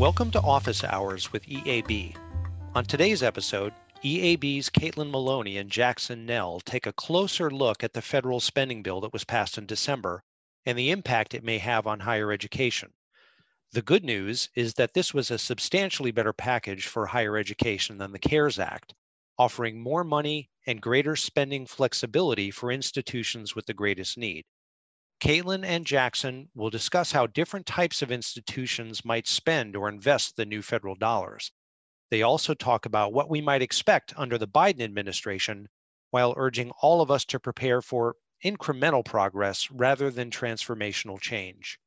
Welcome 0.00 0.30
to 0.30 0.40
Office 0.40 0.82
Hours 0.82 1.30
with 1.30 1.44
EAB. 1.44 2.16
On 2.74 2.86
today's 2.86 3.22
episode, 3.22 3.74
EAB's 4.02 4.70
Caitlin 4.70 5.10
Maloney 5.10 5.58
and 5.58 5.70
Jackson 5.70 6.24
Nell 6.24 6.60
take 6.60 6.86
a 6.86 6.92
closer 6.94 7.50
look 7.50 7.84
at 7.84 7.92
the 7.92 8.00
federal 8.00 8.40
spending 8.40 8.82
bill 8.82 9.02
that 9.02 9.12
was 9.12 9.24
passed 9.24 9.58
in 9.58 9.66
December 9.66 10.22
and 10.64 10.78
the 10.78 10.90
impact 10.90 11.34
it 11.34 11.44
may 11.44 11.58
have 11.58 11.86
on 11.86 12.00
higher 12.00 12.32
education. 12.32 12.94
The 13.72 13.82
good 13.82 14.02
news 14.02 14.48
is 14.54 14.72
that 14.72 14.94
this 14.94 15.12
was 15.12 15.30
a 15.30 15.36
substantially 15.36 16.12
better 16.12 16.32
package 16.32 16.86
for 16.86 17.04
higher 17.04 17.36
education 17.36 17.98
than 17.98 18.12
the 18.12 18.18
CARES 18.18 18.58
Act, 18.58 18.94
offering 19.38 19.82
more 19.82 20.02
money 20.02 20.48
and 20.66 20.80
greater 20.80 21.14
spending 21.14 21.66
flexibility 21.66 22.50
for 22.50 22.72
institutions 22.72 23.54
with 23.54 23.66
the 23.66 23.74
greatest 23.74 24.16
need. 24.16 24.46
Caitlin 25.20 25.66
and 25.66 25.86
Jackson 25.86 26.48
will 26.54 26.70
discuss 26.70 27.12
how 27.12 27.26
different 27.26 27.66
types 27.66 28.00
of 28.00 28.10
institutions 28.10 29.04
might 29.04 29.28
spend 29.28 29.76
or 29.76 29.88
invest 29.88 30.34
the 30.34 30.46
new 30.46 30.62
federal 30.62 30.94
dollars. 30.94 31.52
They 32.10 32.22
also 32.22 32.54
talk 32.54 32.86
about 32.86 33.12
what 33.12 33.28
we 33.28 33.42
might 33.42 33.60
expect 33.60 34.14
under 34.16 34.38
the 34.38 34.48
Biden 34.48 34.80
administration 34.80 35.68
while 36.10 36.32
urging 36.38 36.70
all 36.80 37.02
of 37.02 37.10
us 37.10 37.26
to 37.26 37.38
prepare 37.38 37.82
for 37.82 38.16
incremental 38.42 39.04
progress 39.04 39.70
rather 39.70 40.10
than 40.10 40.30
transformational 40.30 41.20
change. 41.20 41.78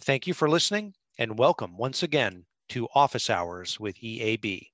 Thank 0.00 0.26
you 0.26 0.34
for 0.34 0.50
listening 0.50 0.94
and 1.16 1.38
welcome 1.38 1.78
once 1.78 2.02
again 2.02 2.44
to 2.70 2.88
Office 2.92 3.30
Hours 3.30 3.78
with 3.78 3.96
EAB. 3.96 4.66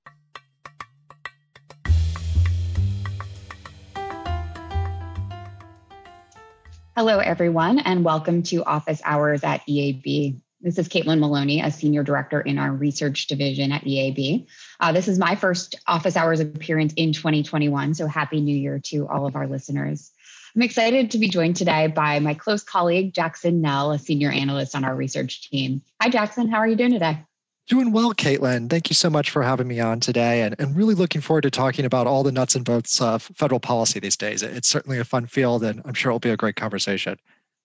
Hello, 7.01 7.17
everyone, 7.17 7.79
and 7.79 8.05
welcome 8.05 8.43
to 8.43 8.63
Office 8.63 9.01
Hours 9.03 9.43
at 9.43 9.65
EAB. 9.65 10.39
This 10.61 10.77
is 10.77 10.87
Caitlin 10.87 11.17
Maloney, 11.17 11.59
a 11.59 11.71
senior 11.71 12.03
director 12.03 12.39
in 12.39 12.59
our 12.59 12.71
research 12.71 13.25
division 13.25 13.71
at 13.71 13.83
EAB. 13.85 14.45
Uh, 14.79 14.91
this 14.91 15.07
is 15.07 15.17
my 15.17 15.33
first 15.33 15.73
Office 15.87 16.15
Hours 16.15 16.41
appearance 16.41 16.93
in 16.93 17.11
2021, 17.11 17.95
so 17.95 18.05
happy 18.05 18.39
new 18.39 18.55
year 18.55 18.79
to 18.83 19.07
all 19.07 19.25
of 19.25 19.35
our 19.35 19.47
listeners. 19.47 20.11
I'm 20.55 20.61
excited 20.61 21.09
to 21.09 21.17
be 21.17 21.27
joined 21.27 21.55
today 21.55 21.87
by 21.87 22.19
my 22.19 22.35
close 22.35 22.61
colleague, 22.61 23.15
Jackson 23.15 23.61
Nell, 23.61 23.93
a 23.93 23.97
senior 23.97 24.29
analyst 24.29 24.75
on 24.75 24.85
our 24.85 24.95
research 24.95 25.49
team. 25.49 25.81
Hi, 25.99 26.09
Jackson. 26.09 26.49
How 26.49 26.59
are 26.59 26.67
you 26.67 26.75
doing 26.75 26.91
today? 26.91 27.25
Doing 27.71 27.93
well, 27.93 28.13
Caitlin. 28.13 28.69
Thank 28.69 28.89
you 28.89 28.95
so 28.95 29.09
much 29.09 29.29
for 29.29 29.41
having 29.41 29.65
me 29.65 29.79
on 29.79 30.01
today 30.01 30.41
and, 30.41 30.53
and 30.59 30.75
really 30.75 30.93
looking 30.93 31.21
forward 31.21 31.43
to 31.43 31.49
talking 31.49 31.85
about 31.85 32.05
all 32.05 32.21
the 32.21 32.31
nuts 32.33 32.53
and 32.53 32.65
bolts 32.65 32.99
of 32.99 33.23
federal 33.23 33.61
policy 33.61 33.97
these 33.97 34.17
days. 34.17 34.43
It's 34.43 34.67
certainly 34.67 34.99
a 34.99 35.05
fun 35.05 35.25
field 35.25 35.63
and 35.63 35.81
I'm 35.85 35.93
sure 35.93 36.09
it'll 36.09 36.19
be 36.19 36.31
a 36.31 36.35
great 36.35 36.57
conversation. 36.57 37.17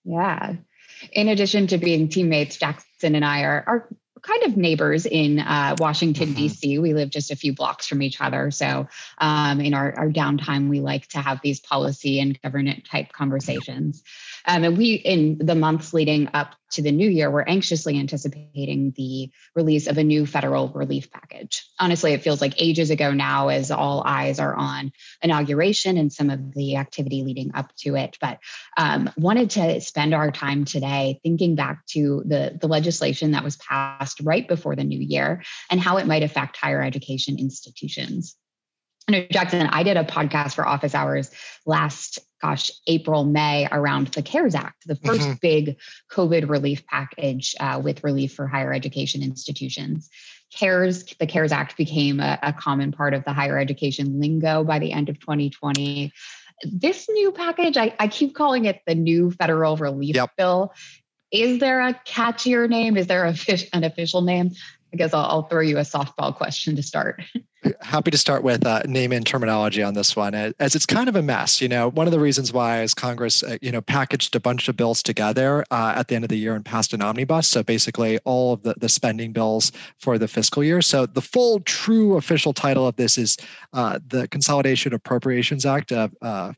Yeah. 0.05 0.53
In 1.11 1.27
addition 1.27 1.67
to 1.67 1.77
being 1.77 2.07
teammates, 2.07 2.55
Jackson 2.55 3.15
and 3.15 3.25
I 3.25 3.41
are, 3.41 3.65
are 3.67 3.89
kind 4.21 4.43
of 4.43 4.55
neighbors 4.55 5.05
in 5.05 5.39
uh, 5.39 5.75
Washington, 5.77 6.29
mm-hmm. 6.29 6.37
D.C. 6.37 6.79
We 6.79 6.93
live 6.93 7.09
just 7.09 7.29
a 7.29 7.35
few 7.35 7.53
blocks 7.53 7.85
from 7.85 8.01
each 8.01 8.21
other. 8.21 8.49
So 8.49 8.87
um, 9.17 9.59
in 9.59 9.73
our, 9.73 9.93
our 9.97 10.09
downtime, 10.09 10.69
we 10.69 10.79
like 10.79 11.07
to 11.09 11.19
have 11.19 11.41
these 11.43 11.59
policy 11.59 12.21
and 12.21 12.41
governance 12.41 12.87
type 12.89 13.11
conversations. 13.11 14.03
Um, 14.47 14.63
and 14.63 14.77
we, 14.77 14.93
in 14.93 15.37
the 15.39 15.55
months 15.55 15.93
leading 15.93 16.29
up 16.33 16.55
to 16.71 16.81
the 16.81 16.91
new 16.91 17.09
year, 17.09 17.29
we're 17.29 17.43
anxiously 17.43 17.99
anticipating 17.99 18.93
the 18.95 19.29
release 19.55 19.87
of 19.87 19.97
a 19.97 20.03
new 20.03 20.25
federal 20.25 20.69
relief 20.69 21.11
package. 21.11 21.65
Honestly, 21.79 22.13
it 22.13 22.21
feels 22.21 22.39
like 22.39 22.61
ages 22.61 22.89
ago 22.89 23.11
now 23.11 23.49
as 23.49 23.71
all 23.71 24.03
eyes 24.05 24.39
are 24.39 24.55
on 24.55 24.91
inauguration 25.21 25.97
and 25.97 26.11
some 26.11 26.29
of 26.29 26.53
the 26.53 26.77
activity 26.77 27.23
leading 27.23 27.51
up 27.53 27.75
to 27.79 27.95
it. 27.95 28.17
But 28.21 28.39
um, 28.77 29.09
wanted 29.17 29.49
to 29.51 29.81
spend 29.81 30.13
our 30.13 30.31
time 30.31 30.63
today 30.63 31.19
thinking 31.23 31.55
back 31.55 31.85
to 31.87 32.23
the, 32.25 32.57
the 32.59 32.67
legislation 32.67 33.31
that 33.31 33.43
was 33.43 33.57
passed 33.57 34.21
right 34.21 34.47
before 34.47 34.75
the 34.75 34.83
new 34.83 34.99
year 34.99 35.43
and 35.69 35.79
how 35.79 35.97
it 35.97 36.07
might 36.07 36.23
affect 36.23 36.57
higher 36.57 36.81
education 36.81 37.37
institutions. 37.37 38.37
Know, 39.09 39.25
Jackson, 39.31 39.67
I 39.67 39.83
did 39.83 39.97
a 39.97 40.03
podcast 40.03 40.55
for 40.55 40.67
Office 40.67 40.95
Hours 40.95 41.31
last 41.65 42.19
gosh, 42.41 42.71
April, 42.85 43.25
May 43.25 43.67
around 43.71 44.07
the 44.07 44.21
CARES 44.21 44.55
Act, 44.55 44.87
the 44.87 44.95
1st 44.95 45.17
mm-hmm. 45.17 45.33
big 45.41 45.77
COVID 46.11 46.49
relief 46.49 46.85
package 46.85 47.55
uh, 47.59 47.81
with 47.83 48.03
relief 48.03 48.33
for 48.33 48.47
higher 48.47 48.73
education 48.73 49.23
institutions. 49.23 50.09
CARES, 50.53 51.05
the 51.19 51.27
CARES 51.27 51.51
Act 51.51 51.77
became 51.77 52.19
a, 52.19 52.39
a 52.41 52.53
common 52.53 52.91
part 52.91 53.13
of 53.13 53.23
the 53.25 53.33
higher 53.33 53.57
education 53.57 54.19
lingo 54.19 54.63
by 54.63 54.79
the 54.79 54.91
end 54.91 55.09
of 55.09 55.19
2020. 55.19 56.11
This 56.63 57.09
new 57.09 57.31
package, 57.31 57.77
I, 57.77 57.93
I 57.99 58.07
keep 58.07 58.35
calling 58.35 58.65
it 58.65 58.81
the 58.85 58.95
new 58.95 59.31
federal 59.31 59.77
relief 59.77 60.15
yep. 60.15 60.31
bill. 60.37 60.73
Is 61.31 61.59
there 61.59 61.81
a 61.81 61.93
catchier 61.93 62.69
name? 62.69 62.97
Is 62.97 63.07
there 63.07 63.25
a, 63.25 63.35
an 63.73 63.83
official 63.83 64.21
name? 64.21 64.51
I 64.93 64.97
guess 64.97 65.13
I'll, 65.13 65.25
I'll 65.25 65.43
throw 65.43 65.61
you 65.61 65.77
a 65.77 65.81
softball 65.81 66.33
question 66.35 66.75
to 66.77 66.83
start. 66.83 67.21
happy 67.81 68.11
to 68.11 68.17
start 68.17 68.43
with 68.43 68.65
uh, 68.65 68.81
name 68.85 69.11
and 69.11 69.25
terminology 69.25 69.83
on 69.83 69.93
this 69.93 70.15
one 70.15 70.33
as 70.33 70.75
it's 70.75 70.85
kind 70.85 71.09
of 71.09 71.15
a 71.15 71.21
mess 71.21 71.61
you 71.61 71.67
know? 71.67 71.89
One 71.89 72.07
of 72.07 72.11
the 72.11 72.19
reasons 72.19 72.53
why 72.53 72.81
is 72.81 72.93
congress 72.93 73.43
uh, 73.43 73.57
you 73.61 73.71
know 73.71 73.81
packaged 73.81 74.35
a 74.35 74.39
bunch 74.39 74.67
of 74.67 74.75
bills 74.75 75.03
together 75.03 75.65
uh, 75.71 75.93
at 75.95 76.07
the 76.07 76.15
end 76.15 76.25
of 76.25 76.29
the 76.29 76.37
year 76.37 76.55
and 76.55 76.63
passed 76.63 76.93
an 76.93 77.01
omnibus. 77.01 77.47
So 77.47 77.63
basically 77.63 78.19
all 78.25 78.53
of 78.53 78.63
the, 78.63 78.75
the 78.77 78.89
spending 78.89 79.31
bills 79.31 79.71
for 79.99 80.17
the 80.17 80.27
fiscal 80.27 80.63
year. 80.63 80.81
So 80.81 81.05
the 81.05 81.21
full 81.21 81.59
true 81.61 82.17
official 82.17 82.53
title 82.53 82.87
of 82.87 82.95
this 82.95 83.17
is 83.17 83.37
uh, 83.73 83.99
the 84.07 84.27
consolidation 84.27 84.93
appropriations 84.93 85.65
act 85.65 85.91
of 85.91 86.15
uh, 86.21 86.53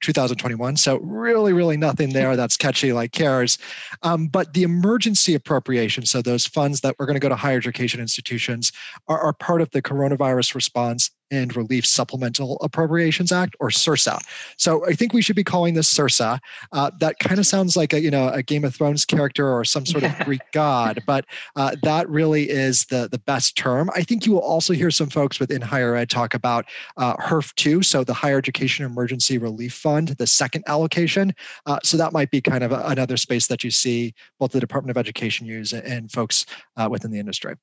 2021. 0.00 0.76
So 0.76 0.98
really, 0.98 1.52
really 1.52 1.76
nothing 1.76 2.12
there 2.12 2.36
that's 2.36 2.56
catchy 2.56 2.92
like 2.92 3.12
CARES. 3.12 3.58
Um, 4.02 4.28
but 4.28 4.52
the 4.54 4.62
emergency 4.62 5.34
appropriation, 5.34 6.06
so 6.06 6.22
those 6.22 6.46
funds 6.46 6.80
that 6.80 6.96
we're 6.98 7.06
going 7.06 7.14
to 7.14 7.20
go 7.20 7.28
to 7.28 7.36
higher 7.36 7.56
education 7.56 8.00
institutions, 8.00 8.72
are, 9.08 9.20
are 9.20 9.32
part 9.32 9.60
of 9.60 9.70
the 9.70 9.82
coronavirus 9.82 10.54
response 10.54 11.10
and 11.30 11.54
Relief 11.56 11.86
Supplemental 11.86 12.58
Appropriations 12.62 13.32
Act, 13.32 13.56
or 13.60 13.68
CRRSA. 13.68 14.20
So 14.56 14.86
I 14.86 14.92
think 14.92 15.12
we 15.12 15.22
should 15.22 15.36
be 15.36 15.44
calling 15.44 15.74
this 15.74 15.92
CRRSA. 15.92 16.38
Uh, 16.72 16.90
that 17.00 17.18
kind 17.18 17.38
of 17.38 17.46
sounds 17.46 17.76
like 17.76 17.92
a 17.92 18.00
you 18.00 18.10
know 18.10 18.28
a 18.28 18.42
Game 18.42 18.64
of 18.64 18.74
Thrones 18.74 19.04
character 19.04 19.48
or 19.48 19.64
some 19.64 19.86
sort 19.86 20.04
of 20.04 20.16
Greek 20.24 20.42
god, 20.52 21.02
but 21.06 21.24
uh, 21.56 21.76
that 21.82 22.08
really 22.08 22.48
is 22.50 22.84
the 22.86 23.08
the 23.10 23.18
best 23.18 23.56
term. 23.56 23.90
I 23.94 24.02
think 24.02 24.26
you 24.26 24.32
will 24.32 24.40
also 24.40 24.72
hear 24.72 24.90
some 24.90 25.08
folks 25.08 25.40
within 25.40 25.60
higher 25.60 25.94
ed 25.96 26.10
talk 26.10 26.34
about 26.34 26.66
uh, 26.96 27.16
HEERF 27.16 27.54
two, 27.54 27.82
so 27.82 28.04
the 28.04 28.14
Higher 28.14 28.38
Education 28.38 28.84
Emergency 28.84 29.38
Relief 29.38 29.74
Fund, 29.74 30.08
the 30.08 30.26
second 30.26 30.64
allocation. 30.66 31.32
Uh, 31.66 31.78
so 31.82 31.96
that 31.96 32.12
might 32.12 32.30
be 32.30 32.40
kind 32.40 32.64
of 32.64 32.72
a, 32.72 32.82
another 32.86 33.16
space 33.16 33.46
that 33.46 33.64
you 33.64 33.70
see 33.70 34.14
both 34.38 34.52
the 34.52 34.60
Department 34.60 34.90
of 34.90 35.00
Education 35.00 35.46
use 35.46 35.72
and 35.72 36.10
folks 36.10 36.46
uh, 36.76 36.88
within 36.90 37.10
the 37.10 37.18
industry. 37.18 37.54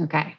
Okay. 0.00 0.36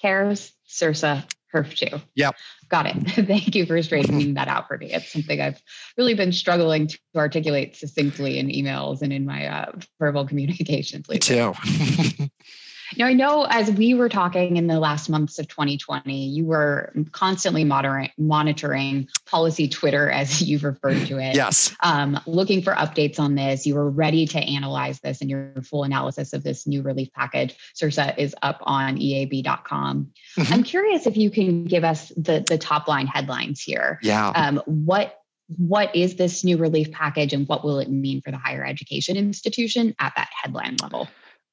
CARES, 0.00 0.52
CRRSA, 0.68 1.24
HEERF 1.54 1.74
2. 1.74 2.00
Yep. 2.16 2.36
Got 2.68 2.86
it. 2.86 2.96
Thank 3.26 3.54
you 3.54 3.64
for 3.64 3.80
straightening 3.82 4.34
that 4.34 4.48
out 4.48 4.66
for 4.66 4.76
me. 4.76 4.92
It's 4.92 5.12
something 5.12 5.40
I've 5.40 5.62
really 5.96 6.14
been 6.14 6.32
struggling 6.32 6.88
to 6.88 6.98
articulate 7.16 7.76
succinctly 7.76 8.38
in 8.38 8.48
emails 8.48 9.02
and 9.02 9.12
in 9.12 9.24
my 9.24 9.46
uh, 9.46 9.72
verbal 9.98 10.26
communications 10.28 11.08
lately. 11.08 11.36
Me 11.36 11.52
too. 11.52 12.28
Now, 12.96 13.06
I 13.06 13.12
know 13.12 13.46
as 13.48 13.70
we 13.70 13.94
were 13.94 14.08
talking 14.08 14.56
in 14.56 14.66
the 14.66 14.78
last 14.78 15.08
months 15.08 15.38
of 15.38 15.48
2020, 15.48 16.26
you 16.28 16.44
were 16.44 16.92
constantly 17.12 17.64
monitoring, 17.64 18.10
monitoring 18.18 19.08
policy 19.26 19.68
Twitter, 19.68 20.10
as 20.10 20.42
you've 20.48 20.64
referred 20.64 21.06
to 21.06 21.18
it. 21.18 21.34
Yes. 21.34 21.74
Um, 21.82 22.20
looking 22.26 22.62
for 22.62 22.72
updates 22.74 23.18
on 23.18 23.34
this. 23.34 23.66
You 23.66 23.74
were 23.74 23.90
ready 23.90 24.26
to 24.26 24.38
analyze 24.38 25.00
this, 25.00 25.20
and 25.20 25.30
your 25.30 25.52
full 25.62 25.84
analysis 25.84 26.32
of 26.32 26.42
this 26.42 26.66
new 26.66 26.82
relief 26.82 27.12
package, 27.12 27.56
CRRSA, 27.74 28.18
is 28.18 28.34
up 28.42 28.60
on 28.62 28.96
EAB.com. 28.96 30.10
Mm-hmm. 30.38 30.52
I'm 30.52 30.62
curious 30.62 31.06
if 31.06 31.16
you 31.16 31.30
can 31.30 31.64
give 31.64 31.84
us 31.84 32.10
the, 32.16 32.44
the 32.46 32.58
top 32.58 32.88
line 32.88 33.06
headlines 33.06 33.60
here. 33.60 33.98
Yeah. 34.02 34.28
Um, 34.28 34.62
what 34.66 35.18
what 35.58 35.94
is 35.94 36.16
this 36.16 36.42
new 36.42 36.56
relief 36.56 36.90
package 36.90 37.32
and 37.32 37.46
what 37.48 37.64
will 37.64 37.78
it 37.78 37.90
mean 37.90 38.22
for 38.22 38.30
the 38.30 38.38
higher 38.38 38.64
education 38.64 39.16
institution 39.16 39.94
at 39.98 40.12
that 40.16 40.28
headline 40.42 40.76
level? 40.80 41.08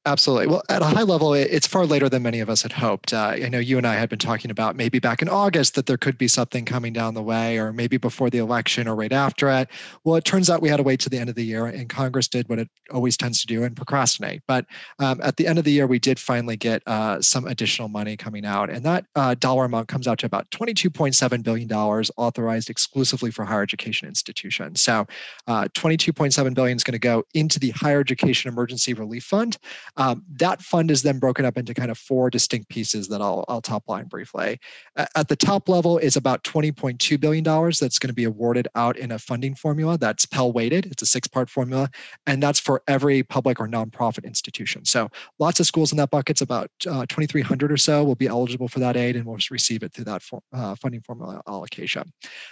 Absolutely. 0.07 0.47
Well, 0.47 0.63
at 0.67 0.81
a 0.81 0.85
high 0.85 1.03
level, 1.03 1.35
it's 1.35 1.67
far 1.67 1.85
later 1.85 2.09
than 2.09 2.23
many 2.23 2.39
of 2.39 2.49
us 2.49 2.63
had 2.63 2.71
hoped. 2.71 3.13
Uh, 3.13 3.35
I 3.35 3.49
know 3.49 3.59
you 3.59 3.77
and 3.77 3.85
I 3.85 3.93
had 3.93 4.09
been 4.09 4.17
talking 4.17 4.49
about 4.49 4.75
maybe 4.75 4.97
back 4.97 5.21
in 5.21 5.29
August 5.29 5.75
that 5.75 5.85
there 5.85 5.97
could 5.97 6.17
be 6.17 6.27
something 6.27 6.65
coming 6.65 6.91
down 6.91 7.13
the 7.13 7.21
way, 7.21 7.59
or 7.59 7.71
maybe 7.71 7.97
before 7.97 8.31
the 8.31 8.39
election 8.39 8.87
or 8.87 8.95
right 8.95 9.11
after 9.11 9.47
it. 9.51 9.69
Well, 10.03 10.15
it 10.15 10.25
turns 10.25 10.49
out 10.49 10.59
we 10.59 10.69
had 10.69 10.77
to 10.77 10.83
wait 10.83 11.01
to 11.01 11.09
the 11.09 11.19
end 11.19 11.29
of 11.29 11.35
the 11.35 11.45
year, 11.45 11.67
and 11.67 11.87
Congress 11.87 12.27
did 12.27 12.49
what 12.49 12.57
it 12.57 12.67
always 12.91 13.15
tends 13.15 13.41
to 13.41 13.47
do 13.47 13.63
and 13.63 13.75
procrastinate. 13.75 14.41
But 14.47 14.65
um, 14.97 15.21
at 15.21 15.37
the 15.37 15.45
end 15.45 15.59
of 15.59 15.65
the 15.65 15.71
year, 15.71 15.85
we 15.85 15.99
did 15.99 16.17
finally 16.17 16.57
get 16.57 16.81
uh, 16.87 17.21
some 17.21 17.45
additional 17.45 17.87
money 17.87 18.17
coming 18.17 18.43
out, 18.43 18.71
and 18.71 18.83
that 18.83 19.05
uh, 19.15 19.35
dollar 19.35 19.65
amount 19.65 19.87
comes 19.87 20.07
out 20.07 20.17
to 20.19 20.25
about 20.25 20.49
$22.7 20.49 21.43
billion 21.43 21.71
authorized 21.71 22.71
exclusively 22.71 23.29
for 23.29 23.45
higher 23.45 23.61
education 23.61 24.07
institutions. 24.07 24.81
So, 24.81 25.05
uh, 25.45 25.65
$22.7 25.75 26.55
billion 26.55 26.75
is 26.75 26.83
going 26.83 26.93
to 26.93 26.99
go 26.99 27.23
into 27.35 27.59
the 27.59 27.69
Higher 27.69 27.99
Education 27.99 28.51
Emergency 28.51 28.95
Relief 28.95 29.25
Fund. 29.25 29.59
Um, 29.97 30.23
that 30.35 30.61
fund 30.61 30.91
is 30.91 31.03
then 31.03 31.19
broken 31.19 31.45
up 31.45 31.57
into 31.57 31.73
kind 31.73 31.91
of 31.91 31.97
four 31.97 32.29
distinct 32.29 32.69
pieces 32.69 33.07
that 33.09 33.21
I'll, 33.21 33.45
I'll 33.47 33.61
top 33.61 33.83
line 33.87 34.05
briefly. 34.05 34.59
At 35.15 35.27
the 35.27 35.35
top 35.35 35.69
level 35.69 35.97
is 35.97 36.15
about 36.15 36.43
$20.2 36.43 37.19
billion 37.19 37.43
that's 37.43 37.99
going 37.99 38.09
to 38.09 38.13
be 38.13 38.23
awarded 38.23 38.67
out 38.75 38.97
in 38.97 39.11
a 39.11 39.19
funding 39.19 39.55
formula 39.55 39.97
that's 39.97 40.25
Pell 40.25 40.51
weighted. 40.51 40.87
It's 40.87 41.01
a 41.01 41.05
six 41.05 41.27
part 41.27 41.49
formula, 41.49 41.89
and 42.25 42.41
that's 42.41 42.59
for 42.59 42.81
every 42.87 43.23
public 43.23 43.59
or 43.59 43.67
nonprofit 43.67 44.25
institution. 44.25 44.85
So 44.85 45.09
lots 45.39 45.59
of 45.59 45.65
schools 45.65 45.91
in 45.91 45.97
that 45.97 46.09
bucket. 46.09 46.31
It's 46.31 46.41
about 46.41 46.69
uh, 46.87 47.05
2,300 47.07 47.71
or 47.71 47.77
so 47.77 48.03
will 48.03 48.15
be 48.15 48.27
eligible 48.27 48.67
for 48.67 48.79
that 48.79 48.95
aid 48.95 49.15
and 49.15 49.25
will 49.25 49.37
receive 49.49 49.83
it 49.83 49.93
through 49.93 50.05
that 50.05 50.21
for, 50.21 50.41
uh, 50.53 50.75
funding 50.75 51.01
formula 51.01 51.41
allocation. 51.47 52.11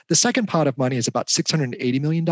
The 0.09 0.15
second 0.15 0.47
pot 0.47 0.67
of 0.67 0.77
money 0.77 0.97
is 0.97 1.07
about 1.07 1.27
$680 1.27 2.01
million 2.01 2.27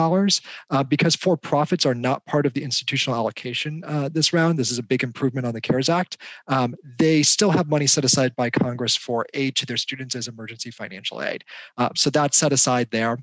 uh, 0.70 0.84
because 0.84 1.16
for 1.16 1.38
profits 1.38 1.86
are 1.86 1.96
not 1.96 2.26
part 2.26 2.46
of 2.46 2.54
the 2.54 2.64
institutional 2.64 3.18
allocation 3.18 3.84
uh, 3.86 4.10
this 4.10 4.34
round. 4.34 4.60
This 4.60 4.72
is 4.72 4.80
a 4.80 4.84
big 4.84 4.97
improvement 5.04 5.48
on 5.48 5.54
the 5.54 5.62
CARES 5.62 5.90
Act. 5.90 6.18
Um, 6.48 6.76
they 6.98 7.24
still 7.24 7.52
have 7.52 7.68
money 7.68 7.88
set 7.88 8.06
aside 8.06 8.36
by 8.36 8.50
Congress 8.50 8.96
for 8.96 9.26
aid 9.34 9.56
to 9.58 9.66
their 9.66 9.78
students 9.78 10.16
as 10.16 10.28
emergency 10.28 10.72
financial 10.72 11.22
aid. 11.22 11.44
Uh, 11.78 11.90
so 11.96 12.10
that's 12.10 12.38
set 12.38 12.54
aside 12.54 12.90
there. 12.92 13.18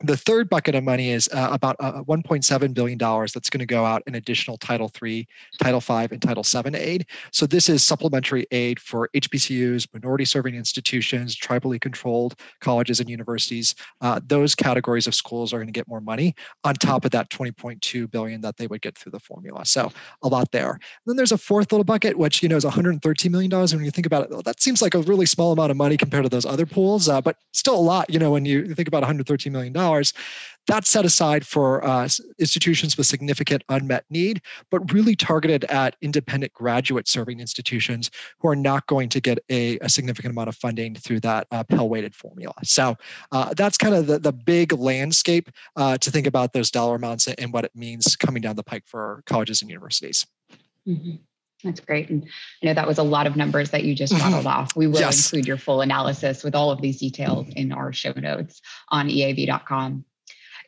The 0.00 0.16
third 0.16 0.48
bucket 0.48 0.76
of 0.76 0.84
money 0.84 1.10
is 1.10 1.28
uh, 1.32 1.48
about 1.50 1.74
uh, 1.80 2.04
$1.7 2.04 2.74
billion 2.74 2.98
that's 2.98 3.50
going 3.50 3.58
to 3.58 3.66
go 3.66 3.84
out 3.84 4.04
in 4.06 4.14
additional 4.14 4.56
Title 4.56 4.92
III, 5.02 5.26
Title 5.60 5.80
V, 5.80 6.06
and 6.12 6.22
Title 6.22 6.44
VII 6.44 6.76
aid. 6.76 7.06
So 7.32 7.46
this 7.46 7.68
is 7.68 7.84
supplementary 7.84 8.46
aid 8.52 8.78
for 8.78 9.10
HBCUs, 9.16 9.88
minority 9.92 10.24
serving 10.24 10.54
institutions, 10.54 11.36
tribally 11.36 11.80
controlled 11.80 12.36
colleges 12.60 13.00
and 13.00 13.10
universities. 13.10 13.74
Uh, 14.00 14.20
those 14.24 14.54
categories 14.54 15.08
of 15.08 15.16
schools 15.16 15.52
are 15.52 15.56
going 15.56 15.66
to 15.66 15.72
get 15.72 15.88
more 15.88 16.00
money 16.00 16.32
on 16.62 16.74
top 16.74 17.04
of 17.04 17.10
that 17.10 17.28
20.2 17.30 18.08
billion 18.08 18.40
that 18.40 18.56
they 18.56 18.68
would 18.68 18.82
get 18.82 18.96
through 18.96 19.10
the 19.10 19.18
formula. 19.18 19.66
So 19.66 19.90
a 20.22 20.28
lot 20.28 20.52
there. 20.52 20.70
And 20.70 20.80
then 21.06 21.16
there's 21.16 21.32
a 21.32 21.38
fourth 21.38 21.72
little 21.72 21.82
bucket, 21.82 22.16
which 22.16 22.40
you 22.40 22.48
know 22.48 22.56
is 22.56 22.64
113 22.64 23.32
million 23.32 23.50
dollars. 23.50 23.74
When 23.74 23.84
you 23.84 23.90
think 23.90 24.06
about 24.06 24.22
it, 24.22 24.30
well, 24.30 24.42
that 24.42 24.62
seems 24.62 24.80
like 24.80 24.94
a 24.94 25.00
really 25.00 25.26
small 25.26 25.50
amount 25.50 25.72
of 25.72 25.76
money 25.76 25.96
compared 25.96 26.22
to 26.22 26.28
those 26.28 26.46
other 26.46 26.66
pools, 26.66 27.08
uh, 27.08 27.20
but 27.20 27.36
still 27.52 27.74
a 27.74 27.80
lot. 27.80 28.08
You 28.08 28.20
know, 28.20 28.30
when 28.30 28.44
you 28.44 28.76
think 28.76 28.86
about 28.86 29.00
113 29.00 29.52
million 29.52 29.72
dollars 29.72 29.87
that's 30.68 30.90
set 30.90 31.04
aside 31.04 31.46
for 31.46 31.84
uh, 31.84 32.08
institutions 32.38 32.96
with 32.96 33.06
significant 33.06 33.64
unmet 33.70 34.04
need, 34.10 34.42
but 34.70 34.92
really 34.92 35.16
targeted 35.16 35.64
at 35.64 35.96
independent 36.02 36.52
graduate 36.52 37.08
serving 37.08 37.40
institutions 37.40 38.10
who 38.38 38.48
are 38.48 38.56
not 38.56 38.86
going 38.86 39.08
to 39.08 39.20
get 39.20 39.38
a, 39.48 39.78
a 39.78 39.88
significant 39.88 40.32
amount 40.32 40.48
of 40.48 40.56
funding 40.56 40.94
through 40.94 41.20
that 41.20 41.46
uh, 41.50 41.64
Pell 41.64 41.88
weighted 41.88 42.14
formula. 42.14 42.52
So 42.64 42.96
uh, 43.32 43.54
that's 43.56 43.78
kind 43.78 43.94
of 43.94 44.06
the, 44.06 44.18
the 44.18 44.32
big 44.32 44.74
landscape 44.74 45.50
uh, 45.76 45.96
to 45.98 46.10
think 46.10 46.26
about 46.26 46.52
those 46.52 46.70
dollar 46.70 46.96
amounts 46.96 47.26
and 47.26 47.52
what 47.52 47.64
it 47.64 47.72
means 47.74 48.14
coming 48.14 48.42
down 48.42 48.54
the 48.54 48.62
pike 48.62 48.84
for 48.86 49.22
colleges 49.24 49.62
and 49.62 49.70
universities. 49.70 50.26
Mm-hmm. 50.86 51.16
That's 51.64 51.80
great. 51.80 52.08
And 52.08 52.24
I 52.62 52.66
know 52.66 52.74
that 52.74 52.86
was 52.86 52.98
a 52.98 53.02
lot 53.02 53.26
of 53.26 53.36
numbers 53.36 53.70
that 53.70 53.84
you 53.84 53.94
just 53.94 54.12
mm-hmm. 54.12 54.22
rattled 54.22 54.46
off. 54.46 54.76
We 54.76 54.86
will 54.86 55.00
yes. 55.00 55.26
include 55.26 55.46
your 55.46 55.56
full 55.56 55.80
analysis 55.80 56.44
with 56.44 56.54
all 56.54 56.70
of 56.70 56.80
these 56.80 57.00
details 57.00 57.48
in 57.56 57.72
our 57.72 57.92
show 57.92 58.12
notes 58.12 58.60
on 58.88 59.10
eab.com. 59.10 60.04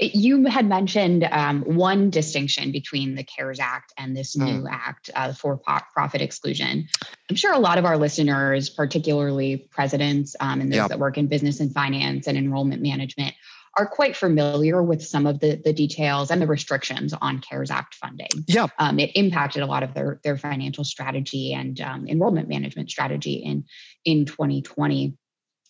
You 0.01 0.47
had 0.47 0.67
mentioned 0.67 1.29
um, 1.31 1.63
one 1.63 2.09
distinction 2.09 2.73
between 2.73 3.17
the 3.17 3.23
CARES 3.23 3.61
Act 3.61 3.93
and 3.99 4.17
this 4.17 4.35
mm. 4.35 4.47
new 4.47 4.67
act, 4.69 5.11
uh, 5.15 5.35
for 5.35 5.59
profit 5.59 6.23
exclusion. 6.23 6.89
I'm 7.29 7.37
sure 7.37 7.53
a 7.53 7.59
lot 7.59 7.77
of 7.77 7.85
our 7.85 7.99
listeners, 7.99 8.71
particularly 8.71 9.69
presidents 9.71 10.35
um, 10.41 10.63
and 10.63 10.73
those 10.73 10.77
yep. 10.77 10.89
that 10.89 10.99
work 10.99 11.19
in 11.19 11.27
business 11.27 11.61
and 11.61 11.73
finance 11.73 12.27
and 12.27 12.39
enrollment 12.39 12.81
management, 12.81 13.35
are 13.79 13.87
quite 13.87 14.17
familiar 14.17 14.83
with 14.83 15.03
some 15.03 15.27
of 15.27 15.41
the, 15.41 15.61
the 15.65 15.73
details 15.73 16.31
and 16.31 16.43
the 16.43 16.47
restrictions 16.47 17.13
on 17.13 17.41
CARES 17.41 17.71
Act 17.71 17.95
funding. 17.95 18.29
Yeah. 18.49 18.67
Um, 18.79 18.99
it 18.99 19.13
impacted 19.15 19.63
a 19.63 19.67
lot 19.67 19.83
of 19.83 19.95
their, 19.95 20.21
their 20.25 20.37
financial 20.37 20.85
strategy 20.85 21.55
and 21.55 21.81
um, 21.81 22.09
enrollment 22.09 22.49
management 22.49 22.91
strategy 22.91 23.35
in, 23.35 23.65
in 24.05 24.25
2020. 24.25 25.17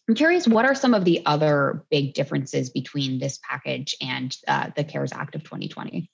I'm 0.08 0.14
curious, 0.14 0.49
what 0.49 0.64
are 0.64 0.75
some 0.75 0.94
of 0.94 1.05
the 1.05 1.25
other 1.26 1.85
big 1.91 2.14
differences 2.14 2.70
between 2.70 3.20
this 3.20 3.38
package 3.49 3.94
and 4.00 4.35
uh, 4.49 4.70
the 4.75 4.82
CARES 4.82 5.12
Act 5.12 5.35
of 5.35 5.44
2020? 5.44 6.11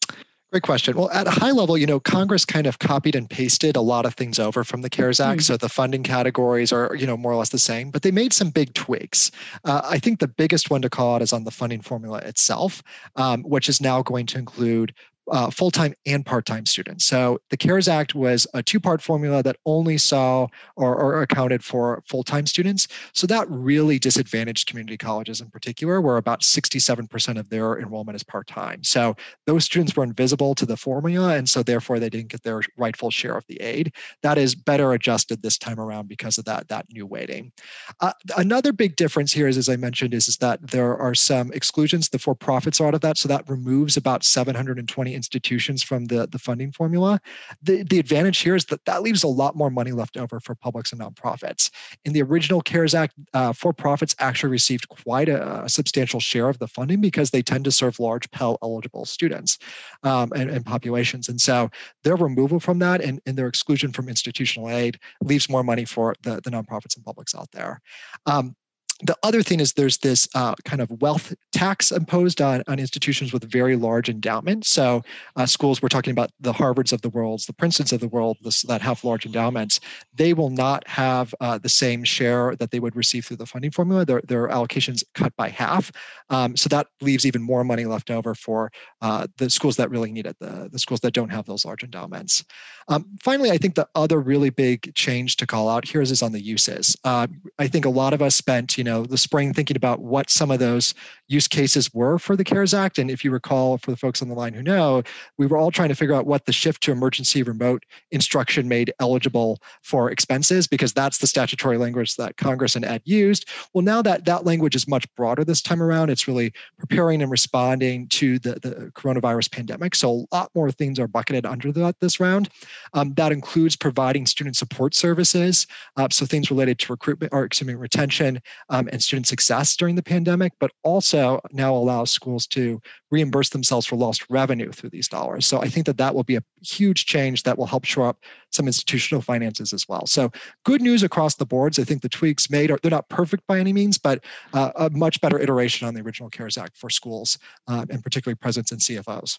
Great 0.53 0.63
question. 0.63 0.97
Well, 0.97 1.11
at 1.11 1.27
a 1.27 1.31
high 1.31 1.51
level, 1.51 1.77
you 1.77 1.87
know, 1.87 1.99
Congress 1.99 2.45
kind 2.45 2.69
of 2.69 2.79
copied 2.79 3.17
and 3.17 3.29
pasted 3.29 3.75
a 3.75 3.81
lot 3.81 4.07
of 4.07 4.15
things 4.15 4.39
over 4.39 4.63
from 4.63 4.83
the 4.83 4.89
CARES 4.89 5.19
Act. 5.19 5.41
Mm-hmm. 5.41 5.43
So 5.43 5.57
the 5.57 5.69
funding 5.69 6.05
categories 6.05 6.73
are, 6.73 6.95
you 6.95 7.05
know, 7.05 7.17
more 7.17 7.33
or 7.33 7.37
less 7.37 7.49
the 7.49 7.59
same, 7.59 7.91
but 7.91 8.03
they 8.03 8.13
made 8.13 8.33
some 8.33 8.51
big 8.51 8.73
tweaks. 8.75 9.33
Uh, 9.65 9.81
I 9.85 9.99
think 9.99 10.21
the 10.21 10.29
biggest 10.29 10.71
one 10.71 10.83
to 10.83 10.89
call 10.89 11.17
out 11.17 11.23
is 11.23 11.33
on 11.33 11.43
the 11.43 11.51
funding 11.51 11.81
formula 11.81 12.19
itself, 12.19 12.81
um, 13.17 13.43
which 13.43 13.69
is 13.69 13.81
now 13.81 14.03
going 14.03 14.27
to 14.27 14.39
include 14.39 14.95
uh, 15.31 15.51
full 15.51 15.71
time 15.71 15.95
and 16.07 16.25
part 16.25 16.47
time 16.47 16.67
students. 16.67 17.05
So 17.05 17.39
the 17.51 17.57
CARES 17.57 17.89
Act 17.89 18.15
was 18.15 18.47
a 18.55 18.63
two 18.63 18.81
part 18.81 19.03
formula 19.03 19.43
that 19.43 19.57
only 19.67 19.99
saw 19.99 20.47
or, 20.77 20.97
or 20.97 21.23
accounted 21.23 21.65
for 21.65 22.03
full 22.07 22.23
time 22.23 22.47
students. 22.47 22.89
So 23.13 23.27
that 23.27 23.51
really 23.51 23.99
disadvantaged 23.99 24.69
community 24.69 24.97
colleges 24.97 25.41
in 25.41 25.51
particular, 25.51 26.01
where 26.01 26.17
about 26.17 26.43
67% 26.43 27.39
of 27.39 27.49
their 27.49 27.79
enrollment 27.79 28.17
is 28.17 28.23
part 28.23 28.47
time. 28.47 28.83
So 28.85 29.17
those 29.47 29.65
students 29.65 29.97
were 29.97 30.05
invisible 30.05 30.55
to 30.55 30.67
the 30.67 30.77
formula, 30.77 31.37
and 31.37 31.49
so 31.49 31.63
therefore 31.63 31.99
they 31.99 32.11
didn't 32.11 32.29
get 32.29 32.43
their 32.43 32.63
rightful 32.77 33.11
share 33.11 33.37
of 33.37 33.45
the 33.49 33.61
aid. 33.61 33.93
That 34.23 34.39
is 34.39 34.55
better 34.55 34.93
adjusted 34.93 35.43
this 35.43 35.59
time 35.59 35.81
around 35.81 36.09
because 36.09 36.39
of 36.39 36.45
that, 36.45 36.69
that 36.69 36.87
new 36.93 37.07
weighting. 37.07 37.53
Uh, 38.01 38.13
another 38.37 38.73
big 38.73 38.97
difference 38.97 39.33
here 39.33 39.49
is, 39.49 39.57
as 39.57 39.69
I 39.69 39.77
mentioned, 39.77 40.15
is, 40.15 40.29
is 40.29 40.37
that 40.39 40.65
there 40.71 40.97
are 40.97 41.15
some 41.15 41.53
exclusions. 41.53 42.09
The 42.09 42.19
for 42.19 42.35
profits 42.35 42.81
are 42.81 42.89
out 42.89 42.95
of 42.95 43.01
that. 43.03 43.19
So 43.19 43.29
that 43.29 43.49
removes 43.49 43.97
about 43.97 44.25
720 44.25 45.16
institutions 45.17 45.83
from 45.83 46.05
the, 46.05 46.29
the 46.29 46.39
funding 46.39 46.71
formula. 46.71 47.21
The, 47.63 47.83
the 47.83 47.99
advantage 47.99 48.39
here 48.39 48.55
is 48.55 48.67
that 48.67 48.85
that 48.85 49.03
leaves 49.03 49.23
a 49.23 49.29
lot 49.29 49.57
more 49.57 49.71
money 49.71 49.93
left 49.93 50.17
over 50.17 50.39
for 50.39 50.55
publics 50.55 50.93
and 50.93 51.01
nonprofits. 51.01 51.71
In 52.05 52.13
the 52.13 52.23
original 52.23 52.61
CARES 52.61 52.95
Act, 52.95 53.15
uh, 53.35 53.53
for 53.53 53.73
profits 53.73 54.15
actually 54.19 54.51
received 54.51 54.89
quite 54.89 55.29
a, 55.29 55.65
a, 55.65 55.69
substantial 55.69 56.21
share 56.21 56.49
of 56.49 56.59
the 56.59 56.69
funding 56.69 57.01
because 57.01 57.31
they 57.31 57.43
tend 57.43 57.65
to 57.65 57.73
serve 57.73 57.99
large 57.99 58.31
Pell 58.31 58.59
eligible 58.63 59.05
students 59.05 59.59
um, 60.03 60.33
and, 60.35 60.51
and, 60.51 60.65
populations. 60.65 61.29
And 61.29 61.41
so 61.41 61.71
their 62.05 62.17
removal 62.17 62.61
from 62.61 62.79
that 62.81 63.01
and, 63.01 63.21
and, 63.27 63.37
their 63.37 63.49
exclusion 63.49 63.93
from 63.93 64.09
institutional 64.09 64.71
aid 64.71 64.99
leaves 65.23 65.49
more 65.49 65.63
money 65.63 65.85
for 65.85 66.15
the, 66.23 66.41
the 66.43 66.51
nonprofits 66.51 66.97
and 66.97 67.05
publics 67.05 67.35
out 67.35 67.51
there. 67.53 67.81
Um, 68.27 68.57
the 69.03 69.17
other 69.23 69.43
thing 69.43 69.61
is 69.61 69.75
there's 69.75 69.99
this 69.99 70.27
uh, 70.35 70.55
kind 70.65 70.81
of 70.81 70.91
wealth 71.03 71.35
tax 71.53 71.93
imposed 71.93 72.41
on, 72.41 72.63
on 72.67 72.79
institutions 72.79 73.33
with 73.33 73.45
very 73.45 73.77
large 73.77 74.09
endowments. 74.09 74.71
So 74.71 75.03
uh, 75.37 75.45
schools, 75.45 75.83
we're 75.83 75.89
talking 75.89 76.13
about 76.13 76.31
the 76.41 76.53
Harvards 76.53 76.93
of 76.93 77.03
the 77.03 77.11
world, 77.11 77.43
the 77.47 77.53
Princetons 77.53 77.93
of 77.93 78.01
the 78.01 78.09
world 78.09 78.39
this, 78.43 78.63
that 78.63 78.81
have 78.81 79.05
large 79.05 79.27
endowments, 79.27 79.81
they 80.15 80.33
will 80.33 80.51
not 80.51 80.87
have 80.89 81.35
uh, 81.41 81.59
the 81.59 81.69
same 81.69 82.05
share 82.05 82.57
that 82.57 82.71
they 82.71 82.81
would 82.81 82.97
receive 82.97 83.27
through 83.27 83.37
the 83.37 83.47
funding 83.47 83.71
formula. 83.71 84.05
Their, 84.05 84.23
their 84.27 84.49
allocations 84.49 85.05
cut 85.15 85.35
by 85.37 85.51
half. 85.51 85.93
Um, 86.31 86.57
so 86.57 86.69
that 86.71 86.87
leaves 87.03 87.27
even 87.27 87.43
more 87.43 87.65
money 87.65 87.85
left 87.85 88.11
over 88.11 88.35
for 88.35 88.73
uh, 89.03 89.27
the 89.37 89.51
schools 89.51 89.77
that 89.77 89.91
really 89.91 90.11
need 90.11 90.27
it, 90.27 90.37
the, 90.41 90.71
the 90.73 90.79
schools 90.79 91.01
that 91.01 91.13
don't 91.13 91.31
have 91.31 91.45
those 91.45 91.67
large 91.67 91.85
endowments. 91.85 92.45
Um, 92.89 93.07
finally, 93.23 93.51
I 93.51 93.59
think 93.59 93.75
the 93.75 93.89
other 93.95 94.21
really 94.21 94.51
big 94.51 94.95
change 94.95 95.37
to 95.37 95.47
call 95.47 95.69
out 95.69 95.87
here 95.87 96.01
is, 96.01 96.11
is 96.11 96.23
on 96.23 96.33
the 96.33 96.41
uses. 96.41 96.97
Uh, 97.05 97.27
I 97.59 97.67
think 97.67 97.85
a 97.85 97.91
lot 97.91 98.15
of 98.15 98.23
us 98.23 98.35
spent, 98.35 98.79
you 98.79 98.85
know, 98.87 99.05
the 99.05 99.19
spring 99.19 99.53
thinking 99.53 99.77
about 99.77 100.01
what 100.01 100.31
some 100.31 100.51
of 100.51 100.59
those 100.59 100.95
use 101.29 101.49
cases 101.49 101.93
were 101.93 102.19
for 102.19 102.37
the 102.37 102.45
CARES 102.45 102.73
Act. 102.73 102.99
And 102.99 103.11
if 103.11 103.25
you 103.25 103.31
recall, 103.31 103.77
for 103.79 103.91
the 103.91 103.97
folks 103.97 104.23
on 104.23 104.29
the 104.29 104.35
line 104.35 104.55
who 104.55 104.63
know, 104.63 105.03
we 105.37 105.47
were 105.47 105.59
all 105.59 105.71
trying 105.71 105.89
to 105.91 105.95
figure 105.95 106.15
out 106.15 106.27
what 106.27 106.47
the 106.47 106.53
shift 106.53 106.83
to 106.85 106.93
emergency 106.93 107.43
remote 107.43 107.85
instruction 108.13 108.69
made 108.69 108.93
eligible 109.01 109.61
for 109.83 110.11
expenses, 110.11 110.67
because 110.67 110.93
that's 110.93 111.19
the 111.19 111.27
statutory 111.27 111.77
language 111.77 112.17
that 112.17 112.37
Congress 112.37 112.77
and 112.77 112.85
Ed 112.85 113.03
used. 113.05 113.49
Well, 113.75 113.83
now 113.83 114.01
that 114.03 114.25
that 114.25 114.45
language 114.47 114.77
is 114.77 114.89
much 114.89 115.13
broader 115.17 115.45
this 115.45 115.61
time 115.61 115.83
around, 115.83 116.11
it's 116.11 116.29
really 116.29 116.53
preparing 116.79 117.21
and 117.23 117.31
responding 117.31 118.09
to 118.09 118.39
the, 118.39 118.55
the 118.55 118.93
coronavirus 118.95 119.51
pandemic. 119.51 119.95
So 119.95 120.27
a 120.31 120.35
lot 120.35 120.51
more 120.55 120.71
things 120.71 120.99
are 120.99 121.09
bucketed 121.09 121.45
under 121.45 121.73
that 121.73 121.99
this 122.01 122.21
round. 122.21 122.49
Um, 122.95 123.15
that 123.15 123.33
includes 123.33 123.75
providing 123.75 124.27
student 124.27 124.57
support 124.57 124.95
services, 124.95 125.67
uh, 125.97 126.09
so 126.11 126.25
things 126.25 126.51
related 126.51 126.79
to 126.79 126.93
recruitment 126.93 127.33
or 127.33 127.45
excuse 127.45 127.67
me, 127.67 127.75
retention 127.75 128.41
um, 128.77 128.89
and 128.93 129.03
student 129.03 129.27
success 129.27 129.75
during 129.77 129.95
the 129.95 130.03
pandemic, 130.03 130.53
but 130.61 130.71
also 130.85 131.41
now 131.53 131.75
allows 131.75 132.11
schools 132.11 132.47
to 132.49 132.81
reimburse 133.11 133.49
themselves 133.49 133.87
for 133.87 133.97
lost 133.97 134.27
revenue 134.29 134.71
through 134.71 134.91
these 134.91 135.09
dollars. 135.09 135.47
So 135.47 135.61
I 135.61 135.69
think 135.69 135.87
that 135.87 135.97
that 135.99 136.15
will 136.15 136.25
be 136.25 136.37
a 136.37 136.43
huge 136.63 137.07
change 137.07 137.43
that 137.45 137.57
will 137.57 137.67
help 137.67 137.85
shore 137.85 138.09
up 138.09 138.19
some 138.53 138.67
institutional 138.67 139.23
finances 139.23 139.73
as 139.73 139.89
well. 139.89 140.07
So 140.07 140.31
good 140.65 140.83
news 140.83 141.03
across 141.03 141.37
the 141.37 141.47
boards. 141.47 141.79
I 141.79 141.85
think 141.85 142.03
the 142.03 142.09
tweaks 142.09 142.51
made 142.51 142.71
are 142.71 142.79
they're 142.83 142.91
not 142.91 143.09
perfect 143.09 143.47
by 143.47 143.59
any 143.59 143.73
means, 143.73 143.97
but 143.97 144.23
uh, 144.53 144.73
a 144.77 144.91
much 144.91 145.21
better 145.21 145.39
iteration 145.39 145.89
on 145.89 145.95
the 145.95 146.03
original 146.03 146.29
CARES 146.29 146.59
Act 146.59 146.77
for 146.77 146.91
schools 146.91 147.39
uh, 147.69 147.87
and 147.89 148.03
particularly 148.03 148.37
presidents 148.37 148.73
and 148.73 148.81
CFOs. 148.81 149.39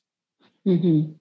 Mm-hmm. 0.68 1.14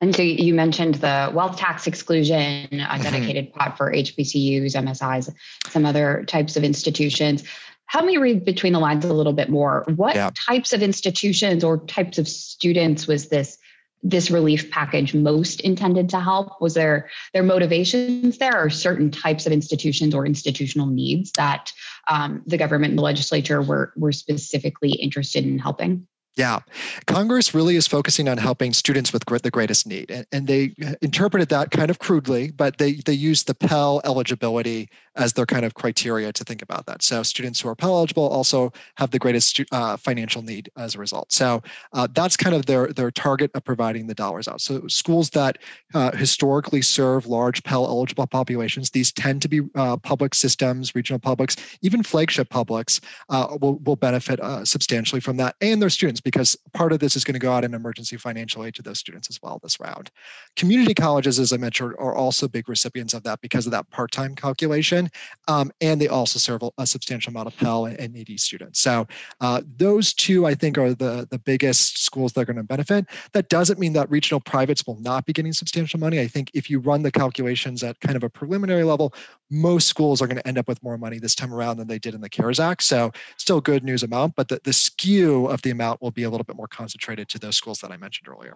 And 0.00 0.14
so 0.14 0.22
you 0.22 0.54
mentioned 0.54 0.96
the 0.96 1.30
wealth 1.34 1.56
tax 1.56 1.86
exclusion, 1.86 2.36
a 2.36 2.76
mm-hmm. 2.76 3.02
dedicated 3.02 3.52
pot 3.52 3.76
for 3.76 3.92
HBCUs, 3.92 4.74
MSIs, 4.74 5.32
some 5.68 5.84
other 5.84 6.24
types 6.28 6.56
of 6.56 6.62
institutions. 6.62 7.42
Help 7.86 8.04
me 8.04 8.16
read 8.16 8.44
between 8.44 8.74
the 8.74 8.78
lines 8.78 9.04
a 9.04 9.12
little 9.12 9.32
bit 9.32 9.48
more. 9.48 9.84
What 9.96 10.14
yeah. 10.14 10.30
types 10.34 10.72
of 10.72 10.82
institutions 10.82 11.64
or 11.64 11.78
types 11.86 12.18
of 12.18 12.28
students 12.28 13.06
was 13.06 13.28
this 13.28 13.58
this 14.04 14.30
relief 14.30 14.70
package 14.70 15.12
most 15.12 15.60
intended 15.62 16.08
to 16.08 16.20
help? 16.20 16.60
Was 16.60 16.74
there 16.74 17.10
their 17.32 17.42
motivations 17.42 18.38
there, 18.38 18.62
or 18.62 18.70
certain 18.70 19.10
types 19.10 19.44
of 19.44 19.52
institutions 19.52 20.14
or 20.14 20.24
institutional 20.24 20.86
needs 20.86 21.32
that 21.32 21.72
um, 22.08 22.42
the 22.46 22.56
government 22.56 22.92
and 22.92 22.98
the 22.98 23.02
legislature 23.02 23.60
were 23.60 23.92
were 23.96 24.12
specifically 24.12 24.92
interested 24.92 25.44
in 25.44 25.58
helping? 25.58 26.06
Yeah, 26.38 26.60
Congress 27.08 27.52
really 27.52 27.74
is 27.74 27.88
focusing 27.88 28.28
on 28.28 28.38
helping 28.38 28.72
students 28.72 29.12
with 29.12 29.24
the 29.24 29.50
greatest 29.50 29.88
need, 29.88 30.24
and, 30.30 30.46
they 30.46 30.72
uh, 30.86 30.94
interpreted 31.02 31.48
that 31.48 31.72
kind 31.72 31.90
of 31.90 31.98
crudely, 31.98 32.52
but 32.52 32.78
they 32.78 32.92
they 32.92 33.12
use 33.12 33.42
the 33.42 33.54
Pell 33.54 34.00
eligibility 34.04 34.88
as 35.18 35.32
their 35.32 35.46
kind 35.46 35.64
of 35.64 35.74
criteria 35.74 36.32
to 36.32 36.44
think 36.44 36.62
about 36.62 36.86
that. 36.86 37.02
So 37.02 37.22
students 37.22 37.60
who 37.60 37.68
are 37.68 37.74
Pell 37.74 37.96
eligible 37.96 38.28
also 38.28 38.72
have 38.96 39.10
the 39.10 39.18
greatest 39.18 39.60
uh, 39.72 39.96
financial 39.96 40.42
need 40.42 40.70
as 40.76 40.94
a 40.94 40.98
result. 40.98 41.32
So 41.32 41.62
uh, 41.92 42.08
that's 42.12 42.36
kind 42.36 42.54
of 42.54 42.66
their 42.66 42.88
their 42.88 43.10
target 43.10 43.50
of 43.54 43.64
providing 43.64 44.06
the 44.06 44.14
dollars 44.14 44.48
out. 44.48 44.60
So 44.60 44.86
schools 44.88 45.30
that 45.30 45.58
uh, 45.94 46.12
historically 46.12 46.82
serve 46.82 47.26
large 47.26 47.62
Pell 47.64 47.86
eligible 47.86 48.26
populations, 48.26 48.90
these 48.90 49.12
tend 49.12 49.42
to 49.42 49.48
be 49.48 49.60
uh, 49.74 49.96
public 49.96 50.34
systems, 50.34 50.94
regional 50.94 51.18
publics, 51.18 51.56
even 51.82 52.02
flagship 52.02 52.48
publics 52.48 53.00
uh, 53.28 53.56
will 53.60 53.78
will 53.80 53.96
benefit 53.96 54.40
uh, 54.40 54.64
substantially 54.64 55.20
from 55.20 55.36
that, 55.36 55.56
and 55.60 55.82
their 55.82 55.90
students 55.90 56.20
because 56.20 56.56
part 56.72 56.92
of 56.92 57.00
this 57.00 57.16
is 57.16 57.24
going 57.24 57.34
to 57.34 57.40
go 57.40 57.52
out 57.52 57.64
in 57.64 57.74
emergency 57.74 58.16
financial 58.16 58.64
aid 58.64 58.74
to 58.74 58.82
those 58.82 58.98
students 58.98 59.28
as 59.28 59.40
well 59.42 59.58
this 59.62 59.80
round. 59.80 60.10
Community 60.56 60.94
colleges, 60.94 61.38
as 61.38 61.52
I 61.52 61.56
mentioned, 61.56 61.94
are 61.98 62.14
also 62.14 62.48
big 62.48 62.68
recipients 62.68 63.14
of 63.14 63.22
that 63.24 63.40
because 63.40 63.66
of 63.66 63.72
that 63.72 63.88
part-time 63.90 64.34
calculation, 64.34 65.07
um, 65.46 65.70
and 65.80 66.00
they 66.00 66.08
also 66.08 66.38
serve 66.38 66.62
a, 66.78 66.86
substantial 66.86 67.30
amount 67.30 67.46
of 67.46 67.56
Pell 67.56 67.86
and, 67.86 67.98
and 68.00 68.40
students. 68.40 68.80
So 68.80 69.06
uh, 69.40 69.62
those 69.76 70.14
two, 70.14 70.46
I 70.46 70.54
think, 70.54 70.78
are 70.78 70.94
the, 70.94 71.28
the 71.30 71.38
biggest 71.38 72.02
schools 72.02 72.32
that 72.32 72.40
are 72.40 72.44
going 72.44 72.56
to 72.56 72.62
benefit. 72.62 73.06
That 73.32 73.48
doesn't 73.48 73.78
mean 73.78 73.92
that 73.92 74.10
regional 74.10 74.40
privates 74.40 74.86
will 74.86 74.98
not 75.00 75.26
be 75.26 75.32
getting 75.32 75.52
substantial 75.52 76.00
money. 76.00 76.20
I 76.20 76.26
think 76.26 76.50
if 76.54 76.70
you 76.70 76.80
run 76.80 77.02
the 77.02 77.10
calculations 77.10 77.82
at 77.82 78.00
kind 78.00 78.16
of 78.16 78.22
a 78.22 78.30
preliminary 78.30 78.84
level, 78.84 79.14
most 79.50 79.88
schools 79.88 80.20
are 80.22 80.26
going 80.26 80.38
to 80.38 80.46
end 80.46 80.58
up 80.58 80.68
with 80.68 80.82
more 80.82 80.98
money 80.98 81.18
this 81.18 81.34
time 81.34 81.52
around 81.52 81.76
than 81.76 81.88
they 81.88 81.98
did 81.98 82.14
in 82.14 82.20
the 82.20 82.28
CARES 82.28 82.60
Act. 82.60 82.82
So 82.82 83.12
still 83.36 83.60
good 83.60 83.84
news 83.84 84.02
amount, 84.02 84.34
but 84.36 84.48
the, 84.48 84.60
the 84.64 84.72
skew 84.72 85.46
of 85.46 85.62
the 85.62 85.70
amount 85.70 86.02
will 86.02 86.10
be 86.10 86.22
a 86.22 86.30
little 86.30 86.44
bit 86.44 86.56
more 86.56 86.68
concentrated 86.68 87.28
to 87.30 87.38
those 87.38 87.56
schools 87.56 87.78
that 87.80 87.90
I 87.90 87.96
mentioned 87.96 88.28
earlier. 88.28 88.54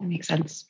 That 0.00 0.06
makes 0.06 0.28
sense. 0.28 0.66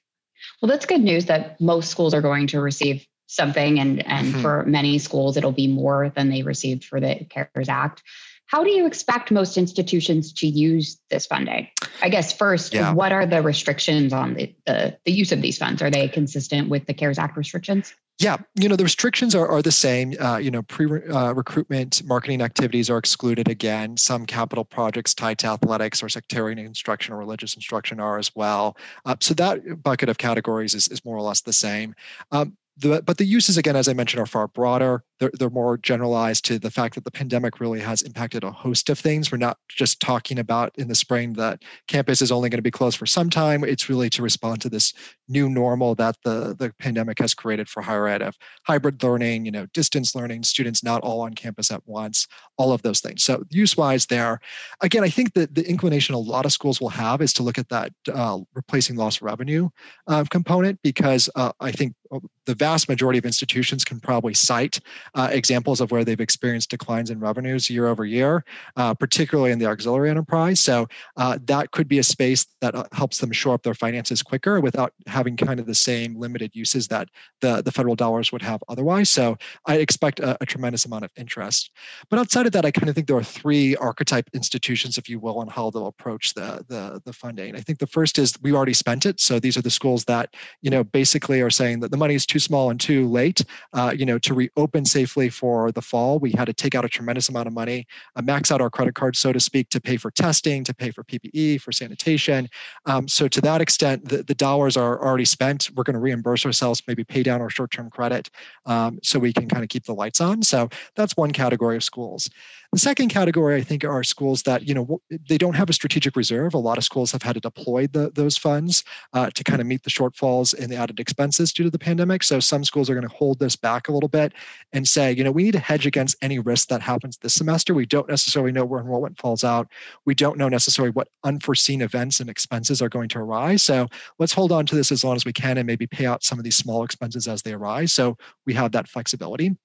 Well, 0.61 0.69
that's 0.69 0.87
good 0.87 1.01
news 1.01 1.27
that 1.27 1.61
most 1.61 1.91
schools 1.91 2.15
are 2.15 2.23
going 2.23 2.47
to 2.49 2.61
receive 2.61 3.07
something, 3.29 3.79
and 3.79 4.05
and 4.07 4.29
mm-hmm. 4.29 4.43
for 4.43 4.65
many 4.65 4.99
schools, 4.99 5.37
it'll 5.37 5.53
be 5.53 5.69
more 5.69 6.11
than 6.17 6.31
they 6.31 6.43
received 6.43 6.85
for 6.85 6.99
the 6.99 7.25
CARES 7.31 7.69
Act. 7.69 8.03
How 8.47 8.65
do 8.65 8.71
you 8.71 8.87
expect 8.87 9.31
most 9.31 9.59
institutions 9.59 10.33
to 10.33 10.47
use 10.47 10.99
this 11.11 11.27
funding? 11.27 11.69
I 12.01 12.09
guess 12.09 12.33
first, 12.33 12.73
yeah. 12.73 12.95
what 12.95 13.13
are 13.13 13.27
the 13.27 13.43
restrictions 13.43 14.15
on 14.15 14.35
the, 14.35 14.55
the, 14.65 14.99
the 15.05 15.13
use 15.13 15.33
of 15.33 15.43
these 15.43 15.59
funds? 15.59 15.83
Are 15.83 15.91
they 15.91 16.09
consistent 16.09 16.71
with 16.71 16.87
the 16.87 16.95
CARES 16.95 17.19
Act 17.19 17.37
restrictions? 17.37 17.95
Yeah, 18.19 18.39
you 18.59 18.69
know 18.69 18.75
the 18.75 18.85
restrictions 18.85 19.35
are, 19.37 19.47
are 19.47 19.63
the 19.63 19.71
same. 19.71 20.15
Uh, 20.19 20.39
you 20.39 20.51
know, 20.51 20.63
pre-recruitment 20.63 22.03
uh, 22.03 22.07
marketing 22.07 22.41
activities 22.41 22.91
are 22.91 22.99
excluded 22.99 23.49
again. 23.49 23.97
Some 23.97 24.27
capital 24.27 24.65
projects 24.65 25.15
tied 25.15 25.39
to 25.41 25.49
athletics 25.49 26.03
or 26.03 26.09
sectarian 26.09 26.59
instruction 26.59 27.15
or 27.15 27.19
religious 27.19 27.55
instruction 27.55 28.01
are 28.01 28.19
as 28.19 28.35
well. 28.35 28.77
Uh, 29.05 29.15
so 29.21 29.35
that 29.35 29.85
bucket 29.85 30.09
of 30.09 30.19
categories 30.19 30.75
is, 30.75 30.89
is 30.89 31.05
more 31.05 31.17
or 31.17 31.23
less 31.23 31.43
the 31.43 31.53
same. 31.53 31.95
Um, 32.33 32.57
the, 32.79 33.03
but 33.03 33.19
the 33.19 33.25
uses, 33.25 33.57
again, 33.59 33.77
as 33.77 33.89
I 33.89 33.93
mentioned, 33.93 34.21
are 34.21 34.27
far 34.27 34.49
broader. 34.49 35.05
They're, 35.19 35.31
they're 35.39 35.51
more 35.51 35.79
generalized 35.79 36.45
to 36.47 36.59
the 36.59 36.71
fact 36.71 36.95
that 36.95 37.05
the 37.05 37.11
pandemic 37.11 37.61
really 37.61 37.81
has 37.81 38.03
impacted 38.03 38.45
a 38.45 38.51
host 38.51 38.89
of 38.91 38.99
things. 38.99 39.31
We're 39.31 39.39
not 39.39 39.59
just 39.69 40.01
talking 40.01 40.39
about 40.39 40.73
in 40.79 40.89
the 40.89 40.95
spring 40.95 41.33
that 41.35 41.63
campus 41.87 42.23
is 42.23 42.33
only 42.33 42.49
going 42.49 42.59
to 42.59 42.63
be 42.63 42.71
closed 42.71 42.99
for 42.99 43.07
some 43.07 43.31
time. 43.31 43.65
It's 43.65 43.89
really 43.89 44.11
to 44.11 44.23
respond 44.23 44.61
to 44.63 44.69
this 44.69 44.93
new 45.29 45.49
normal 45.49 45.95
that 45.97 46.17
the, 46.25 46.55
the 46.59 46.73
pandemic 46.79 47.19
has 47.19 47.35
created 47.35 47.69
for 47.69 47.83
higher 47.83 48.09
ed 48.09 48.23
of 48.23 48.37
hybrid 48.65 49.03
learning, 49.03 49.45
you 49.45 49.51
know, 49.51 49.67
distance 49.75 50.15
learning, 50.15 50.43
students 50.43 50.83
not 50.83 51.03
all 51.03 51.21
on 51.21 51.35
campus 51.35 51.71
at 51.71 51.83
once, 51.87 52.27
all 52.57 52.73
of 52.73 52.83
those 52.83 53.01
things. 53.01 53.25
So 53.25 53.45
use-wise 53.51 54.07
there, 54.07 54.41
again, 54.81 55.05
I 55.05 55.11
think 55.11 55.35
that 55.35 55.55
the 55.55 55.69
inclination 55.69 56.15
a 56.15 56.19
lot 56.19 56.47
of 56.47 56.53
schools 56.53 56.81
will 56.81 56.89
have 56.91 57.21
is 57.21 57.33
to 57.35 57.43
look 57.43 57.59
at 57.59 57.69
that 57.69 57.93
uh, 58.13 58.39
replacing 58.55 58.97
lost 58.97 59.21
revenue 59.21 59.69
uh, 60.07 60.25
component 60.31 60.81
because 60.83 61.29
uh, 61.35 61.53
I 61.61 61.73
think 61.73 61.95
uh, 62.11 62.21
the 62.47 62.55
vast 62.55 62.89
majority 62.89 63.19
of 63.19 63.27
institutions 63.27 63.85
can 63.85 64.01
probably 64.01 64.35
cite 64.35 64.81
uh, 65.15 65.29
examples 65.33 65.81
of 65.81 65.91
where 65.91 66.05
they've 66.05 66.21
experienced 66.21 66.71
declines 66.71 67.11
in 67.11 67.21
revenues 67.21 67.71
year 67.71 67.87
over 67.87 68.05
year, 68.05 68.45
uh, 68.77 68.95
particularly 68.95 69.51
in 69.51 69.59
the 69.59 69.67
auxiliary 69.67 70.11
enterprise. 70.11 70.61
So 70.61 70.89
uh, 71.17 71.39
that 71.45 71.71
could 71.71 71.89
be 71.89 71.99
a 71.99 72.03
space 72.03 72.47
that 72.61 72.75
uh, 72.75 72.85
helps 72.93 73.19
them 73.19 73.33
shore 73.33 73.55
up 73.55 73.63
their 73.63 73.75
finances 73.75 74.23
quicker 74.23 74.61
without 74.61 74.93
having 75.07 75.37
kind 75.37 75.61
of 75.61 75.67
the 75.67 75.75
same 75.75 76.19
limited 76.19 76.55
uses 76.55 76.89
that 76.89 77.09
the, 77.41 77.63
the 77.63 77.73
federal 77.73 77.95
dollars 77.95 78.33
would 78.33 78.43
have 78.43 78.63
otherwise. 78.69 79.11
So 79.11 79.37
I 79.67 79.77
expect 79.77 80.21
a, 80.21 80.37
a 80.41 80.47
tremendous 80.47 80.85
amount 80.85 81.05
of 81.05 81.11
interest. 81.17 81.71
But 82.11 82.19
outside 82.19 82.47
of 82.47 82.53
that, 82.53 82.65
I 82.65 82.71
kind 82.71 82.89
of 82.89 82.95
think 82.95 83.07
there 83.07 83.17
are 83.17 83.23
three 83.23 83.77
archetype 83.77 84.29
institutions, 84.35 84.99
if 84.99 85.09
you 85.09 85.19
will, 85.19 85.39
on 85.39 85.49
how 85.49 85.71
they'll 85.71 85.87
approach 85.87 86.35
the, 86.35 86.65
the, 86.69 87.01
the 87.05 87.13
funding. 87.13 87.57
I 87.57 87.61
think 87.61 87.79
the 87.79 87.87
first 87.87 88.19
is 88.19 88.35
we 88.43 88.53
already 88.53 88.75
spent 88.75 89.07
it. 89.07 89.21
So 89.21 89.39
these 89.39 89.57
are 89.57 89.63
the 89.63 89.71
schools 89.71 90.05
that, 90.05 90.35
you 90.63 90.71
know, 90.71 90.85
basically 90.85 91.41
are 91.41 91.51
saying 91.51 91.81
that 91.81 91.91
the 91.91 91.97
money 91.97 92.15
is 92.15 92.27
too 92.27 92.39
small 92.39 92.71
and 92.71 92.81
too 92.81 93.09
late, 93.09 93.45
uh, 93.73 93.95
you 93.97 94.07
know, 94.07 94.19
to 94.19 94.35
reopen 94.35 94.85
safely 94.99 95.29
for 95.29 95.71
the 95.71 95.81
fall. 95.81 96.19
We 96.19 96.33
had 96.33 96.47
to 96.47 96.53
take 96.53 96.75
out 96.75 96.85
a 96.85 96.89
tremendous 96.89 97.29
amount 97.29 97.47
of 97.47 97.53
money, 97.53 97.87
uh, 98.17 98.23
max 98.23 98.51
out 98.51 98.61
our 98.61 98.69
credit 98.69 98.97
cards, 98.97 99.21
so 99.21 99.33
to 99.33 99.39
speak, 99.39 99.69
to 99.69 99.81
pay 99.81 99.97
for 99.97 100.11
testing, 100.11 100.65
to 100.65 100.75
pay 100.75 100.91
for 100.91 101.05
PPE, 101.05 101.61
for 101.61 101.71
sanitation. 101.71 102.49
Um, 102.87 103.07
so 103.07 103.29
to 103.29 103.41
that 103.43 103.61
extent, 103.61 104.09
the, 104.09 104.25
the 104.25 104.35
dollars 104.35 104.77
are 104.77 105.01
already 105.01 105.25
spent. 105.25 105.71
We're 105.77 105.85
going 105.85 105.95
to 105.95 106.01
reimburse 106.01 106.45
ourselves, 106.45 106.83
maybe 106.89 107.05
pay 107.05 107.23
down 107.23 107.41
our 107.41 107.49
short-term 107.49 107.91
credit, 107.91 108.29
um, 108.67 108.99
so 109.05 109.21
we 109.21 109.33
can 109.33 109.49
kind 109.49 109.63
of 109.63 109.69
keep 109.69 109.85
the 109.85 109.95
lights 109.95 110.21
on. 110.21 110.43
So 110.43 110.69
that's 110.97 111.17
one 111.17 111.31
category 111.31 111.77
of 111.77 111.85
schools. 111.85 112.29
The 112.73 112.79
second 112.79 113.09
category, 113.09 113.57
I 113.57 113.63
think, 113.63 113.85
are 113.85 114.03
schools 114.05 114.43
that 114.43 114.69
you 114.69 114.75
know 114.75 115.01
they 115.29 115.39
don't 115.39 115.55
have 115.55 115.71
a 115.71 115.73
strategic 115.73 116.17
reserve. 116.17 116.53
A 116.53 116.59
lot 116.59 116.77
of 116.77 116.85
schools 116.85 117.13
have 117.13 117.23
had 117.23 117.35
to 117.35 117.41
deploy 117.41 117.87
the, 117.87 118.11
those 118.15 118.37
funds 118.37 118.85
uh, 119.15 119.31
to 119.31 119.45
kind 119.45 119.61
of 119.61 119.67
meet 119.67 119.85
the 119.85 119.91
shortfalls 119.91 120.53
and 120.59 120.71
the 120.71 120.77
added 120.77 121.01
expenses 121.01 121.53
due 121.53 121.65
to 121.65 121.71
the 121.71 121.79
pandemic. 121.79 122.23
So 122.23 122.41
some 122.41 122.65
schools 122.65 122.91
are 122.91 122.95
going 122.95 123.09
to 123.09 123.15
hold 123.15 123.39
this 123.39 123.57
back 123.57 123.89
a 123.89 123.93
little 123.93 124.09
bit 124.09 124.35
and 124.73 124.87
say, 124.89 125.13
you 125.13 125.23
know, 125.23 125.31
we 125.31 125.45
need 125.45 125.53
to 125.53 125.59
hedge 125.59 125.87
against 125.87 126.17
any 126.23 126.39
risk 126.39 126.69
that 126.69 126.81
happens 126.81 127.17
this 127.19 127.35
semester. 127.35 127.75
We 127.75 127.87
don't 127.87 128.09
necessarily 128.09 128.53
know 128.53 128.65
where 128.65 128.81
enrollment 128.81 129.19
falls 129.19 129.45
out. 129.45 129.69
We 130.05 130.15
don't 130.15 130.39
know 130.39 130.49
necessarily 130.49 130.91
what 130.93 131.09
unforeseen 131.25 131.83
events 131.83 132.21
and 132.21 132.29
expenses 132.29 132.83
are 132.83 132.89
going 132.89 133.09
to 133.11 133.19
arise. 133.19 133.63
So 133.63 133.87
let's 134.19 134.33
hold 134.33 134.53
on 134.53 134.67
to 134.67 134.75
this 134.75 134.91
as 134.91 135.05
long 135.05 135.17
as 135.17 135.25
we 135.25 135.33
can 135.33 135.59
and 135.59 135.67
maybe 135.67 135.87
pay 135.87 136.07
out 136.07 136.25
some 136.25 136.39
of 136.39 136.45
these 136.45 136.57
small 136.57 136.83
expenses 136.85 137.29
as 137.29 137.43
they 137.43 137.53
arise. 137.53 137.93
So 137.93 138.17
we 138.47 138.55
have 138.55 138.73
that 138.73 138.89
flexibility. 138.89 139.57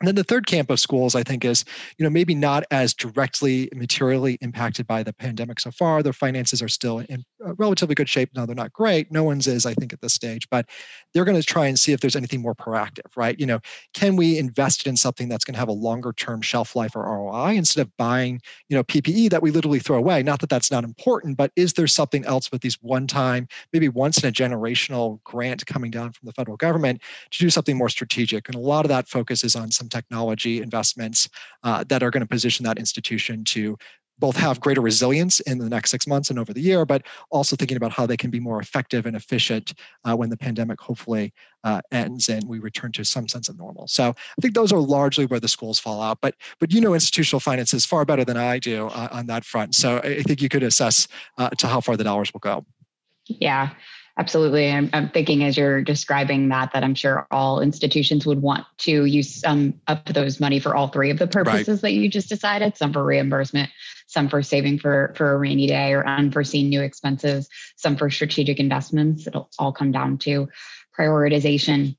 And 0.00 0.08
then 0.08 0.14
the 0.16 0.24
third 0.24 0.46
camp 0.46 0.70
of 0.70 0.80
schools, 0.80 1.14
I 1.14 1.22
think, 1.22 1.44
is 1.44 1.64
you 1.98 2.04
know 2.04 2.10
maybe 2.10 2.34
not 2.34 2.64
as 2.70 2.92
directly 2.94 3.68
materially 3.74 4.38
impacted 4.40 4.86
by 4.86 5.02
the 5.02 5.12
pandemic 5.12 5.60
so 5.60 5.70
far. 5.70 6.02
Their 6.02 6.12
finances 6.12 6.60
are 6.62 6.68
still 6.68 6.98
in 6.98 7.24
uh, 7.44 7.54
relatively 7.54 7.94
good 7.94 8.08
shape. 8.08 8.30
Now 8.34 8.44
they're 8.44 8.54
not 8.54 8.72
great. 8.72 9.12
No 9.12 9.22
one's 9.24 9.46
is, 9.46 9.66
I 9.66 9.74
think, 9.74 9.92
at 9.92 10.00
this 10.00 10.14
stage. 10.14 10.48
But 10.50 10.66
they're 11.12 11.24
going 11.24 11.40
to 11.40 11.46
try 11.46 11.66
and 11.66 11.78
see 11.78 11.92
if 11.92 12.00
there's 12.00 12.16
anything 12.16 12.42
more 12.42 12.54
proactive, 12.54 13.16
right? 13.16 13.38
You 13.38 13.46
know, 13.46 13.60
can 13.92 14.16
we 14.16 14.38
invest 14.38 14.86
in 14.86 14.96
something 14.96 15.28
that's 15.28 15.44
going 15.44 15.54
to 15.54 15.60
have 15.60 15.68
a 15.68 15.72
longer 15.72 16.12
term 16.12 16.42
shelf 16.42 16.74
life 16.74 16.96
or 16.96 17.02
ROI 17.02 17.52
instead 17.52 17.82
of 17.82 17.96
buying 17.96 18.40
you 18.68 18.76
know 18.76 18.84
PPE 18.84 19.30
that 19.30 19.42
we 19.42 19.50
literally 19.50 19.78
throw 19.78 19.96
away? 19.96 20.22
Not 20.22 20.40
that 20.40 20.50
that's 20.50 20.70
not 20.70 20.84
important, 20.84 21.36
but 21.36 21.52
is 21.56 21.74
there 21.74 21.86
something 21.86 22.24
else 22.24 22.50
with 22.50 22.62
these 22.62 22.82
one 22.82 23.06
time, 23.06 23.46
maybe 23.72 23.88
once 23.88 24.22
in 24.22 24.28
a 24.28 24.32
generational 24.32 25.22
grant 25.24 25.64
coming 25.66 25.90
down 25.90 26.12
from 26.12 26.26
the 26.26 26.32
federal 26.32 26.56
government 26.56 27.00
to 27.30 27.38
do 27.38 27.48
something 27.48 27.78
more 27.78 27.88
strategic? 27.88 28.48
And 28.48 28.56
a 28.56 28.60
lot 28.60 28.84
of 28.84 28.88
that 28.88 29.08
focus 29.08 29.44
is 29.44 29.54
on 29.56 29.70
some 29.70 29.83
technology 29.88 30.62
investments 30.62 31.28
uh, 31.62 31.84
that 31.88 32.02
are 32.02 32.10
going 32.10 32.22
to 32.22 32.26
position 32.26 32.64
that 32.64 32.78
institution 32.78 33.44
to 33.44 33.76
both 34.18 34.36
have 34.36 34.60
greater 34.60 34.80
resilience 34.80 35.40
in 35.40 35.58
the 35.58 35.68
next 35.68 35.90
six 35.90 36.06
months 36.06 36.30
and 36.30 36.38
over 36.38 36.52
the 36.52 36.60
year, 36.60 36.84
but 36.84 37.02
also 37.30 37.56
thinking 37.56 37.76
about 37.76 37.92
how 37.92 38.06
they 38.06 38.16
can 38.16 38.30
be 38.30 38.38
more 38.38 38.60
effective 38.60 39.06
and 39.06 39.16
efficient 39.16 39.74
uh, 40.04 40.14
when 40.14 40.30
the 40.30 40.36
pandemic 40.36 40.80
hopefully 40.80 41.32
uh, 41.64 41.80
ends 41.90 42.28
and 42.28 42.46
we 42.48 42.58
return 42.58 42.92
to 42.92 43.04
some 43.04 43.26
sense 43.26 43.48
of 43.48 43.58
normal. 43.58 43.88
So 43.88 44.10
I 44.10 44.40
think 44.40 44.54
those 44.54 44.72
are 44.72 44.78
largely 44.78 45.26
where 45.26 45.40
the 45.40 45.48
schools 45.48 45.78
fall 45.78 46.00
out. 46.00 46.18
But 46.20 46.36
but 46.60 46.72
you 46.72 46.80
know 46.80 46.94
institutional 46.94 47.40
finances 47.40 47.84
far 47.84 48.04
better 48.04 48.24
than 48.24 48.36
I 48.36 48.58
do 48.58 48.86
uh, 48.88 49.08
on 49.10 49.26
that 49.26 49.44
front. 49.44 49.74
So 49.74 49.98
I 49.98 50.22
think 50.22 50.40
you 50.40 50.48
could 50.48 50.62
assess 50.62 51.08
uh, 51.38 51.50
to 51.50 51.66
how 51.66 51.80
far 51.80 51.96
the 51.96 52.04
dollars 52.04 52.32
will 52.32 52.40
go. 52.40 52.64
Yeah. 53.26 53.70
Absolutely. 54.16 54.70
I'm, 54.70 54.90
I'm, 54.92 55.08
thinking 55.08 55.42
as 55.42 55.56
you're 55.56 55.82
describing 55.82 56.48
that, 56.50 56.72
that 56.72 56.84
I'm 56.84 56.94
sure 56.94 57.26
all 57.32 57.60
institutions 57.60 58.24
would 58.24 58.40
want 58.40 58.64
to 58.78 59.04
use 59.04 59.34
some 59.34 59.80
of 59.88 60.04
those 60.04 60.38
money 60.38 60.60
for 60.60 60.76
all 60.76 60.86
three 60.86 61.10
of 61.10 61.18
the 61.18 61.26
purposes 61.26 61.68
right. 61.68 61.80
that 61.82 61.92
you 61.92 62.08
just 62.08 62.28
decided, 62.28 62.76
some 62.76 62.92
for 62.92 63.02
reimbursement, 63.02 63.70
some 64.06 64.28
for 64.28 64.40
saving 64.40 64.78
for, 64.78 65.12
for 65.16 65.32
a 65.32 65.38
rainy 65.38 65.66
day 65.66 65.92
or 65.92 66.06
unforeseen 66.06 66.68
new 66.68 66.80
expenses, 66.80 67.48
some 67.76 67.96
for 67.96 68.08
strategic 68.08 68.60
investments. 68.60 69.26
It'll 69.26 69.50
all 69.58 69.72
come 69.72 69.90
down 69.90 70.18
to 70.18 70.48
prioritization. 70.96 71.96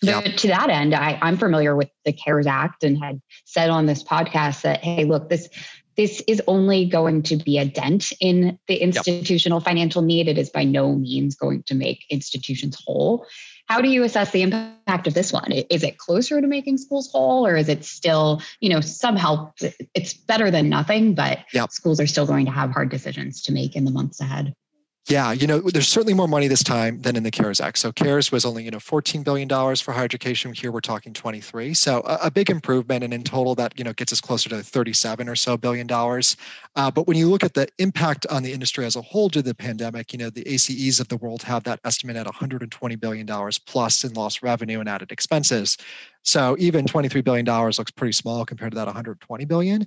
But 0.00 0.38
to 0.38 0.48
that 0.48 0.70
end, 0.70 0.94
I, 0.94 1.18
I'm 1.20 1.38
familiar 1.38 1.74
with 1.74 1.90
the 2.04 2.12
CARES 2.12 2.46
Act 2.46 2.84
and 2.84 2.96
had 3.02 3.20
said 3.44 3.68
on 3.68 3.86
this 3.86 4.04
podcast 4.04 4.62
that, 4.62 4.84
hey, 4.84 5.04
look, 5.04 5.28
this 5.28 5.48
this 5.98 6.22
is 6.28 6.40
only 6.46 6.86
going 6.86 7.24
to 7.24 7.36
be 7.36 7.58
a 7.58 7.64
dent 7.64 8.12
in 8.20 8.56
the 8.68 8.76
institutional 8.76 9.58
yep. 9.58 9.64
financial 9.64 10.00
need. 10.00 10.28
It 10.28 10.38
is 10.38 10.48
by 10.48 10.62
no 10.62 10.94
means 10.94 11.34
going 11.34 11.64
to 11.64 11.74
make 11.74 12.06
institutions 12.08 12.80
whole. 12.86 13.26
How 13.66 13.82
do 13.82 13.90
you 13.90 14.04
assess 14.04 14.30
the 14.30 14.42
impact 14.42 15.08
of 15.08 15.14
this 15.14 15.32
one? 15.32 15.50
Is 15.50 15.82
it 15.82 15.98
closer 15.98 16.40
to 16.40 16.46
making 16.46 16.78
schools 16.78 17.10
whole, 17.12 17.44
or 17.44 17.56
is 17.56 17.68
it 17.68 17.84
still, 17.84 18.40
you 18.60 18.70
know, 18.70 18.80
some 18.80 19.16
help? 19.16 19.58
It's 19.92 20.14
better 20.14 20.52
than 20.52 20.68
nothing, 20.68 21.14
but 21.14 21.40
yep. 21.52 21.72
schools 21.72 21.98
are 22.00 22.06
still 22.06 22.26
going 22.26 22.46
to 22.46 22.52
have 22.52 22.70
hard 22.70 22.90
decisions 22.90 23.42
to 23.42 23.52
make 23.52 23.74
in 23.74 23.84
the 23.84 23.90
months 23.90 24.20
ahead. 24.20 24.54
Yeah, 25.08 25.32
you 25.32 25.46
know, 25.46 25.60
there's 25.60 25.88
certainly 25.88 26.12
more 26.12 26.28
money 26.28 26.48
this 26.48 26.62
time 26.62 27.00
than 27.00 27.16
in 27.16 27.22
the 27.22 27.30
CARES 27.30 27.62
Act. 27.62 27.78
So 27.78 27.90
CARES 27.90 28.30
was 28.30 28.44
only, 28.44 28.62
you 28.64 28.70
know, 28.70 28.76
$14 28.76 29.24
billion 29.24 29.48
for 29.48 29.92
higher 29.92 30.04
education. 30.04 30.52
Here 30.52 30.70
we're 30.70 30.82
talking 30.82 31.14
23. 31.14 31.72
So 31.72 32.02
a, 32.04 32.26
a 32.26 32.30
big 32.30 32.50
improvement. 32.50 33.02
And 33.02 33.14
in 33.14 33.22
total, 33.22 33.54
that, 33.54 33.72
you 33.78 33.84
know, 33.84 33.94
gets 33.94 34.12
us 34.12 34.20
closer 34.20 34.50
to 34.50 34.62
37 34.62 35.26
or 35.26 35.34
so 35.34 35.56
billion 35.56 35.86
dollars. 35.86 36.36
Uh, 36.76 36.90
but 36.90 37.06
when 37.06 37.16
you 37.16 37.30
look 37.30 37.42
at 37.42 37.54
the 37.54 37.66
impact 37.78 38.26
on 38.28 38.42
the 38.42 38.52
industry 38.52 38.84
as 38.84 38.96
a 38.96 39.00
whole 39.00 39.30
due 39.30 39.40
to 39.40 39.48
the 39.48 39.54
pandemic, 39.54 40.12
you 40.12 40.18
know, 40.18 40.28
the 40.28 40.46
ACEs 40.46 41.00
of 41.00 41.08
the 41.08 41.16
world 41.16 41.42
have 41.42 41.64
that 41.64 41.80
estimate 41.84 42.16
at 42.16 42.26
$120 42.26 43.00
billion 43.00 43.50
plus 43.64 44.04
in 44.04 44.12
lost 44.12 44.42
revenue 44.42 44.80
and 44.80 44.90
added 44.90 45.10
expenses. 45.10 45.78
So 46.22 46.54
even 46.58 46.84
$23 46.84 47.24
billion 47.24 47.46
looks 47.46 47.90
pretty 47.90 48.12
small 48.12 48.44
compared 48.44 48.72
to 48.72 48.76
that 48.76 48.86
120 48.86 49.46
billion. 49.46 49.86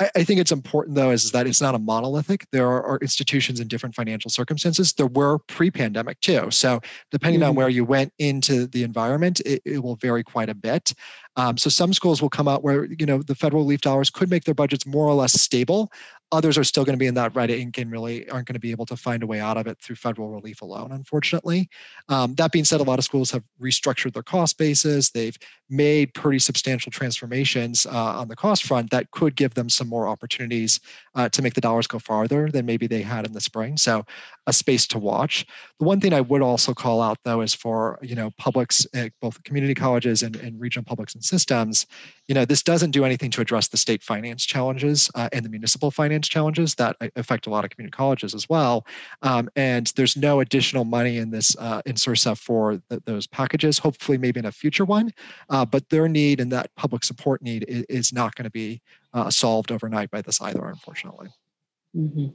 I, 0.00 0.10
I 0.16 0.24
think 0.24 0.40
it's 0.40 0.52
important 0.52 0.96
though 0.96 1.10
is 1.10 1.30
that 1.32 1.46
it's 1.46 1.60
not 1.60 1.74
a 1.74 1.78
monolithic. 1.78 2.46
There 2.52 2.66
are, 2.66 2.82
are 2.84 2.98
institutions 2.98 3.60
in 3.60 3.68
different 3.68 3.94
financial 3.94 4.30
circumstances. 4.30 4.92
There 4.92 5.06
were 5.06 5.38
pre-pandemic 5.40 6.20
too. 6.20 6.50
So 6.50 6.80
depending 7.10 7.40
mm-hmm. 7.40 7.50
on 7.50 7.54
where 7.54 7.68
you 7.68 7.84
went 7.84 8.12
into 8.18 8.66
the 8.66 8.82
environment, 8.82 9.40
it, 9.40 9.62
it 9.64 9.82
will 9.82 9.96
vary 9.96 10.22
quite 10.22 10.48
a 10.48 10.54
bit. 10.54 10.94
Um, 11.36 11.56
so 11.56 11.70
some 11.70 11.92
schools 11.92 12.20
will 12.20 12.30
come 12.30 12.48
out 12.48 12.64
where 12.64 12.86
you 12.86 13.06
know 13.06 13.22
the 13.22 13.34
federal 13.34 13.62
relief 13.62 13.80
dollars 13.80 14.10
could 14.10 14.28
make 14.28 14.44
their 14.44 14.54
budgets 14.54 14.86
more 14.86 15.06
or 15.06 15.14
less 15.14 15.40
stable, 15.40 15.92
Others 16.30 16.58
are 16.58 16.64
still 16.64 16.84
going 16.84 16.94
to 16.94 16.98
be 16.98 17.06
in 17.06 17.14
that 17.14 17.34
red 17.34 17.50
ink 17.50 17.78
and 17.78 17.90
really 17.90 18.28
aren't 18.28 18.46
going 18.46 18.54
to 18.54 18.60
be 18.60 18.70
able 18.70 18.86
to 18.86 18.96
find 18.96 19.22
a 19.22 19.26
way 19.26 19.40
out 19.40 19.56
of 19.56 19.66
it 19.66 19.78
through 19.80 19.96
federal 19.96 20.28
relief 20.28 20.60
alone, 20.62 20.92
unfortunately. 20.92 21.68
Um, 22.08 22.34
that 22.34 22.52
being 22.52 22.64
said, 22.64 22.80
a 22.80 22.84
lot 22.84 22.98
of 22.98 23.04
schools 23.04 23.30
have 23.30 23.44
restructured 23.60 24.12
their 24.12 24.22
cost 24.22 24.58
bases. 24.58 25.10
They've 25.10 25.36
made 25.70 26.12
pretty 26.14 26.38
substantial 26.38 26.90
transformations 26.90 27.86
uh, 27.86 28.18
on 28.18 28.28
the 28.28 28.36
cost 28.36 28.64
front 28.64 28.90
that 28.90 29.10
could 29.10 29.36
give 29.36 29.54
them 29.54 29.68
some 29.68 29.88
more 29.88 30.08
opportunities 30.08 30.80
uh, 31.14 31.28
to 31.30 31.42
make 31.42 31.54
the 31.54 31.60
dollars 31.60 31.86
go 31.86 31.98
farther 31.98 32.50
than 32.50 32.66
maybe 32.66 32.86
they 32.86 33.02
had 33.02 33.26
in 33.26 33.32
the 33.32 33.40
spring. 33.40 33.76
So, 33.76 34.04
a 34.46 34.52
space 34.52 34.86
to 34.86 34.98
watch. 34.98 35.46
The 35.78 35.84
one 35.84 36.00
thing 36.00 36.14
I 36.14 36.22
would 36.22 36.40
also 36.40 36.72
call 36.72 37.02
out, 37.02 37.18
though, 37.22 37.42
is 37.42 37.54
for 37.54 37.98
you 38.02 38.14
know 38.14 38.30
publics, 38.38 38.86
uh, 38.96 39.10
both 39.20 39.42
community 39.44 39.74
colleges 39.74 40.22
and, 40.22 40.36
and 40.36 40.58
regional 40.58 40.84
publics 40.84 41.14
and 41.14 41.22
systems. 41.22 41.86
You 42.28 42.34
know, 42.34 42.46
this 42.46 42.62
doesn't 42.62 42.92
do 42.92 43.04
anything 43.04 43.30
to 43.32 43.42
address 43.42 43.68
the 43.68 43.76
state 43.76 44.02
finance 44.02 44.46
challenges 44.46 45.10
uh, 45.14 45.28
and 45.32 45.44
the 45.44 45.50
municipal 45.50 45.90
finance 45.90 46.17
challenges 46.26 46.74
that 46.76 46.96
affect 47.16 47.46
a 47.46 47.50
lot 47.50 47.64
of 47.64 47.70
community 47.70 47.94
colleges 47.94 48.34
as 48.34 48.48
well. 48.48 48.86
Um, 49.22 49.48
and 49.56 49.92
there's 49.96 50.16
no 50.16 50.40
additional 50.40 50.84
money 50.84 51.18
in 51.18 51.30
this 51.30 51.56
uh, 51.58 51.82
in 51.86 51.94
CRRSA 51.94 52.38
for 52.38 52.80
the, 52.88 53.02
those 53.04 53.26
packages. 53.26 53.78
Hopefully, 53.78 54.18
maybe 54.18 54.40
in 54.40 54.46
a 54.46 54.52
future 54.52 54.84
one, 54.84 55.12
uh, 55.50 55.64
but 55.64 55.88
their 55.88 56.08
need 56.08 56.40
and 56.40 56.50
that 56.52 56.74
public 56.76 57.04
support 57.04 57.42
need 57.42 57.64
is, 57.68 57.84
is 57.88 58.12
not 58.12 58.34
going 58.34 58.44
to 58.44 58.50
be 58.50 58.80
uh, 59.12 59.30
solved 59.30 59.72
overnight 59.72 60.10
by 60.10 60.22
this 60.22 60.40
either, 60.40 60.66
unfortunately. 60.66 61.28
Mm-hmm. 61.96 62.28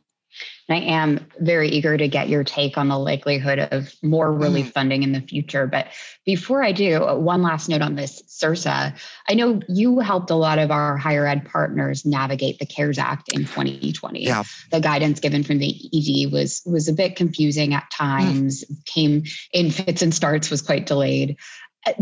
I 0.70 0.76
am 0.76 1.26
very 1.40 1.70
eager 1.70 1.98
to 1.98 2.08
get 2.08 2.30
your 2.30 2.44
take 2.44 2.78
on 2.78 2.88
the 2.88 2.98
likelihood 2.98 3.60
of 3.60 3.94
more 4.02 4.32
relief 4.34 4.68
mm. 4.68 4.74
funding 4.74 5.04
in 5.04 5.12
the 5.12 5.22
future. 5.22 5.68
But 5.68 5.88
before 6.26 6.64
I 6.64 6.72
do, 6.72 7.04
uh, 7.04 7.16
one 7.16 7.42
last 7.42 7.68
note 7.70 7.82
on 7.82 7.96
this 7.96 8.22
CRRSA. 8.28 8.98
I 9.30 9.34
know 9.34 9.62
you 9.68 10.00
helped 10.00 10.30
a 10.30 10.36
lot 10.36 10.60
of 10.60 10.72
our 10.72 10.98
higher 10.98 11.28
ed 11.28 11.46
partners 11.46 12.06
navigate 12.06 12.60
the 12.60 12.66
CARES 12.66 12.98
Act 12.98 13.34
in 13.34 13.42
2020. 13.42 14.24
Yeah. 14.24 14.44
The 14.72 14.80
guidance 14.80 15.20
given 15.20 15.44
from 15.44 15.60
the 15.60 15.76
ED 15.94 16.32
was 16.32 16.62
was 16.66 16.88
a 16.88 16.94
bit 16.94 17.16
confusing 17.16 17.74
at 17.74 17.84
mm. 17.84 17.98
times, 17.98 18.64
mm. 18.64 18.86
came 18.86 19.24
in 19.52 19.70
fits 19.70 20.02
and 20.02 20.14
starts, 20.14 20.50
was 20.50 20.62
quite 20.62 20.86
delayed 20.86 21.38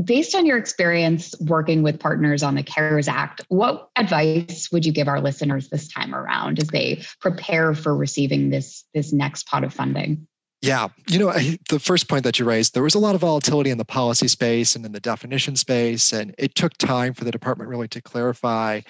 based 0.03 0.35
on 0.35 0.45
your 0.45 0.57
experience 0.57 1.33
working 1.41 1.83
with 1.83 1.99
partners 1.99 2.43
on 2.43 2.55
the 2.55 2.63
CARES 2.63 3.07
Act, 3.07 3.41
what 3.49 3.89
advice 3.95 4.69
would 4.71 4.85
you 4.85 4.91
give 4.91 5.07
our 5.07 5.19
listeners 5.19 5.69
this 5.69 5.87
time 5.87 6.13
around 6.13 6.59
as 6.59 6.67
they 6.67 7.03
prepare 7.19 7.73
for 7.73 7.95
receiving 7.95 8.49
this, 8.49 8.83
this 8.93 9.11
next 9.11 9.47
pot 9.47 9.63
of 9.63 9.73
funding? 9.73 10.27
Yeah, 10.61 10.89
you 11.09 11.17
know, 11.17 11.29
I, 11.29 11.57
the 11.69 11.79
first 11.79 12.07
point 12.07 12.23
that 12.23 12.37
you 12.37 12.45
raised, 12.45 12.75
there 12.75 12.83
was 12.83 12.93
a 12.93 12.99
lot 12.99 13.15
of 13.15 13.21
volatility 13.21 13.71
in 13.71 13.79
the 13.79 13.85
policy 13.85 14.27
space 14.27 14.75
and 14.75 14.85
in 14.85 14.91
the 14.91 14.99
definition 14.99 15.55
space, 15.55 16.13
and 16.13 16.35
it 16.37 16.53
took 16.53 16.77
time 16.77 17.15
for 17.15 17.23
the 17.23 17.31
department 17.31 17.67
really 17.67 17.87
to 17.87 18.01
clarify 18.01 18.81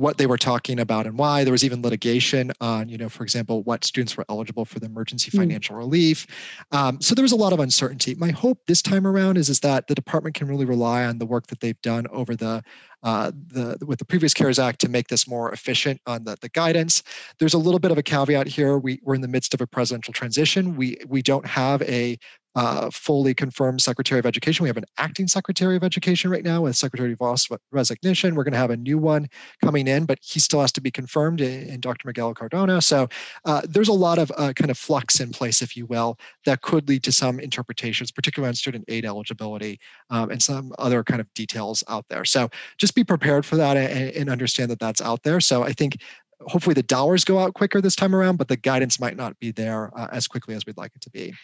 what 0.00 0.16
they 0.16 0.26
were 0.26 0.38
talking 0.38 0.80
about 0.80 1.06
and 1.06 1.18
why. 1.18 1.44
There 1.44 1.52
was 1.52 1.62
even 1.62 1.82
litigation 1.82 2.52
on, 2.60 2.88
you 2.88 2.96
know, 2.96 3.10
for 3.10 3.22
example, 3.22 3.62
what 3.64 3.84
students 3.84 4.16
were 4.16 4.24
eligible 4.30 4.64
for 4.64 4.80
the 4.80 4.86
emergency 4.86 5.30
hmm. 5.30 5.38
financial 5.38 5.76
mm. 5.76 5.80
relief. 5.80 6.26
Um, 6.72 7.00
so 7.02 7.14
there 7.14 7.22
was 7.22 7.32
a 7.32 7.36
lot 7.36 7.52
of 7.52 7.60
uncertainty. 7.60 8.14
My 8.14 8.30
hope 8.30 8.58
this 8.66 8.80
time 8.80 9.06
around 9.06 9.36
is, 9.36 9.50
is 9.50 9.60
that 9.60 9.88
the 9.88 9.94
department 9.94 10.34
can 10.34 10.48
really 10.48 10.64
rely 10.64 11.04
on 11.04 11.18
the 11.18 11.26
work 11.26 11.48
that 11.48 11.60
they've 11.60 11.80
done 11.82 12.06
over 12.10 12.34
the 12.34 12.62
uh, 13.02 13.30
the 13.48 13.78
with 13.86 13.98
the 13.98 14.04
previous 14.04 14.34
CARES 14.34 14.58
Act 14.58 14.78
to 14.80 14.88
make 14.88 15.08
this 15.08 15.26
more 15.26 15.52
efficient 15.52 16.00
on 16.06 16.24
the, 16.24 16.36
the 16.40 16.50
guidance. 16.50 17.02
There's 17.38 17.54
a 17.54 17.58
little 17.58 17.80
bit 17.80 17.90
of 17.90 17.98
a 17.98 18.02
caveat 18.02 18.46
here. 18.46 18.78
We, 18.78 19.00
we're 19.02 19.14
in 19.14 19.22
the 19.22 19.28
midst 19.28 19.54
of 19.54 19.60
a 19.60 19.66
presidential 19.66 20.12
transition. 20.12 20.76
We 20.76 20.98
we 21.08 21.22
don't 21.22 21.46
have 21.46 21.80
a 21.82 22.18
uh, 22.54 22.90
fully 22.90 23.34
confirmed 23.34 23.80
Secretary 23.80 24.18
of 24.18 24.26
Education. 24.26 24.64
We 24.64 24.68
have 24.68 24.76
an 24.76 24.86
acting 24.98 25.28
Secretary 25.28 25.76
of 25.76 25.84
Education 25.84 26.30
right 26.30 26.44
now 26.44 26.62
with 26.62 26.76
Secretary 26.76 27.14
Voss 27.14 27.48
resignation. 27.70 28.34
We're 28.34 28.44
going 28.44 28.52
to 28.52 28.58
have 28.58 28.70
a 28.70 28.76
new 28.76 28.98
one 28.98 29.28
coming 29.64 29.86
in, 29.86 30.04
but 30.04 30.18
he 30.22 30.40
still 30.40 30.60
has 30.60 30.72
to 30.72 30.80
be 30.80 30.90
confirmed 30.90 31.40
in, 31.40 31.68
in 31.68 31.80
Dr. 31.80 32.08
Miguel 32.08 32.34
Cardona. 32.34 32.80
So 32.80 33.08
uh, 33.44 33.62
there's 33.68 33.88
a 33.88 33.92
lot 33.92 34.18
of 34.18 34.32
uh, 34.36 34.52
kind 34.54 34.70
of 34.70 34.78
flux 34.78 35.20
in 35.20 35.30
place, 35.30 35.62
if 35.62 35.76
you 35.76 35.86
will, 35.86 36.18
that 36.44 36.62
could 36.62 36.88
lead 36.88 37.02
to 37.04 37.12
some 37.12 37.38
interpretations, 37.38 38.10
particularly 38.10 38.48
on 38.48 38.54
student 38.54 38.84
aid 38.88 39.04
eligibility 39.04 39.78
um, 40.10 40.30
and 40.30 40.42
some 40.42 40.72
other 40.78 41.04
kind 41.04 41.20
of 41.20 41.32
details 41.34 41.84
out 41.88 42.04
there. 42.08 42.24
So 42.24 42.48
just 42.78 42.94
be 42.94 43.04
prepared 43.04 43.46
for 43.46 43.56
that 43.56 43.76
and, 43.76 44.10
and 44.10 44.30
understand 44.30 44.70
that 44.70 44.80
that's 44.80 45.00
out 45.00 45.22
there. 45.22 45.40
So 45.40 45.62
I 45.62 45.72
think 45.72 45.98
hopefully 46.46 46.74
the 46.74 46.82
dollars 46.82 47.24
go 47.24 47.38
out 47.38 47.54
quicker 47.54 47.80
this 47.80 47.96
time 47.96 48.14
around, 48.14 48.36
but 48.36 48.48
the 48.48 48.56
guidance 48.56 48.98
might 49.00 49.16
not 49.16 49.38
be 49.40 49.50
there 49.50 49.90
uh, 49.98 50.08
as 50.12 50.26
quickly 50.26 50.54
as 50.54 50.64
we'd 50.66 50.76
like 50.76 50.92
it 50.94 51.00
to 51.02 51.10
be. 51.10 51.34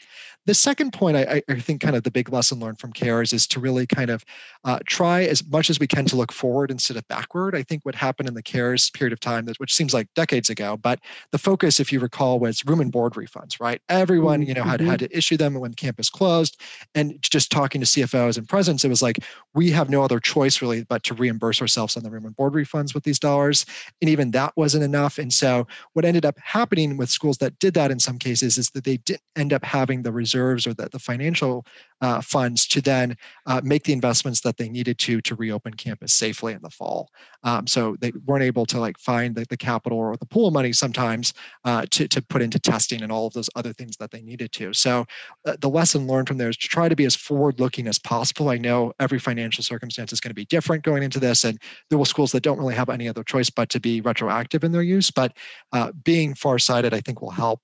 The 0.46 0.54
second 0.54 0.92
point, 0.92 1.16
I, 1.16 1.42
I, 1.48 1.58
think, 1.58 1.80
kind 1.80 1.96
of 1.96 2.04
the 2.04 2.10
big 2.10 2.32
lesson 2.32 2.60
learned 2.60 2.78
from 2.78 2.92
CARES 2.92 3.32
is 3.32 3.46
to 3.48 3.60
really 3.60 3.86
kind 3.86 4.10
of 4.10 4.24
uh, 4.64 4.78
try 4.86 5.24
as 5.24 5.46
much 5.48 5.70
as 5.70 5.80
we 5.80 5.86
can 5.86 6.04
to 6.06 6.16
look 6.16 6.32
forward 6.32 6.70
instead 6.70 6.96
of 6.96 7.06
backward. 7.08 7.56
I 7.56 7.62
think 7.62 7.84
what 7.84 7.94
happened 7.94 8.28
in 8.28 8.34
the 8.34 8.42
CARES 8.42 8.90
period 8.90 9.12
of 9.12 9.20
time, 9.20 9.46
which 9.58 9.74
seems 9.74 9.92
like 9.92 10.08
decades 10.14 10.48
ago, 10.48 10.76
but 10.76 11.00
the 11.32 11.38
focus, 11.38 11.80
if 11.80 11.92
you 11.92 11.98
recall, 11.98 12.38
was 12.38 12.64
room 12.64 12.80
and 12.80 12.92
board 12.92 13.14
refunds, 13.14 13.60
right? 13.60 13.80
Everyone, 13.88 14.42
you 14.42 14.54
know, 14.54 14.62
had 14.62 14.80
mm-hmm. 14.80 14.90
had 14.90 15.00
to 15.00 15.16
issue 15.16 15.36
them 15.36 15.54
when 15.54 15.74
campus 15.74 16.08
closed, 16.08 16.60
and 16.94 17.20
just 17.22 17.50
talking 17.50 17.80
to 17.80 17.86
CFOs 17.86 18.38
and 18.38 18.48
presidents, 18.48 18.84
it 18.84 18.88
was 18.88 19.02
like 19.02 19.18
we 19.54 19.70
have 19.70 19.90
no 19.90 20.02
other 20.02 20.20
choice 20.20 20.62
really 20.62 20.84
but 20.84 21.02
to 21.04 21.14
reimburse 21.14 21.60
ourselves 21.60 21.96
on 21.96 22.02
the 22.02 22.10
room 22.10 22.24
and 22.24 22.36
board 22.36 22.52
refunds 22.52 22.94
with 22.94 23.04
these 23.04 23.18
dollars, 23.18 23.66
and 24.00 24.08
even 24.08 24.30
that 24.30 24.52
wasn't 24.56 24.84
enough. 24.84 25.18
And 25.18 25.32
so 25.32 25.66
what 25.94 26.04
ended 26.04 26.24
up 26.24 26.38
happening 26.38 26.96
with 26.96 27.10
schools 27.10 27.38
that 27.38 27.58
did 27.58 27.74
that 27.74 27.90
in 27.90 27.98
some 27.98 28.18
cases 28.18 28.58
is 28.58 28.70
that 28.70 28.84
they 28.84 28.98
didn't 28.98 29.22
end 29.34 29.52
up 29.52 29.64
having 29.64 30.02
the 30.02 30.12
reserves 30.36 30.66
or 30.66 30.74
the, 30.74 30.88
the 30.90 30.98
financial 30.98 31.64
uh, 32.02 32.20
funds 32.20 32.66
to 32.68 32.80
then 32.82 33.16
uh, 33.46 33.60
make 33.64 33.84
the 33.84 33.92
investments 33.92 34.40
that 34.42 34.58
they 34.58 34.68
needed 34.68 34.98
to 34.98 35.20
to 35.22 35.34
reopen 35.36 35.72
campus 35.72 36.12
safely 36.12 36.52
in 36.52 36.60
the 36.62 36.70
fall. 36.70 37.08
Um, 37.42 37.66
so 37.66 37.96
they 38.00 38.12
weren't 38.26 38.42
able 38.42 38.66
to 38.66 38.78
like 38.78 38.98
find 38.98 39.34
the, 39.34 39.46
the 39.48 39.56
capital 39.56 39.98
or 39.98 40.16
the 40.16 40.26
pool 40.26 40.48
of 40.48 40.52
money 40.52 40.72
sometimes 40.72 41.32
uh, 41.64 41.86
to, 41.90 42.06
to 42.08 42.20
put 42.20 42.42
into 42.42 42.58
testing 42.58 43.02
and 43.02 43.10
all 43.10 43.26
of 43.26 43.32
those 43.32 43.48
other 43.56 43.72
things 43.72 43.96
that 43.96 44.10
they 44.10 44.20
needed 44.20 44.52
to. 44.52 44.74
So 44.74 45.06
uh, 45.46 45.56
the 45.60 45.70
lesson 45.70 46.06
learned 46.06 46.28
from 46.28 46.36
there 46.36 46.50
is 46.50 46.58
to 46.58 46.68
try 46.68 46.88
to 46.88 46.96
be 46.96 47.06
as 47.06 47.16
forward 47.16 47.60
looking 47.60 47.86
as 47.86 47.98
possible. 47.98 48.50
I 48.50 48.58
know 48.58 48.92
every 49.00 49.18
financial 49.18 49.64
circumstance 49.64 50.12
is 50.12 50.20
going 50.20 50.30
to 50.30 50.34
be 50.34 50.44
different 50.44 50.84
going 50.84 51.02
into 51.02 51.18
this, 51.18 51.44
and 51.44 51.58
there 51.88 51.98
will 51.98 52.04
schools 52.04 52.32
that 52.32 52.42
don't 52.42 52.58
really 52.58 52.74
have 52.74 52.90
any 52.90 53.08
other 53.08 53.24
choice 53.24 53.48
but 53.48 53.70
to 53.70 53.80
be 53.80 54.02
retroactive 54.02 54.64
in 54.64 54.72
their 54.72 54.82
use. 54.82 55.10
But 55.10 55.32
uh, 55.72 55.92
being 56.04 56.34
farsighted, 56.34 56.92
I 56.92 57.00
think, 57.00 57.22
will 57.22 57.30
help. 57.30 57.60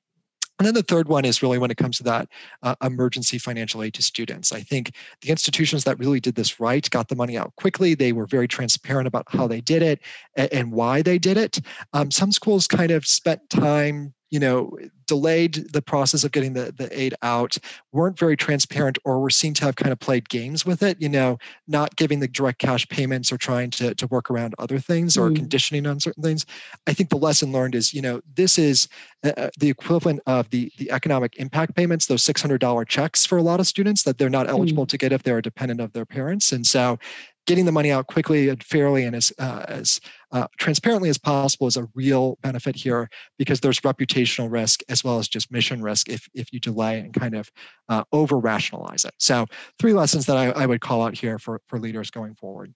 And 0.62 0.66
then 0.68 0.74
the 0.74 0.84
third 0.84 1.08
one 1.08 1.24
is 1.24 1.42
really 1.42 1.58
when 1.58 1.72
it 1.72 1.76
comes 1.76 1.96
to 1.96 2.04
that 2.04 2.28
uh, 2.62 2.76
emergency 2.84 3.36
financial 3.36 3.82
aid 3.82 3.94
to 3.94 4.02
students. 4.02 4.52
I 4.52 4.60
think 4.60 4.92
the 5.20 5.30
institutions 5.30 5.82
that 5.82 5.98
really 5.98 6.20
did 6.20 6.36
this 6.36 6.60
right 6.60 6.88
got 6.88 7.08
the 7.08 7.16
money 7.16 7.36
out 7.36 7.52
quickly. 7.56 7.96
They 7.96 8.12
were 8.12 8.26
very 8.26 8.46
transparent 8.46 9.08
about 9.08 9.24
how 9.26 9.48
they 9.48 9.60
did 9.60 9.82
it 9.82 9.98
and, 10.36 10.52
and 10.52 10.70
why 10.70 11.02
they 11.02 11.18
did 11.18 11.36
it. 11.36 11.58
Um, 11.94 12.12
some 12.12 12.30
schools 12.30 12.68
kind 12.68 12.92
of 12.92 13.04
spent 13.04 13.50
time 13.50 14.14
you 14.32 14.40
know, 14.40 14.74
delayed 15.06 15.70
the 15.74 15.82
process 15.82 16.24
of 16.24 16.32
getting 16.32 16.54
the, 16.54 16.72
the 16.74 16.88
aid 16.98 17.14
out, 17.20 17.58
weren't 17.92 18.18
very 18.18 18.34
transparent, 18.34 18.96
or 19.04 19.20
were 19.20 19.28
seen 19.28 19.52
to 19.52 19.62
have 19.66 19.76
kind 19.76 19.92
of 19.92 20.00
played 20.00 20.26
games 20.30 20.64
with 20.64 20.82
it, 20.82 20.96
you 21.02 21.08
know, 21.08 21.38
not 21.68 21.94
giving 21.96 22.18
the 22.18 22.26
direct 22.26 22.58
cash 22.58 22.88
payments 22.88 23.30
or 23.30 23.36
trying 23.36 23.70
to, 23.70 23.94
to 23.94 24.06
work 24.06 24.30
around 24.30 24.54
other 24.58 24.78
things 24.78 25.18
or 25.18 25.28
mm. 25.28 25.36
conditioning 25.36 25.86
on 25.86 26.00
certain 26.00 26.22
things. 26.22 26.46
I 26.86 26.94
think 26.94 27.10
the 27.10 27.18
lesson 27.18 27.52
learned 27.52 27.74
is, 27.74 27.92
you 27.92 28.00
know, 28.00 28.22
this 28.34 28.58
is 28.58 28.88
uh, 29.22 29.32
uh 29.36 29.50
the 29.58 29.68
equivalent 29.68 30.20
of 30.26 30.48
the, 30.48 30.72
the 30.78 30.90
economic 30.90 31.36
impact 31.36 31.76
payments, 31.76 32.06
those 32.06 32.24
$600 32.24 32.88
checks 32.88 33.26
for 33.26 33.36
a 33.36 33.42
lot 33.42 33.60
of 33.60 33.66
students 33.66 34.04
that 34.04 34.16
they're 34.16 34.30
not 34.30 34.48
eligible 34.48 34.86
mm. 34.86 34.88
to 34.88 34.96
get 34.96 35.12
if 35.12 35.24
they're 35.24 35.42
dependent 35.42 35.82
of 35.82 35.92
their 35.92 36.06
parents. 36.06 36.52
And 36.52 36.66
so 36.66 36.98
getting 37.46 37.64
the 37.64 37.72
money 37.72 37.90
out 37.90 38.06
quickly 38.06 38.48
and 38.48 38.62
fairly 38.62 39.04
and 39.04 39.16
as 39.16 39.32
uh, 39.38 39.64
as 39.68 40.00
uh, 40.32 40.46
transparently 40.58 41.08
as 41.08 41.18
possible 41.18 41.66
is 41.66 41.76
a 41.76 41.88
real 41.94 42.38
benefit 42.42 42.74
here 42.74 43.08
because 43.38 43.60
there's 43.60 43.80
reputational 43.80 44.50
risk 44.50 44.80
as 44.88 45.04
well 45.04 45.18
as 45.18 45.28
just 45.28 45.50
mission 45.50 45.82
risk 45.82 46.08
if, 46.08 46.28
if 46.34 46.52
you 46.52 46.60
delay 46.60 46.98
and 46.98 47.12
kind 47.12 47.34
of 47.34 47.50
uh, 47.88 48.02
over 48.12 48.38
rationalize 48.38 49.04
it. 49.04 49.14
So, 49.18 49.46
three 49.78 49.92
lessons 49.92 50.26
that 50.26 50.36
I, 50.36 50.50
I 50.50 50.66
would 50.66 50.80
call 50.80 51.02
out 51.02 51.16
here 51.16 51.38
for, 51.38 51.60
for 51.68 51.78
leaders 51.78 52.10
going 52.10 52.34
forward. 52.34 52.74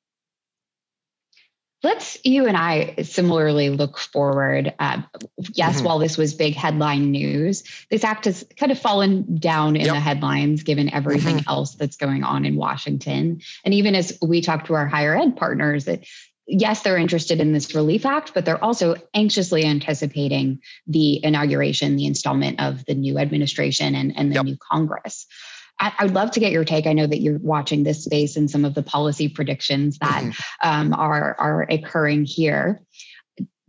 Let's 1.83 2.19
you 2.25 2.47
and 2.47 2.57
I 2.57 2.95
similarly 3.03 3.71
look 3.71 3.99
forward. 3.99 4.75
Uh, 4.79 5.03
yes, 5.55 5.77
mm-hmm. 5.77 5.85
while 5.85 5.99
this 5.99 6.17
was 6.17 6.35
big 6.35 6.55
headline 6.55 7.11
news, 7.11 7.63
this 7.91 8.03
act 8.03 8.25
has 8.25 8.45
kind 8.59 8.73
of 8.73 8.79
fallen 8.79 9.37
down 9.39 9.77
in 9.77 9.85
yep. 9.85 9.95
the 9.95 10.01
headlines 10.01 10.63
given 10.63 10.93
everything 10.93 11.37
mm-hmm. 11.37 11.51
else 11.51 11.75
that's 11.75 11.97
going 11.97 12.25
on 12.25 12.45
in 12.45 12.57
Washington. 12.57 13.41
And 13.65 13.75
even 13.75 13.95
as 13.95 14.19
we 14.21 14.41
talk 14.41 14.65
to 14.67 14.75
our 14.75 14.87
higher 14.87 15.17
ed 15.17 15.37
partners, 15.37 15.85
that 15.85 16.05
yes, 16.47 16.83
they're 16.83 16.97
interested 16.97 17.41
in 17.41 17.53
this 17.53 17.75
Relief 17.75 18.07
Act, 18.07 18.33
but 18.35 18.45
they're 18.45 18.63
also 18.63 18.97
anxiously 19.15 19.65
anticipating 19.65 20.61
the 20.87 21.25
inauguration, 21.25 21.97
the 21.97 22.07
installment 22.07 22.61
of 22.61 22.85
the 22.87 22.95
new 22.95 23.19
administration 23.19 23.95
and, 23.95 24.17
and 24.17 24.31
the 24.31 24.37
yep. 24.37 24.45
new 24.45 24.57
Congress. 24.57 25.27
I, 25.79 25.93
would 26.05 26.15
love 26.15 26.31
to 26.33 26.41
get 26.41 26.53
your 26.53 26.65
take. 26.65 26.87
I 26.87 26.95
know 26.95 27.07
that 27.07 27.21
you're 27.21 27.39
watching 27.39 27.83
this 27.83 28.05
space 28.05 28.37
and 28.37 28.51
some 28.51 28.65
of 28.65 28.75
the 28.75 28.83
policy 28.83 29.29
predictions 29.29 29.99
that 29.99 30.23
mm-hmm. 30.23 30.69
um, 30.69 30.95
are 30.95 31.37
are 31.39 31.67
occurring 31.69 32.25
here. 32.25 32.81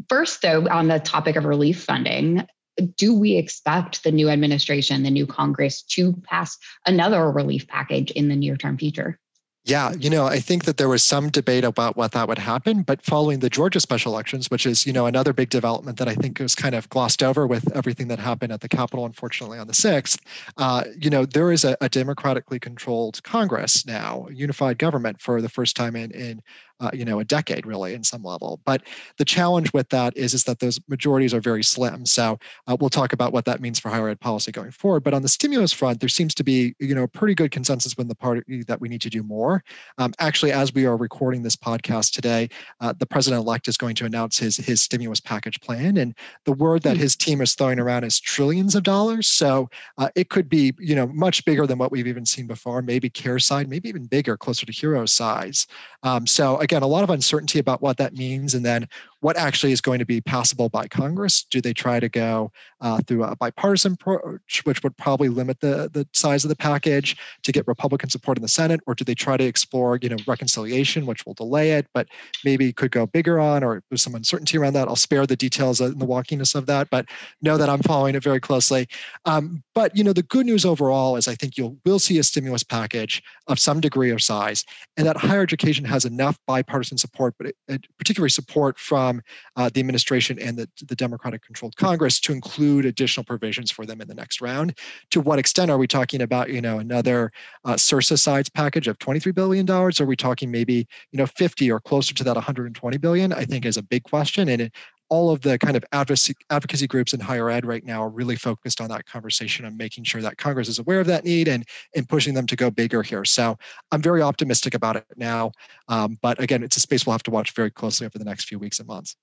First, 0.07 0.41
though, 0.41 0.67
on 0.69 0.87
the 0.87 0.99
topic 0.99 1.35
of 1.35 1.43
relief 1.43 1.83
funding, 1.83 2.47
do 2.95 3.13
we 3.13 3.35
expect 3.35 4.03
the 4.03 4.11
new 4.11 4.29
administration, 4.29 5.03
the 5.03 5.11
new 5.11 5.27
Congress, 5.27 5.81
to 5.83 6.13
pass 6.23 6.57
another 6.85 7.29
relief 7.29 7.67
package 7.67 8.11
in 8.11 8.29
the 8.29 8.37
near 8.37 8.55
term 8.55 8.77
future? 8.77 9.19
Yeah, 9.67 9.91
you 9.99 10.09
know, 10.09 10.25
I 10.25 10.39
think 10.39 10.63
that 10.63 10.77
there 10.77 10.87
was 10.87 11.03
some 11.03 11.29
debate 11.29 11.65
about 11.65 11.97
what 11.97 12.13
that 12.13 12.29
would 12.29 12.37
happen, 12.37 12.83
but 12.83 13.03
following 13.03 13.39
the 13.39 13.49
Georgia 13.49 13.81
special 13.81 14.13
elections, 14.13 14.49
which 14.49 14.65
is, 14.65 14.87
you 14.87 14.93
know, 14.93 15.07
another 15.07 15.33
big 15.33 15.49
development 15.49 15.97
that 15.97 16.07
I 16.07 16.15
think 16.15 16.39
was 16.39 16.55
kind 16.55 16.73
of 16.73 16.87
glossed 16.87 17.21
over 17.21 17.45
with 17.45 17.69
everything 17.75 18.07
that 18.07 18.17
happened 18.17 18.53
at 18.53 18.61
the 18.61 18.69
Capitol, 18.69 19.05
unfortunately, 19.05 19.59
on 19.59 19.67
the 19.67 19.73
6th, 19.73 20.21
uh, 20.55 20.85
you 20.97 21.09
know, 21.09 21.25
there 21.25 21.51
is 21.51 21.65
a, 21.65 21.75
a, 21.81 21.89
democratically 21.89 22.59
controlled 22.59 23.21
Congress 23.23 23.85
now, 23.85 24.27
a 24.29 24.33
unified 24.33 24.77
government 24.77 25.19
for 25.19 25.41
the 25.41 25.49
first 25.49 25.75
time 25.75 25.97
in, 25.97 26.11
in 26.11 26.41
uh, 26.79 26.91
you 26.93 27.05
know, 27.05 27.19
a 27.19 27.23
decade 27.23 27.65
really 27.65 27.93
in 27.93 28.03
some 28.03 28.23
level. 28.23 28.59
But 28.65 28.83
the 29.17 29.25
challenge 29.25 29.71
with 29.73 29.89
that 29.89 30.15
is, 30.15 30.33
is 30.33 30.43
that 30.45 30.59
those 30.59 30.79
majorities 30.87 31.33
are 31.33 31.39
very 31.39 31.63
slim. 31.63 32.05
So 32.05 32.37
uh, 32.67 32.77
we'll 32.79 32.89
talk 32.89 33.13
about 33.13 33.33
what 33.33 33.45
that 33.45 33.61
means 33.61 33.79
for 33.79 33.89
higher 33.89 34.09
ed 34.09 34.19
policy 34.19 34.51
going 34.51 34.71
forward. 34.71 35.03
But 35.03 35.13
on 35.13 35.21
the 35.21 35.29
stimulus 35.29 35.73
front, 35.73 35.99
there 35.99 36.09
seems 36.09 36.33
to 36.35 36.43
be, 36.43 36.75
you 36.79 36.95
know, 36.95 37.03
a 37.03 37.07
pretty 37.07 37.35
good 37.35 37.51
consensus 37.51 37.95
within 37.95 38.07
the 38.07 38.15
party 38.15 38.63
that 38.63 38.79
we 38.79 38.89
need 38.89 39.01
to 39.01 39.09
do 39.09 39.23
more. 39.23 39.63
Um, 39.97 40.13
actually, 40.19 40.51
as 40.51 40.73
we 40.73 40.85
are 40.85 40.97
recording 40.97 41.43
this 41.43 41.55
podcast 41.55 42.13
today, 42.13 42.49
uh, 42.81 42.93
the 42.97 43.05
president-elect 43.05 43.67
is 43.67 43.77
going 43.77 43.95
to 43.95 44.05
announce 44.05 44.37
his 44.37 44.57
his 44.57 44.81
stimulus 44.81 45.19
package 45.19 45.59
plan, 45.61 45.97
and 45.97 46.15
the 46.45 46.53
word 46.53 46.83
that 46.83 46.97
hmm. 46.97 47.03
his 47.03 47.15
team 47.15 47.41
is 47.41 47.55
throwing 47.55 47.79
around 47.79 48.03
is 48.03 48.19
trillions 48.19 48.75
of 48.75 48.83
dollars. 48.83 49.27
So 49.27 49.69
uh, 49.97 50.09
it 50.15 50.29
could 50.29 50.49
be, 50.49 50.73
you 50.79 50.95
know, 50.95 51.07
much 51.07 51.43
bigger 51.45 51.65
than 51.65 51.77
what 51.77 51.91
we've 51.91 52.07
even 52.07 52.25
seen 52.25 52.47
before. 52.47 52.81
Maybe 52.81 53.09
CARES 53.09 53.45
side, 53.45 53.69
maybe 53.69 53.89
even 53.89 54.05
bigger, 54.05 54.37
closer 54.37 54.65
to 54.65 54.71
hero 54.71 55.05
size. 55.05 55.67
Um, 56.03 56.27
so 56.27 56.57
again, 56.67 56.83
a 56.83 56.87
lot 56.87 57.03
of 57.05 57.09
uncertainty 57.09 57.59
about 57.59 57.81
what 57.81 57.95
that 57.97 58.13
means, 58.13 58.53
and 58.53 58.65
then 58.65 58.89
what 59.21 59.35
actually 59.37 59.71
is 59.71 59.81
going 59.81 59.99
to 59.99 60.05
be 60.05 60.21
passable 60.21 60.69
by 60.69 60.87
Congress. 60.87 61.43
Do 61.49 61.61
they 61.61 61.73
try 61.73 61.99
to 61.99 62.09
go 62.09 62.51
uh, 62.81 62.99
through 63.07 63.23
a 63.23 63.35
bipartisan 63.35 63.93
approach, 63.93 64.61
which 64.63 64.83
would 64.83 64.95
probably 64.97 65.29
limit 65.29 65.59
the, 65.59 65.89
the 65.91 66.07
size 66.13 66.43
of 66.45 66.49
the 66.49 66.55
package 66.55 67.17
to 67.43 67.51
get 67.51 67.67
Republican 67.67 68.09
support 68.09 68.37
in 68.37 68.41
the 68.41 68.47
Senate, 68.47 68.79
or 68.85 68.93
do 68.93 69.03
they 69.03 69.15
try 69.15 69.37
to 69.37 69.43
explore, 69.43 69.97
you 70.01 70.09
know, 70.09 70.17
reconciliation, 70.27 71.05
which 71.05 71.25
will 71.25 71.33
delay 71.33 71.71
it, 71.73 71.87
but 71.93 72.07
maybe 72.45 72.71
could 72.71 72.91
go 72.91 73.05
bigger 73.07 73.39
on, 73.39 73.63
or 73.63 73.81
there's 73.89 74.03
some 74.03 74.15
uncertainty 74.15 74.57
around 74.57 74.73
that. 74.73 74.87
I'll 74.87 74.95
spare 74.95 75.25
the 75.25 75.35
details 75.35 75.81
and 75.81 75.99
the 75.99 76.05
wonkiness 76.05 76.53
of 76.53 76.65
that, 76.67 76.89
but 76.91 77.05
know 77.41 77.57
that 77.57 77.69
I'm 77.69 77.81
following 77.81 78.15
it 78.15 78.23
very 78.23 78.39
closely. 78.39 78.87
Um, 79.25 79.63
but 79.73 79.95
you 79.95 80.03
know, 80.03 80.13
the 80.13 80.23
good 80.23 80.45
news 80.45 80.65
overall 80.65 81.15
is 81.15 81.27
I 81.27 81.35
think 81.35 81.57
you'll 81.57 81.77
will 81.85 81.99
see 81.99 82.19
a 82.19 82.23
stimulus 82.23 82.63
package 82.63 83.23
of 83.47 83.59
some 83.59 83.79
degree 83.79 84.11
of 84.11 84.21
size, 84.21 84.63
and 84.97 85.07
that 85.07 85.17
higher 85.17 85.41
education 85.41 85.85
has 85.85 86.05
enough 86.05 86.37
bipartisan 86.45 86.97
support, 86.97 87.33
but 87.37 87.47
it, 87.47 87.55
it, 87.67 87.85
particularly 87.97 88.29
support 88.29 88.77
from 88.77 89.06
from 89.07 89.21
uh, 89.55 89.69
the 89.73 89.79
administration 89.79 90.39
and 90.39 90.57
the, 90.57 90.69
the 90.85 90.95
Democratic 90.95 91.41
controlled 91.41 91.75
Congress 91.77 92.19
to 92.19 92.33
include 92.33 92.85
additional 92.85 93.23
provisions 93.23 93.71
for 93.71 93.85
them 93.85 94.01
in 94.01 94.07
the 94.07 94.13
next 94.13 94.41
round. 94.41 94.77
To 95.11 95.21
what 95.21 95.39
extent 95.39 95.71
are 95.71 95.77
we 95.77 95.87
talking 95.87 96.21
about, 96.21 96.49
you 96.49 96.61
know, 96.61 96.79
another 96.79 97.31
uh, 97.65 97.77
sides 97.77 98.49
package 98.49 98.87
of 98.87 98.97
$23 98.99 99.33
billion? 99.33 99.69
Are 99.69 100.05
we 100.05 100.15
talking 100.15 100.51
maybe, 100.51 100.87
you 101.11 101.17
know, 101.17 101.25
50 101.25 101.71
or 101.71 101.79
closer 101.79 102.13
to 102.13 102.23
that 102.23 102.35
120 102.35 102.97
billion? 102.97 103.33
I 103.33 103.45
think 103.45 103.65
is 103.65 103.77
a 103.77 103.83
big 103.83 104.03
question. 104.03 104.49
And 104.49 104.63
it, 104.63 104.73
all 105.09 105.31
of 105.31 105.41
the 105.41 105.57
kind 105.59 105.75
of 105.75 105.83
advocacy, 105.91 106.35
advocacy 106.49 106.87
groups 106.87 107.13
in 107.13 107.19
higher 107.19 107.49
ed 107.49 107.65
right 107.65 107.83
now 107.85 108.03
are 108.03 108.09
really 108.09 108.35
focused 108.35 108.81
on 108.81 108.89
that 108.89 109.05
conversation 109.05 109.65
and 109.65 109.77
making 109.77 110.03
sure 110.03 110.21
that 110.21 110.37
Congress 110.37 110.67
is 110.67 110.79
aware 110.79 110.99
of 110.99 111.07
that 111.07 111.23
need 111.23 111.47
and, 111.47 111.65
and 111.95 112.07
pushing 112.07 112.33
them 112.33 112.45
to 112.47 112.55
go 112.55 112.69
bigger 112.69 113.03
here. 113.03 113.25
So 113.25 113.57
I'm 113.91 114.01
very 114.01 114.21
optimistic 114.21 114.73
about 114.73 114.95
it 114.95 115.05
now. 115.15 115.51
Um, 115.87 116.17
but 116.21 116.41
again, 116.41 116.63
it's 116.63 116.77
a 116.77 116.81
space 116.81 117.05
we'll 117.05 117.13
have 117.13 117.23
to 117.23 117.31
watch 117.31 117.51
very 117.51 117.71
closely 117.71 118.05
over 118.05 118.17
the 118.17 118.25
next 118.25 118.45
few 118.45 118.59
weeks 118.59 118.79
and 118.79 118.87
months 118.87 119.15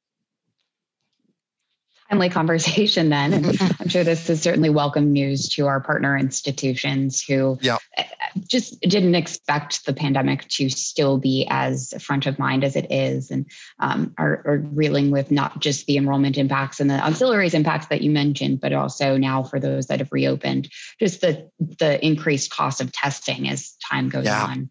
timely 2.15 2.29
conversation 2.29 3.09
then. 3.09 3.33
And 3.33 3.61
I'm 3.81 3.89
sure 3.89 4.05
this 4.05 4.31
is 4.31 4.41
certainly 4.41 4.71
welcome 4.71 5.13
news 5.13 5.49
to 5.51 5.67
our 5.67 5.81
partner 5.81 6.17
institutions 6.17 7.23
who. 7.23 7.59
Eh, 7.97 8.05
just 8.49 8.81
didn't 8.81 9.15
expect 9.15 9.87
the 9.87 9.93
pandemic 9.93 10.47
to 10.49 10.69
still 10.69 11.19
be 11.19 11.47
as 11.51 11.95
front 12.01 12.27
of 12.27 12.37
mind 12.37 12.65
as 12.65 12.75
it 12.75 12.91
is 12.91 13.31
and 13.31 13.47
um, 13.79 14.13
are, 14.19 14.43
are 14.45 14.59
reeling 14.73 15.13
with 15.13 15.31
not 15.31 15.61
just 15.61 15.87
the 15.87 15.97
enrollment 15.97 16.37
impacts 16.37 16.81
and 16.81 16.91
the 16.91 16.95
auxiliaries 17.07 17.55
impacts 17.55 17.87
that 17.87 18.03
you 18.03 18.11
mentioned, 18.11 18.61
but 18.61 18.73
also 18.73 19.17
now 19.17 19.45
for 19.45 19.61
those 19.61 19.87
that 19.87 20.01
have 20.01 20.11
reopened, 20.11 20.69
just 20.99 21.21
the, 21.21 21.49
the 21.79 22.05
increased 22.05 22.51
cost 22.51 22.81
of 22.81 22.91
testing 22.91 23.49
as 23.49 23.77
time 23.89 24.09
goes 24.09 24.25
yeah. 24.25 24.45
on. 24.45 24.71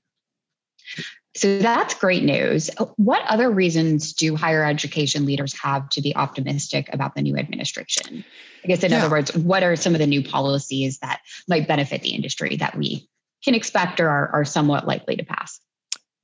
So 1.36 1.58
that's 1.58 1.96
great 1.96 2.24
news. 2.24 2.70
What 2.98 3.24
other 3.28 3.50
reasons 3.50 4.14
do 4.14 4.36
higher 4.36 4.64
education 4.64 5.26
leaders 5.26 5.60
have 5.60 5.90
to 5.90 6.02
be 6.02 6.16
optimistic 6.16 6.90
about 6.94 7.16
the 7.16 7.24
new 7.24 7.38
administration? 7.38 8.24
I 8.64 8.68
guess, 8.68 8.84
in 8.84 8.92
yeah. 8.92 9.00
other 9.00 9.10
words, 9.10 9.36
what 9.36 9.64
are 9.64 9.76
some 9.76 9.96
of 9.96 10.00
the 10.00 10.08
new 10.08 10.24
policies 10.24 11.00
that 11.00 11.22
might 11.48 11.68
benefit 11.68 12.02
the 12.02 12.14
industry 12.14 12.56
that 12.58 12.78
we 12.78 13.10
can 13.44 13.56
expect 13.56 14.00
or 14.00 14.10
are, 14.10 14.30
are 14.30 14.46
somewhat 14.46 14.86
likely 14.86 15.16
to 15.16 15.26
pass? 15.26 15.60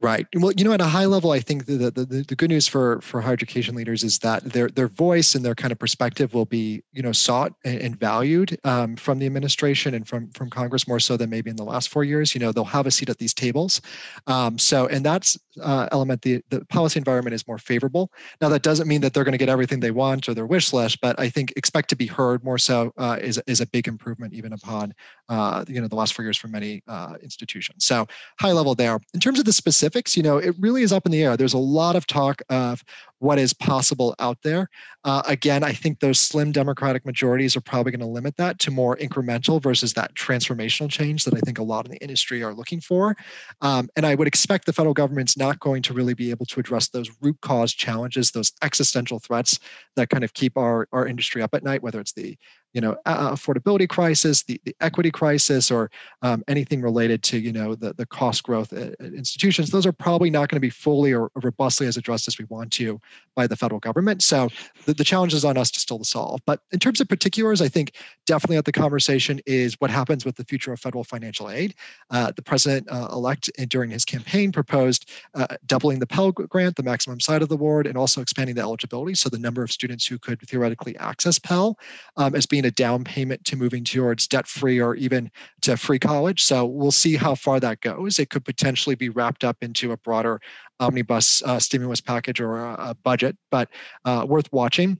Right. 0.02 0.26
Well, 0.34 0.54
you 0.56 0.64
know, 0.64 0.72
at 0.72 0.80
a 0.80 0.86
high 0.86 1.08
level, 1.08 1.32
I 1.32 1.42
think 1.42 1.66
the, 1.66 1.92
the, 1.92 2.06
the, 2.06 2.36
good 2.36 2.50
news 2.50 2.70
for, 2.70 3.02
for 3.02 3.20
higher 3.20 3.34
education 3.34 3.76
leaders 3.76 4.02
is 4.02 4.18
that 4.20 4.46
their 4.46 4.70
their 4.70 4.88
voice 4.88 5.36
and 5.36 5.44
their 5.44 5.56
kind 5.56 5.74
of 5.74 5.80
perspective 5.80 6.34
will 6.34 6.46
be, 6.46 6.82
you 6.94 7.02
know, 7.02 7.12
sought 7.12 7.52
and, 7.66 7.82
and 7.82 8.00
valued 8.00 8.58
um, 8.64 8.96
from 8.96 9.20
the 9.20 9.26
administration 9.26 9.94
and 9.96 10.08
from 10.08 10.30
from 10.30 10.50
Congress 10.50 10.88
more 10.88 11.02
so 11.02 11.18
than 11.18 11.30
maybe 11.30 11.50
in 11.50 11.58
the 11.58 11.66
last 11.66 11.90
four 11.90 12.06
years. 12.06 12.34
You 12.34 12.40
know, 12.40 12.54
they'll 12.54 12.64
have 12.64 12.88
a 12.88 12.92
seat 12.92 13.10
at 13.10 13.18
these 13.18 13.34
tables. 13.34 13.82
Um, 14.28 14.58
so, 14.58 14.88
and 14.88 15.06
that's 15.06 15.38
uh, 15.62 15.90
element. 15.92 16.22
The 16.22 16.42
the 16.50 16.64
policy 16.68 16.98
environment 16.98 17.34
is 17.34 17.46
more 17.46 17.58
favorable. 17.58 18.10
Now, 18.40 18.48
that 18.48 18.64
doesn't 18.64 18.88
mean 18.88 19.02
that 19.02 19.14
they're 19.14 19.26
going 19.26 19.34
to 19.34 19.38
get 19.38 19.50
everything 19.50 19.82
they 19.82 19.92
want 19.92 20.30
or 20.30 20.34
their 20.34 20.46
wish 20.46 20.72
list, 20.72 21.02
but 21.02 21.20
I 21.20 21.28
think 21.28 21.52
expect 21.58 21.90
to 21.90 21.98
be 21.98 22.06
heard 22.06 22.42
more 22.46 22.58
so 22.58 22.94
uh, 22.98 23.18
is 23.20 23.38
is 23.48 23.60
a 23.60 23.68
big 23.68 23.90
improvement 23.90 24.34
even 24.34 24.54
upon 24.54 24.94
uh, 25.28 25.66
you 25.68 25.82
know 25.82 25.90
the 25.90 25.98
last 25.98 26.14
four 26.14 26.24
years 26.24 26.38
for 26.38 26.48
many 26.48 26.84
uh, 26.88 27.16
institutions. 27.22 27.84
So, 27.84 28.08
high 28.40 28.54
level 28.54 28.76
there. 28.76 28.98
In 29.14 29.20
terms 29.20 29.40
of 29.40 29.44
the 29.44 29.52
specific 29.52 29.89
specifics, 29.90 30.16
you 30.16 30.24
know, 30.24 30.38
it 30.38 30.56
really 30.60 30.84
is 30.84 30.94
up 30.94 31.06
in 31.06 31.12
the 31.12 31.24
air. 31.24 31.36
There's 31.36 31.54
a 31.54 31.58
lot 31.58 31.96
of 31.96 32.06
talk 32.06 32.42
of 32.50 32.84
what 33.20 33.38
is 33.38 33.54
possible 33.54 34.16
out 34.20 34.38
there. 34.44 34.70
Uh, 35.04 35.22
again, 35.28 35.64
I 35.64 35.72
think 35.72 36.00
those 36.00 36.20
slim 36.20 36.52
Democratic 36.52 37.06
majorities 37.06 37.56
are 37.56 37.62
probably 37.62 37.92
going 37.92 38.00
to 38.02 38.06
limit 38.06 38.36
that 38.38 38.60
to 38.60 38.72
more 38.72 38.98
incremental 38.98 39.62
versus 39.62 39.94
that 39.94 40.14
transformational 40.16 40.90
change 40.90 41.24
that 41.26 41.34
I 41.34 41.40
think 41.40 41.60
a 41.60 41.64
lot 41.64 41.86
in 41.86 41.92
the 41.92 42.02
industry 42.02 42.44
are 42.44 42.54
looking 42.54 42.82
for. 42.82 43.16
Um, 43.62 43.90
and 43.96 44.06
I 44.06 44.16
would 44.16 44.28
expect 44.28 44.66
the 44.66 44.74
federal 44.74 44.94
government's 44.94 45.38
not 45.38 45.60
going 45.60 45.82
to 45.84 45.94
really 45.94 46.14
be 46.14 46.32
able 46.32 46.46
to 46.48 46.60
address 46.60 46.90
those 46.90 47.10
root 47.22 47.38
cause 47.42 47.74
challenges, 47.74 48.32
those 48.32 48.52
existential 48.62 49.20
threats 49.20 49.60
that 49.96 50.10
kind 50.10 50.24
of 50.24 50.34
keep 50.34 50.58
our, 50.58 50.88
our 50.92 51.08
industry 51.08 51.42
up 51.42 51.54
at 51.54 51.64
night, 51.64 51.84
whether 51.84 52.00
it's 52.00 52.14
the 52.14 52.38
you 52.74 52.82
know 52.82 52.96
affordability 53.06 53.90
crisis 53.90 54.44
the, 54.44 54.60
the 54.64 54.76
equity 54.80 55.10
crisis 55.10 55.72
or 55.72 55.90
um, 56.22 56.44
anything 56.48 56.82
related 56.82 57.24
to 57.24 57.40
you 57.40 57.52
know 57.52 57.76
the, 57.76 57.94
the 57.94 58.06
cost 58.06 58.44
growth 58.44 58.72
at, 58.74 58.96
at 59.00 59.14
institutions 59.14 59.72
those 59.72 59.86
are 59.86 59.92
probably 59.92 60.30
not 60.30 60.50
going 60.50 60.58
to 60.58 60.62
be 60.62 60.70
fully 60.70 61.14
or 61.14 61.32
robustly 61.42 61.88
as 61.88 61.98
addressed 61.98 62.28
as 62.28 62.38
we 62.38 62.46
want 62.46 62.72
to 62.72 63.00
by 63.36 63.48
the 63.48 63.56
federal 63.56 63.80
government. 63.80 64.22
So 64.22 64.50
the, 64.86 64.94
the 64.94 65.04
challenge 65.04 65.34
is 65.34 65.46
on 65.46 65.58
us 65.58 65.72
to 65.72 65.80
still 65.80 66.04
solve. 66.04 66.42
But 66.46 66.60
in 66.72 66.80
terms 66.80 67.00
of 67.00 67.08
particulars, 67.08 67.62
I 67.62 67.70
think 67.70 67.94
definitely 68.26 68.58
at 68.58 68.66
the 68.66 68.72
conversation 68.72 69.40
is 69.46 69.76
what 69.80 69.90
happens 69.90 70.26
with 70.26 70.36
the 70.36 70.44
future 70.44 70.74
of 70.74 70.80
federal 70.80 71.04
financial 71.04 71.50
aid. 71.50 71.74
Uh, 72.10 72.32
the 72.36 72.42
president 72.42 72.90
uh, 72.92 73.08
elect 73.12 73.50
uh, 73.58 73.66
during 73.70 73.92
his 73.92 74.04
campaign 74.04 74.52
proposed 74.52 75.10
uh, 75.36 75.48
doubling 75.66 76.00
the 76.00 76.08
Pell 76.08 76.32
Grant, 76.32 76.76
the 76.76 76.84
maximum 76.84 77.20
side 77.20 77.42
of 77.42 77.50
the 77.50 77.56
award, 77.56 77.88
and 77.88 77.98
also 77.98 78.20
expanding 78.22 78.56
the 78.56 78.62
eligibility. 78.62 79.16
So 79.16 79.30
the 79.30 79.40
number 79.40 79.64
of 79.64 79.72
students 79.72 80.06
who 80.06 80.20
could 80.20 80.42
theoretically 80.42 80.98
access 80.98 81.40
Pell 81.40 81.78
um, 82.18 82.36
as 82.36 82.46
being 82.46 82.66
a 82.66 82.72
down 82.72 83.04
payment 83.04 83.46
to 83.46 83.56
moving 83.56 83.84
towards 83.84 84.28
debt 84.28 84.48
free 84.48 84.82
or 84.82 84.96
even 84.96 85.32
to 85.62 85.78
free 85.78 86.00
college. 86.00 86.44
So 86.44 86.66
we'll 86.66 86.92
see 86.92 87.16
how 87.16 87.36
far 87.36 87.60
that 87.60 87.82
goes. 87.82 88.20
It 88.20 88.30
could 88.30 88.46
potentially 88.46 88.96
be 88.96 89.10
wrapped 89.10 89.44
up 89.44 89.58
into 89.62 89.92
a 89.92 89.98
broader 89.98 90.42
omnibus 90.80 91.44
uh, 91.44 91.60
stimulus 91.60 92.02
package 92.02 92.40
or 92.40 92.58
a, 92.58 92.96
budget, 93.04 93.38
but 93.52 93.70
uh, 94.06 94.26
worth 94.28 94.52
watching. 94.52 95.00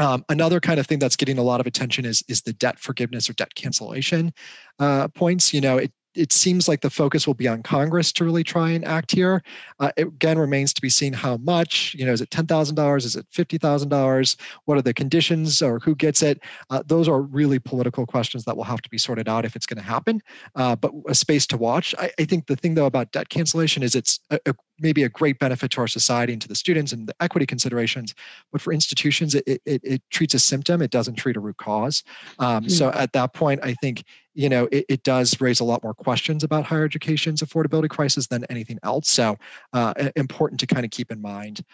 Um, 0.00 0.24
another 0.28 0.58
kind 0.58 0.80
of 0.80 0.86
thing 0.86 0.98
that's 0.98 1.14
getting 1.14 1.38
a 1.38 1.42
lot 1.42 1.60
of 1.60 1.66
attention 1.66 2.04
is 2.04 2.22
is 2.28 2.42
the 2.42 2.52
debt 2.52 2.80
forgiveness 2.80 3.30
or 3.30 3.32
debt 3.34 3.54
cancellation 3.54 4.32
uh, 4.80 5.08
points. 5.08 5.54
You 5.54 5.60
know, 5.60 5.78
it 5.78 5.92
it 6.14 6.32
seems 6.32 6.68
like 6.68 6.80
the 6.80 6.90
focus 6.90 7.26
will 7.26 7.34
be 7.34 7.48
on 7.48 7.62
Congress 7.62 8.12
to 8.12 8.24
really 8.24 8.44
try 8.44 8.70
and 8.70 8.84
act 8.84 9.10
here. 9.10 9.42
Uh, 9.80 9.90
it 9.96 10.06
again 10.06 10.38
remains 10.38 10.72
to 10.74 10.80
be 10.80 10.88
seen 10.88 11.12
how 11.12 11.36
much. 11.38 11.94
You 11.94 12.06
know, 12.06 12.12
is 12.12 12.20
it 12.20 12.30
ten 12.30 12.46
thousand 12.46 12.76
dollars? 12.76 13.04
Is 13.04 13.16
it 13.16 13.26
fifty 13.30 13.58
thousand 13.58 13.88
dollars? 13.88 14.36
What 14.64 14.78
are 14.78 14.82
the 14.82 14.94
conditions, 14.94 15.60
or 15.60 15.78
who 15.80 15.94
gets 15.94 16.22
it? 16.22 16.40
Uh, 16.70 16.82
those 16.86 17.08
are 17.08 17.20
really 17.20 17.58
political 17.58 18.06
questions 18.06 18.44
that 18.44 18.56
will 18.56 18.64
have 18.64 18.82
to 18.82 18.90
be 18.90 18.98
sorted 18.98 19.28
out 19.28 19.44
if 19.44 19.56
it's 19.56 19.66
going 19.66 19.78
to 19.78 19.88
happen. 19.88 20.22
Uh, 20.54 20.76
but 20.76 20.92
a 21.08 21.14
space 21.14 21.46
to 21.48 21.56
watch. 21.56 21.94
I, 21.98 22.10
I, 22.18 22.24
think 22.24 22.46
the 22.46 22.56
thing 22.56 22.74
though 22.74 22.86
about 22.86 23.12
debt 23.12 23.28
cancellation 23.28 23.82
is 23.82 23.94
it's 23.94 24.20
a, 24.30 24.38
a, 24.46 24.54
maybe 24.78 25.04
a 25.04 25.08
great 25.08 25.38
benefit 25.38 25.70
to 25.72 25.80
our 25.80 25.86
society 25.86 26.32
and 26.32 26.42
to 26.42 26.48
the 26.48 26.54
students 26.54 26.92
and 26.92 27.08
the 27.08 27.14
equity 27.20 27.46
considerations. 27.46 28.14
But 28.52 28.60
for 28.60 28.72
institutions, 28.72 29.34
it 29.34 29.44
it, 29.46 29.60
it 29.66 30.02
treats 30.10 30.34
a 30.34 30.38
symptom. 30.38 30.82
It 30.82 30.90
doesn't 30.90 31.16
treat 31.16 31.36
a 31.36 31.40
root 31.40 31.56
cause. 31.56 32.02
Um, 32.38 32.64
mm-hmm. 32.64 32.68
So 32.68 32.90
at 32.90 33.12
that 33.12 33.34
point, 33.34 33.60
I 33.62 33.74
think 33.74 34.04
you 34.34 34.48
know, 34.48 34.68
it, 34.72 34.84
it, 34.88 35.02
does 35.04 35.40
raise 35.40 35.60
a 35.60 35.64
lot 35.64 35.82
more 35.82 35.94
questions 35.94 36.42
about 36.42 36.64
higher 36.64 36.84
education's 36.84 37.40
affordability 37.40 37.88
crisis 37.88 38.26
than 38.26 38.44
anything 38.50 38.78
else. 38.82 39.08
So 39.08 39.36
uh, 39.72 39.94
important 40.16 40.58
to 40.60 40.66
kind 40.66 40.84
of 40.84 40.90
keep 40.90 41.12
in 41.12 41.22
mind. 41.22 41.64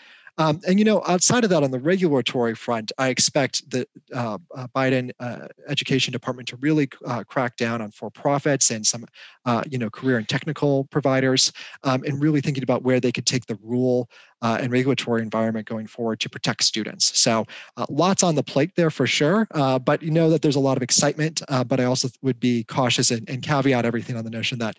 Um, 0.40 0.58
and 0.66 0.78
you 0.78 0.86
know, 0.86 1.02
outside 1.06 1.44
of 1.44 1.50
that, 1.50 1.62
on 1.62 1.70
the 1.70 1.78
regulatory 1.78 2.54
front, 2.54 2.92
I 2.96 3.08
expect 3.08 3.70
the 3.70 3.86
uh, 4.14 4.38
uh, 4.56 4.68
Biden 4.74 5.10
uh, 5.20 5.48
Education 5.68 6.12
Department 6.12 6.48
to 6.48 6.56
really 6.56 6.88
uh, 7.04 7.24
crack 7.24 7.58
down 7.58 7.82
on 7.82 7.90
for-profits 7.90 8.70
and 8.70 8.86
some, 8.86 9.04
uh, 9.44 9.62
you 9.68 9.76
know, 9.76 9.90
career 9.90 10.16
and 10.16 10.26
technical 10.26 10.84
providers, 10.84 11.52
um, 11.82 12.02
and 12.04 12.22
really 12.22 12.40
thinking 12.40 12.62
about 12.62 12.82
where 12.82 13.00
they 13.00 13.12
could 13.12 13.26
take 13.26 13.44
the 13.44 13.58
rule 13.62 14.08
uh, 14.40 14.56
and 14.58 14.72
regulatory 14.72 15.20
environment 15.20 15.68
going 15.68 15.86
forward 15.86 16.20
to 16.20 16.30
protect 16.30 16.64
students. 16.64 17.20
So, 17.20 17.46
lots 17.90 18.22
on 18.22 18.34
the 18.34 18.42
plate 18.42 18.74
there 18.76 18.90
for 18.90 19.06
sure. 19.06 19.46
but 19.84 20.02
you 20.02 20.10
know 20.10 20.30
that 20.30 20.40
there's 20.40 20.56
a 20.56 20.60
lot 20.60 20.78
of 20.78 20.82
excitement. 20.82 21.42
but 21.66 21.80
I 21.80 21.84
also 21.84 22.08
would 22.22 22.40
be 22.40 22.64
cautious 22.64 23.10
and, 23.10 23.28
and 23.28 23.42
caveat 23.42 23.84
everything 23.84 24.16
on 24.16 24.24
the 24.24 24.30
notion 24.30 24.58
that 24.60 24.76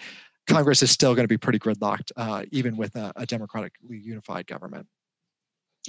Congress 0.48 0.82
is 0.82 0.90
still 0.90 1.14
going 1.14 1.24
to 1.26 1.30
be 1.30 1.38
pretty 1.38 1.60
gridlocked, 1.60 2.12
even 2.52 2.78
with 2.78 2.96
a, 2.96 3.14
a 3.16 3.28
democratically 3.28 4.00
unified 4.00 4.48
government. 4.48 4.88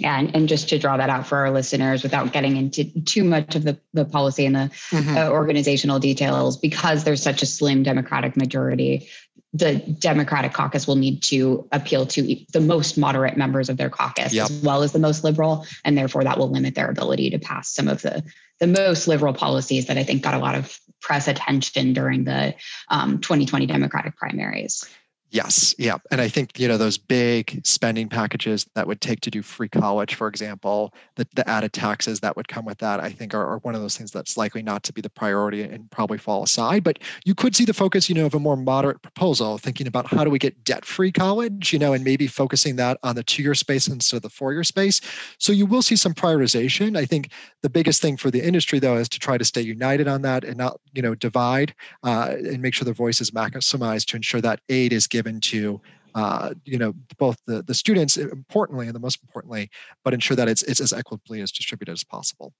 And, 0.03 0.35
and 0.35 0.49
just 0.49 0.71
to 0.71 0.79
draw 0.79 0.97
that 0.97 1.11
out 1.11 1.27
for 1.27 1.37
our 1.39 1.51
listeners 1.51 2.03
without 2.03 2.33
getting 2.33 2.57
into 2.57 2.85
too 3.03 3.25
much 3.25 3.55
of 3.55 3.65
the, 3.65 3.79
the 3.93 4.07
policy 4.07 4.47
and 4.47 4.55
the 4.55 4.71
mm-hmm. 4.91 5.17
uh, 5.17 5.29
organizational 5.29 5.99
details, 5.99 6.57
because 6.57 7.05
there's 7.05 7.23
such 7.23 7.43
a 7.43 7.47
slim 7.47 7.83
Democratic 7.83 8.35
majority, 8.35 9.07
the 9.53 9.77
Democratic 9.99 10.55
caucus 10.55 10.87
will 10.87 10.97
need 10.97 11.23
to 11.25 11.69
appeal 11.73 12.07
to 12.07 12.37
the 12.53 12.61
most 12.61 12.97
moderate 12.97 13.37
members 13.37 13.69
of 13.69 13.77
their 13.77 13.91
caucus 13.91 14.33
yep. 14.33 14.49
as 14.49 14.63
well 14.63 14.83
as 14.83 14.93
the 14.93 14.99
most 14.99 15.25
liberal, 15.25 15.67
and 15.85 15.97
therefore 15.97 16.25
that 16.25 16.39
will 16.39 16.51
limit 16.51 16.75
their 16.75 16.89
ability 16.89 17.29
to 17.31 17.39
pass 17.39 17.69
some 17.73 17.89
of 17.89 18.01
the 18.03 18.23
the 18.61 18.67
most 18.67 19.09
liberal 19.09 19.35
policies 19.35 19.87
that 19.87 19.99
I 19.99 20.05
think 20.05 20.23
got 20.23 20.35
a 20.35 20.39
lot 20.39 20.55
of 20.55 20.79
press 21.01 21.27
attention 21.27 21.93
during 21.93 22.25
the 22.25 22.55
um, 22.89 23.19
2020 23.19 23.67
Democratic 23.67 24.17
primaries. 24.17 24.89
Yes, 25.33 25.75
yeah. 25.79 25.97
And 26.11 26.21
I 26.21 26.29
think, 26.29 26.61
you 26.61 26.68
know, 26.68 26.77
those 26.77 26.99
big 26.99 27.62
spending 27.64 28.07
packages 28.07 28.66
that 28.75 28.87
would 28.87 29.01
take 29.01 29.23
to 29.23 29.31
do 29.31 29.40
free 29.40 29.68
college, 29.68 30.14
for 30.14 30.29
example, 30.29 30.92
the, 31.16 31.27
the 31.35 31.49
added 31.49 31.73
taxes 31.73 32.21
that 32.21 32.37
would 32.37 32.49
come 32.49 32.66
with 32.66 32.77
that, 32.79 33.01
I 33.01 33.09
think 33.09 33.33
are, 33.33 33.47
are, 33.47 33.57
one 33.61 33.75
of 33.75 33.81
those 33.81 33.97
things 33.97 34.11
that's 34.11 34.37
likely 34.37 34.62
not 34.62 34.83
to 34.83 34.92
be 34.92 35.01
the 35.01 35.09
priority 35.09 35.62
and 35.62 35.90
probably 35.90 36.18
fall 36.18 36.42
aside. 36.42 36.85
But 36.85 36.99
you 37.25 37.35
could 37.35 37.57
see 37.57 37.64
the 37.64 37.73
focus, 37.73 38.11
you 38.11 38.14
know, 38.14 38.27
of 38.27 38.35
a 38.35 38.38
more 38.38 38.59
moderate 38.59 39.01
proposal, 39.01 39.57
thinking 39.57 39.87
about 39.87 40.07
how 40.07 40.23
do 40.23 40.29
we 40.29 40.38
get 40.38 40.64
debt-free 40.64 41.12
college, 41.12 41.73
you 41.73 41.79
know, 41.79 41.95
and 41.95 42.05
maybe 42.05 42.27
focusing 42.27 42.77
that 42.77 42.99
on 43.03 43.16
the 43.16 43.23
two-year 43.23 43.55
space 43.55 43.88
instead 43.88 44.16
of 44.16 44.23
the 44.23 44.29
four-year 44.29 44.64
space. 44.64 45.01
So 45.38 45.51
you 45.51 45.64
will 45.64 45.81
see 45.81 45.97
some 45.97 46.12
prioritization. 46.12 46.95
I 46.95 47.07
think 47.07 47.31
the 47.62 47.71
biggest 47.71 48.03
thing 48.03 48.18
for 48.18 48.31
the 48.31 48.47
industry, 48.47 48.79
though, 48.79 48.99
is 48.99 49.09
to 49.09 49.18
try 49.18 49.38
to 49.38 49.47
stay 49.47 49.62
united 49.62 50.09
on 50.09 50.21
that 50.23 50.45
and 50.45 50.59
not, 50.59 50.79
you 50.92 51.01
know, 51.01 51.14
divide 51.14 51.75
uh, 52.03 52.35
and 52.37 52.61
make 52.61 52.75
sure 52.75 52.85
their 52.85 52.92
voice 52.92 53.23
is 53.23 53.31
maximized 53.31 54.09
to 54.09 54.16
ensure 54.16 54.42
that 54.42 54.61
aid 54.68 54.92
is 54.92 55.07
given 55.07 55.22
given 55.23 55.41
to 55.41 55.81
uh, 56.15 56.53
you 56.65 56.79
know 56.79 56.93
both 57.17 57.37
the, 57.47 57.63
the 57.63 57.75
students 57.75 58.17
importantly 58.17 58.87
and 58.87 58.95
the 58.95 59.01
most 59.01 59.19
importantly 59.23 59.71
but 60.05 60.13
ensure 60.13 60.37
that 60.37 60.49
it's, 60.49 60.63
it's 60.65 60.81
as 60.81 60.93
equitably 60.93 61.41
as 61.41 61.51
distributed 61.51 61.93
as 61.93 62.05
possible 62.05 62.53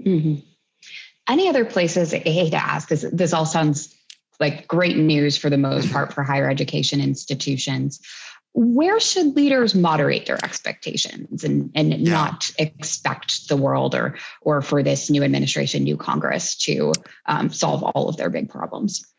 mm-hmm. 0.00 0.40
any 1.28 1.48
other 1.48 1.64
places 1.64 2.14
i 2.14 2.18
hate 2.18 2.50
to 2.50 2.56
ask 2.56 2.88
this 2.88 3.04
this 3.12 3.32
all 3.32 3.44
sounds 3.44 3.94
like 4.40 4.66
great 4.66 4.96
news 4.96 5.36
for 5.36 5.50
the 5.50 5.58
most 5.58 5.92
part 5.92 6.12
for 6.12 6.22
higher 6.22 6.48
education 6.48 7.00
institutions 7.00 8.00
where 8.56 9.00
should 9.00 9.34
leaders 9.34 9.74
moderate 9.74 10.26
their 10.26 10.42
expectations 10.44 11.42
and, 11.42 11.72
and 11.74 11.92
yeah. 11.92 12.12
not 12.12 12.52
expect 12.58 13.48
the 13.48 13.56
world 13.56 13.94
or 13.94 14.16
or 14.42 14.62
for 14.62 14.82
this 14.82 15.10
new 15.10 15.22
administration 15.22 15.84
new 15.84 15.96
congress 15.96 16.56
to 16.56 16.92
um, 17.26 17.50
solve 17.50 17.82
all 17.82 18.08
of 18.08 18.16
their 18.16 18.30
big 18.30 18.48
problems 18.48 19.13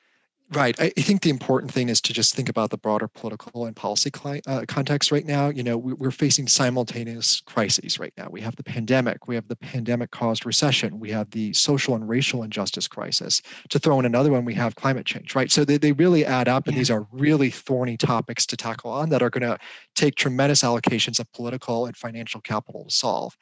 Right. 0.54 0.80
I 0.80 0.90
think 0.90 1.24
the 1.24 1.32
important 1.32 1.72
thing 1.72 1.90
is 1.90 2.00
to 2.02 2.14
just 2.14 2.36
think 2.36 2.50
about 2.50 2.70
the 2.70 2.78
broader 2.78 3.08
political 3.08 3.66
and 3.66 3.76
policy 3.76 4.12
uh, 4.46 4.64
context 4.68 5.12
right 5.12 5.26
now. 5.26 5.50
You 5.50 5.64
know, 5.64 5.76
we're 5.76 6.12
facing 6.12 6.48
simultaneous 6.48 7.42
crises 7.42 7.98
right 7.98 8.14
now. 8.16 8.28
We 8.30 8.42
have 8.42 8.56
the 8.56 8.64
pandemic, 8.64 9.28
we 9.28 9.34
have 9.34 9.48
the 9.48 9.56
pandemic 9.56 10.12
caused 10.12 10.46
recession, 10.46 11.00
we 11.00 11.10
have 11.10 11.32
the 11.32 11.52
social 11.54 11.96
and 11.96 12.08
racial 12.08 12.44
injustice 12.44 12.88
crisis. 12.88 13.42
To 13.70 13.80
throw 13.80 14.00
in 14.00 14.06
another 14.06 14.32
one, 14.32 14.46
we 14.46 14.54
have 14.54 14.76
climate 14.76 15.08
change, 15.08 15.34
right? 15.34 15.52
So 15.52 15.66
they, 15.66 15.78
they 15.80 15.94
really 15.94 16.24
add 16.24 16.48
up, 16.48 16.68
and 16.68 16.78
these 16.78 16.92
are 16.92 17.08
really 17.12 17.50
thorny 17.50 17.98
topics 17.98 18.46
to 18.46 18.56
tackle 18.56 18.92
on 18.92 19.10
that 19.10 19.24
are 19.24 19.32
going 19.32 19.50
to 19.50 19.58
take 19.96 20.14
tremendous 20.14 20.62
allocations 20.62 21.20
of 21.20 21.32
political 21.34 21.88
and 21.88 21.98
financial 21.98 22.40
capital 22.40 22.86
to 22.86 22.92
solve. 22.94 23.36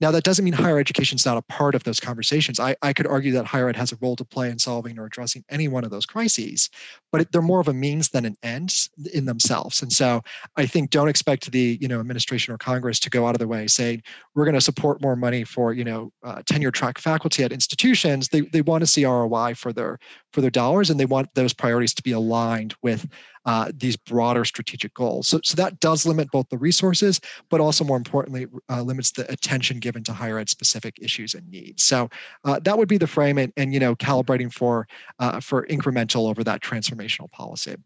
Now, 0.00 0.10
that 0.10 0.24
doesn't 0.24 0.44
mean 0.44 0.54
higher 0.54 0.78
education 0.78 1.16
is 1.16 1.26
not 1.26 1.36
a 1.36 1.42
part 1.42 1.74
of 1.74 1.84
those 1.84 2.00
conversations. 2.00 2.58
I, 2.58 2.74
I 2.82 2.92
could 2.92 3.06
argue 3.06 3.32
that 3.32 3.44
higher 3.44 3.68
ed 3.68 3.76
has 3.76 3.92
a 3.92 3.98
role 4.00 4.16
to 4.16 4.24
play 4.24 4.48
in 4.48 4.58
solving 4.58 4.98
or 4.98 5.04
addressing 5.04 5.44
any 5.50 5.68
one 5.68 5.84
of 5.84 5.90
those 5.90 6.06
crises, 6.06 6.70
but 7.12 7.20
it, 7.20 7.32
they're 7.32 7.42
more 7.42 7.60
of 7.60 7.68
a 7.68 7.74
means 7.74 8.08
than 8.08 8.24
an 8.24 8.36
end 8.42 8.74
in 9.12 9.26
themselves. 9.26 9.82
And 9.82 9.92
so 9.92 10.22
I 10.56 10.66
think 10.66 10.90
don't 10.90 11.08
expect 11.08 11.50
the 11.50 11.78
you 11.80 11.88
know 11.88 12.00
administration 12.00 12.54
or 12.54 12.58
Congress 12.58 12.98
to 13.00 13.10
go 13.10 13.26
out 13.26 13.34
of 13.34 13.38
their 13.38 13.48
way 13.48 13.66
saying 13.66 14.02
we're 14.34 14.44
going 14.44 14.54
to 14.54 14.60
support 14.60 15.02
more 15.02 15.16
money 15.16 15.44
for 15.44 15.72
you 15.74 15.84
know 15.84 16.12
uh, 16.24 16.42
tenure 16.46 16.70
track 16.70 16.98
faculty 16.98 17.44
at 17.44 17.52
institutions. 17.52 18.28
They, 18.28 18.42
they 18.42 18.62
want 18.62 18.82
to 18.82 18.86
see 18.86 19.04
ROI 19.04 19.54
for 19.54 19.72
their 19.72 19.98
for 20.32 20.40
their 20.40 20.50
dollars, 20.50 20.90
and 20.90 20.98
they 20.98 21.06
want 21.06 21.28
those 21.34 21.52
priorities 21.52 21.94
to 21.94 22.02
be 22.02 22.12
aligned 22.12 22.74
with 22.82 23.08
uh, 23.46 23.72
these 23.74 23.96
broader 23.96 24.44
strategic 24.44 24.92
goals. 24.94 25.28
So, 25.28 25.40
so 25.42 25.54
that 25.56 25.80
does 25.80 26.06
limit 26.06 26.30
both 26.30 26.48
the 26.50 26.58
resources, 26.58 27.20
but 27.48 27.60
also 27.60 27.84
more 27.84 27.96
importantly, 27.96 28.46
uh, 28.68 28.82
limits 28.82 29.12
the 29.12 29.30
attention 29.32 29.78
given 29.78 30.04
to 30.04 30.12
higher 30.12 30.38
ed 30.38 30.48
specific 30.48 30.98
issues 31.00 31.34
and 31.34 31.48
needs. 31.50 31.84
So 31.84 32.08
uh, 32.44 32.60
that 32.60 32.76
would 32.76 32.88
be 32.88 32.98
the 32.98 33.06
frame 33.06 33.38
and, 33.38 33.52
and 33.56 33.72
you 33.72 33.80
know, 33.80 33.96
calibrating 33.96 34.52
for, 34.52 34.86
uh, 35.18 35.40
for 35.40 35.66
incremental 35.66 36.28
over 36.28 36.44
that 36.44 36.60
transformational 36.60 37.30
policy. 37.32 37.76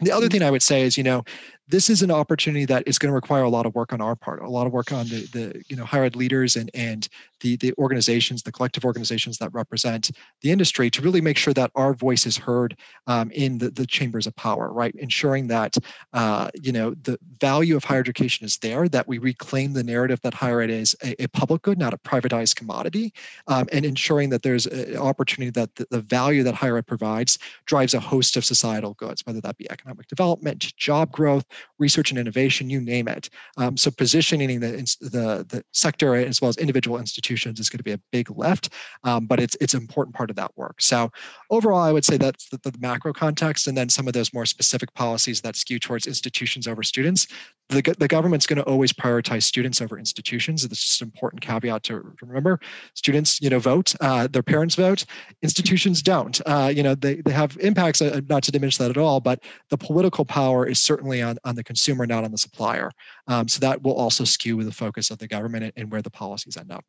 The 0.00 0.12
other 0.12 0.28
thing 0.28 0.42
I 0.42 0.50
would 0.50 0.62
say 0.62 0.82
is, 0.82 0.96
you 0.96 1.04
know, 1.04 1.24
this 1.68 1.88
is 1.88 2.02
an 2.02 2.10
opportunity 2.10 2.64
that 2.66 2.82
is 2.86 2.98
going 2.98 3.08
to 3.08 3.14
require 3.14 3.44
a 3.44 3.48
lot 3.48 3.66
of 3.66 3.74
work 3.74 3.92
on 3.92 4.00
our 4.00 4.14
part, 4.14 4.42
a 4.42 4.48
lot 4.48 4.66
of 4.66 4.72
work 4.72 4.92
on 4.92 5.06
the, 5.06 5.26
the 5.32 5.62
you 5.68 5.76
know 5.76 5.84
higher 5.84 6.04
ed 6.04 6.16
leaders 6.16 6.56
and 6.56 6.70
and 6.74 7.08
the 7.40 7.56
the 7.56 7.72
organizations, 7.78 8.42
the 8.42 8.52
collective 8.52 8.84
organizations 8.84 9.38
that 9.38 9.52
represent 9.54 10.10
the 10.42 10.50
industry 10.50 10.90
to 10.90 11.00
really 11.00 11.20
make 11.20 11.36
sure 11.36 11.54
that 11.54 11.70
our 11.74 11.94
voice 11.94 12.26
is 12.26 12.36
heard 12.36 12.76
um, 13.06 13.30
in 13.30 13.58
the, 13.58 13.70
the 13.70 13.86
chambers 13.86 14.26
of 14.26 14.34
power, 14.36 14.72
right? 14.72 14.94
Ensuring 14.96 15.46
that 15.48 15.76
uh, 16.12 16.50
you 16.60 16.72
know 16.72 16.94
the 17.02 17.18
value 17.40 17.76
of 17.76 17.84
higher 17.84 18.00
education 18.00 18.44
is 18.44 18.58
there, 18.58 18.88
that 18.88 19.06
we 19.06 19.18
reclaim 19.18 19.72
the 19.72 19.84
narrative 19.84 20.20
that 20.22 20.34
higher 20.34 20.60
ed 20.60 20.70
is 20.70 20.96
a, 21.04 21.22
a 21.22 21.28
public 21.28 21.62
good, 21.62 21.78
not 21.78 21.94
a 21.94 21.98
privatized 21.98 22.56
commodity, 22.56 23.14
um, 23.46 23.66
and 23.72 23.84
ensuring 23.84 24.30
that 24.30 24.42
there's 24.42 24.66
an 24.66 24.96
opportunity 24.96 25.50
that 25.50 25.74
the, 25.76 25.86
the 25.90 26.00
value 26.00 26.42
that 26.42 26.54
higher 26.54 26.76
ed 26.76 26.86
provides 26.86 27.38
drives 27.66 27.94
a 27.94 28.00
host 28.00 28.36
of 28.36 28.44
societal 28.44 28.94
goods, 28.94 29.24
whether 29.24 29.40
that 29.40 29.56
be 29.56 29.70
economic 29.70 29.81
development, 30.08 30.74
job 30.76 31.12
growth, 31.12 31.44
research 31.78 32.10
and 32.10 32.18
innovation, 32.18 32.70
you 32.70 32.80
name 32.80 33.08
it. 33.08 33.28
Um, 33.56 33.76
so 33.76 33.90
positioning 33.90 34.60
the, 34.60 34.70
the, 35.00 35.46
the 35.48 35.64
sector 35.72 36.14
as 36.14 36.40
well 36.40 36.48
as 36.48 36.56
individual 36.56 36.98
institutions 36.98 37.60
is 37.60 37.68
going 37.68 37.78
to 37.78 37.84
be 37.84 37.92
a 37.92 38.00
big 38.10 38.30
lift, 38.30 38.70
um, 39.04 39.26
but 39.26 39.40
it's, 39.40 39.56
it's 39.60 39.74
an 39.74 39.80
important 39.80 40.14
part 40.14 40.30
of 40.30 40.36
that 40.36 40.50
work. 40.56 40.80
So 40.80 41.10
overall, 41.50 41.80
I 41.80 41.92
would 41.92 42.04
say 42.04 42.16
that's 42.16 42.48
the, 42.48 42.58
the 42.58 42.74
macro 42.78 43.12
context 43.12 43.66
and 43.66 43.76
then 43.76 43.88
some 43.88 44.06
of 44.06 44.14
those 44.14 44.32
more 44.32 44.46
specific 44.46 44.92
policies 44.94 45.40
that 45.40 45.56
skew 45.56 45.78
towards 45.78 46.06
institutions 46.06 46.66
over 46.66 46.82
students. 46.82 47.26
The, 47.68 47.82
the 47.98 48.08
government's 48.08 48.46
going 48.46 48.58
to 48.58 48.64
always 48.64 48.92
prioritize 48.92 49.44
students 49.44 49.80
over 49.80 49.98
institutions. 49.98 50.66
This 50.68 50.94
is 50.94 51.00
an 51.00 51.06
important 51.06 51.42
caveat 51.42 51.82
to 51.84 52.14
remember. 52.20 52.60
Students, 52.94 53.40
you 53.40 53.50
know, 53.50 53.58
vote, 53.58 53.94
uh, 54.00 54.26
their 54.26 54.42
parents 54.42 54.74
vote, 54.74 55.04
institutions 55.42 56.02
don't. 56.02 56.40
Uh, 56.46 56.70
you 56.74 56.82
know, 56.82 56.94
they, 56.94 57.16
they 57.16 57.32
have 57.32 57.56
impacts, 57.60 58.02
uh, 58.02 58.20
not 58.28 58.42
to 58.42 58.52
diminish 58.52 58.76
that 58.76 58.90
at 58.90 58.98
all, 58.98 59.20
but 59.20 59.42
the 59.72 59.78
political 59.78 60.26
power 60.26 60.66
is 60.66 60.78
certainly 60.78 61.22
on, 61.22 61.38
on 61.46 61.54
the 61.54 61.64
consumer, 61.64 62.06
not 62.06 62.24
on 62.24 62.30
the 62.30 62.36
supplier. 62.36 62.90
Um, 63.26 63.48
so 63.48 63.58
that 63.60 63.82
will 63.82 63.94
also 63.94 64.22
skew 64.22 64.62
the 64.62 64.70
focus 64.70 65.10
of 65.10 65.16
the 65.16 65.26
government 65.26 65.72
and 65.78 65.90
where 65.90 66.02
the 66.02 66.10
policies 66.10 66.58
end 66.58 66.70
up. 66.70 66.84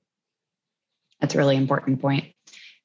That's 1.22 1.34
a 1.34 1.38
really 1.38 1.56
important 1.56 2.02
point. 2.02 2.26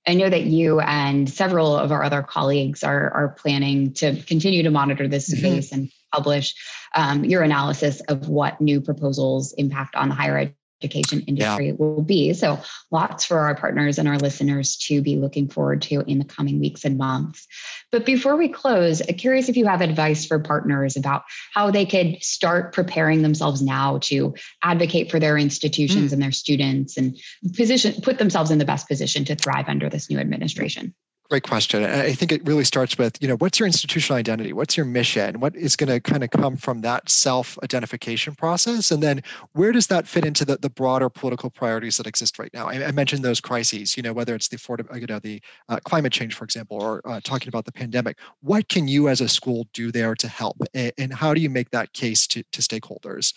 I 0.06 0.14
know 0.14 0.30
that 0.30 0.44
you 0.44 0.78
and 0.78 1.28
several 1.28 1.76
of 1.76 1.90
our 1.90 2.04
other 2.04 2.22
colleagues 2.22 2.84
are, 2.84 3.11
are 3.11 3.30
planning 3.30 3.92
to 3.94 4.22
continue 4.22 4.62
to 4.62 4.70
monitor 4.70 5.08
this 5.08 5.28
mm-hmm. 5.28 5.40
space 5.40 5.70
mm-hmm. 5.70 5.80
and 5.80 5.92
publish 6.14 6.54
um, 6.94 7.24
your 7.24 7.42
analysis 7.42 8.00
of 8.02 8.28
what 8.28 8.61
new 8.61 8.80
proposals 8.80 9.52
impact 9.54 9.96
on 9.96 10.11
the 10.11 10.14
higher 10.14 10.54
education 10.82 11.20
industry 11.26 11.68
yeah. 11.68 11.72
will 11.78 12.02
be. 12.02 12.32
So, 12.34 12.60
lots 12.90 13.24
for 13.24 13.38
our 13.38 13.54
partners 13.54 13.98
and 13.98 14.08
our 14.08 14.18
listeners 14.18 14.76
to 14.88 15.02
be 15.02 15.16
looking 15.16 15.48
forward 15.48 15.82
to 15.82 16.02
in 16.06 16.18
the 16.18 16.24
coming 16.24 16.60
weeks 16.60 16.84
and 16.84 16.96
months. 16.98 17.46
But 17.90 18.06
before 18.06 18.36
we 18.36 18.48
close, 18.48 19.00
I'm 19.08 19.16
curious 19.16 19.48
if 19.48 19.56
you 19.56 19.66
have 19.66 19.80
advice 19.80 20.26
for 20.26 20.38
partners 20.38 20.96
about 20.96 21.22
how 21.52 21.70
they 21.70 21.86
could 21.86 22.22
start 22.22 22.72
preparing 22.72 23.22
themselves 23.22 23.62
now 23.62 23.98
to 24.02 24.34
advocate 24.62 25.10
for 25.10 25.18
their 25.18 25.36
institutions 25.36 26.10
mm. 26.10 26.12
and 26.12 26.22
their 26.22 26.32
students 26.32 26.96
and 26.96 27.18
position 27.56 28.00
put 28.02 28.18
themselves 28.18 28.50
in 28.50 28.58
the 28.58 28.64
best 28.64 28.88
position 28.88 29.24
to 29.24 29.34
thrive 29.34 29.68
under 29.68 29.88
this 29.88 30.10
new 30.10 30.18
administration. 30.18 30.94
Great 31.30 31.42
question. 31.42 31.84
I 31.84 32.12
think 32.14 32.32
it 32.32 32.42
really 32.46 32.64
starts 32.64 32.96
with, 32.96 33.20
you 33.20 33.28
know, 33.28 33.36
what's 33.36 33.58
your 33.58 33.66
institutional 33.66 34.16
identity? 34.16 34.54
What's 34.54 34.78
your 34.78 34.86
mission? 34.86 35.40
What 35.40 35.54
is 35.54 35.76
going 35.76 35.90
to 35.90 36.00
kind 36.00 36.24
of 36.24 36.30
come 36.30 36.56
from 36.56 36.80
that 36.80 37.10
self-identification 37.10 38.34
process? 38.34 38.90
And 38.90 39.02
then 39.02 39.22
where 39.52 39.70
does 39.70 39.88
that 39.88 40.08
fit 40.08 40.24
into 40.24 40.46
the, 40.46 40.56
the 40.56 40.70
broader 40.70 41.10
political 41.10 41.50
priorities 41.50 41.98
that 41.98 42.06
exist 42.06 42.38
right 42.38 42.52
now? 42.54 42.68
I, 42.68 42.86
I 42.86 42.92
mentioned 42.92 43.22
those 43.22 43.40
crises, 43.42 43.94
you 43.94 44.02
know, 44.02 44.14
whether 44.14 44.34
it's 44.34 44.48
the 44.48 44.58
you 44.94 45.06
know, 45.06 45.18
the 45.18 45.42
uh, 45.68 45.78
climate 45.84 46.14
change, 46.14 46.32
for 46.32 46.44
example, 46.44 46.80
or 46.80 47.02
uh, 47.04 47.20
talking 47.22 47.48
about 47.48 47.66
the 47.66 47.72
pandemic. 47.72 48.18
What 48.40 48.70
can 48.70 48.88
you 48.88 49.10
as 49.10 49.20
a 49.20 49.28
school 49.28 49.66
do 49.74 49.92
there 49.92 50.14
to 50.14 50.28
help? 50.28 50.56
And, 50.72 50.92
and 50.96 51.12
how 51.12 51.34
do 51.34 51.42
you 51.42 51.50
make 51.50 51.68
that 51.72 51.92
case 51.92 52.26
to, 52.28 52.42
to 52.52 52.62
stakeholders? 52.62 53.34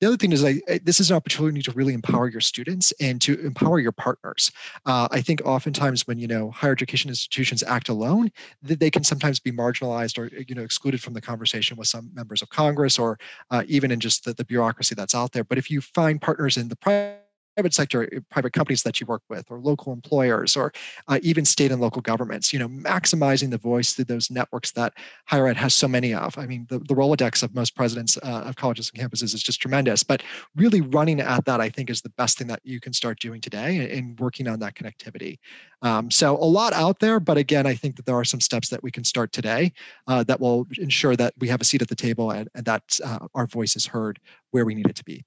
The 0.00 0.06
other 0.06 0.16
thing 0.16 0.32
is, 0.32 0.44
I, 0.44 0.60
this 0.82 0.98
is 0.98 1.10
an 1.10 1.16
opportunity 1.16 1.60
to 1.62 1.72
really 1.72 1.92
empower 1.92 2.28
your 2.28 2.40
students 2.40 2.92
and 3.00 3.20
to 3.20 3.38
empower 3.44 3.78
your 3.80 3.92
partners. 3.92 4.50
Uh, 4.86 5.08
I 5.10 5.20
think 5.20 5.42
oftentimes 5.44 6.06
when 6.06 6.18
you 6.18 6.26
know 6.26 6.50
higher 6.50 6.72
education 6.72 7.10
institutions 7.10 7.62
act 7.62 7.88
alone, 7.88 8.30
they 8.62 8.90
can 8.90 9.04
sometimes 9.04 9.40
be 9.40 9.52
marginalized 9.52 10.18
or 10.18 10.34
you 10.48 10.54
know 10.54 10.62
excluded 10.62 11.02
from 11.02 11.12
the 11.12 11.20
conversation 11.20 11.76
with 11.76 11.88
some 11.88 12.10
members 12.14 12.40
of 12.40 12.48
Congress 12.48 12.98
or 12.98 13.18
uh, 13.50 13.62
even 13.66 13.90
in 13.90 14.00
just 14.00 14.24
the, 14.24 14.32
the 14.32 14.44
bureaucracy 14.44 14.94
that's 14.94 15.14
out 15.14 15.32
there. 15.32 15.44
But 15.44 15.58
if 15.58 15.70
you 15.70 15.80
find 15.80 16.20
partners 16.20 16.56
in 16.56 16.68
the 16.68 16.76
private 16.76 17.29
private 17.60 17.74
sector, 17.74 18.08
eh, 18.14 18.20
private 18.30 18.54
companies 18.54 18.82
that 18.84 19.00
you 19.00 19.06
work 19.06 19.22
with, 19.28 19.44
or 19.50 19.58
local 19.58 19.92
employers, 19.92 20.56
or 20.56 20.72
uh, 21.08 21.18
even 21.22 21.44
state 21.44 21.70
and 21.70 21.80
local 21.80 22.00
governments. 22.00 22.54
You 22.54 22.58
know, 22.58 22.68
maximizing 22.68 23.50
the 23.50 23.58
voice 23.58 23.92
through 23.92 24.06
those 24.06 24.30
networks 24.30 24.70
that 24.72 24.94
higher 25.26 25.46
ed 25.46 25.58
has 25.58 25.74
so 25.74 25.86
many 25.86 26.14
of. 26.14 26.38
I 26.38 26.46
mean, 26.46 26.66
the, 26.70 26.78
the 26.78 26.94
Rolodex 26.94 27.42
of 27.42 27.54
most 27.54 27.76
presidents 27.76 28.16
uh, 28.22 28.44
of 28.46 28.56
colleges 28.56 28.90
and 28.90 29.02
campuses 29.02 29.34
is 29.34 29.42
just 29.42 29.60
tremendous. 29.60 30.02
But 30.02 30.22
really 30.56 30.80
running 30.80 31.20
at 31.20 31.44
that, 31.44 31.60
I 31.60 31.68
think, 31.68 31.90
is 31.90 32.00
the 32.00 32.08
best 32.16 32.38
thing 32.38 32.46
that 32.46 32.60
you 32.64 32.80
can 32.80 32.94
start 32.94 33.20
doing 33.20 33.42
today 33.42 33.90
and 33.94 34.18
working 34.18 34.48
on 34.48 34.58
that 34.60 34.74
connectivity. 34.74 35.38
Um, 35.82 36.10
so 36.10 36.36
a 36.36 36.48
lot 36.58 36.72
out 36.72 36.98
there, 36.98 37.20
but 37.20 37.36
again, 37.36 37.66
I 37.66 37.74
think 37.74 37.96
that 37.96 38.06
there 38.06 38.16
are 38.16 38.24
some 38.24 38.40
steps 38.40 38.70
that 38.70 38.82
we 38.82 38.90
can 38.90 39.04
start 39.04 39.32
today 39.32 39.72
uh, 40.06 40.24
that 40.24 40.40
will 40.40 40.66
ensure 40.78 41.14
that 41.16 41.34
we 41.38 41.48
have 41.48 41.60
a 41.60 41.64
seat 41.64 41.82
at 41.82 41.88
the 41.88 41.94
table 41.94 42.30
and, 42.30 42.48
and 42.54 42.64
that 42.64 42.98
uh, 43.04 43.26
our 43.34 43.46
voice 43.46 43.76
is 43.76 43.84
heard 43.84 44.18
where 44.50 44.64
we 44.64 44.74
need 44.74 44.88
it 44.88 44.96
to 44.96 45.04
be. 45.04 45.24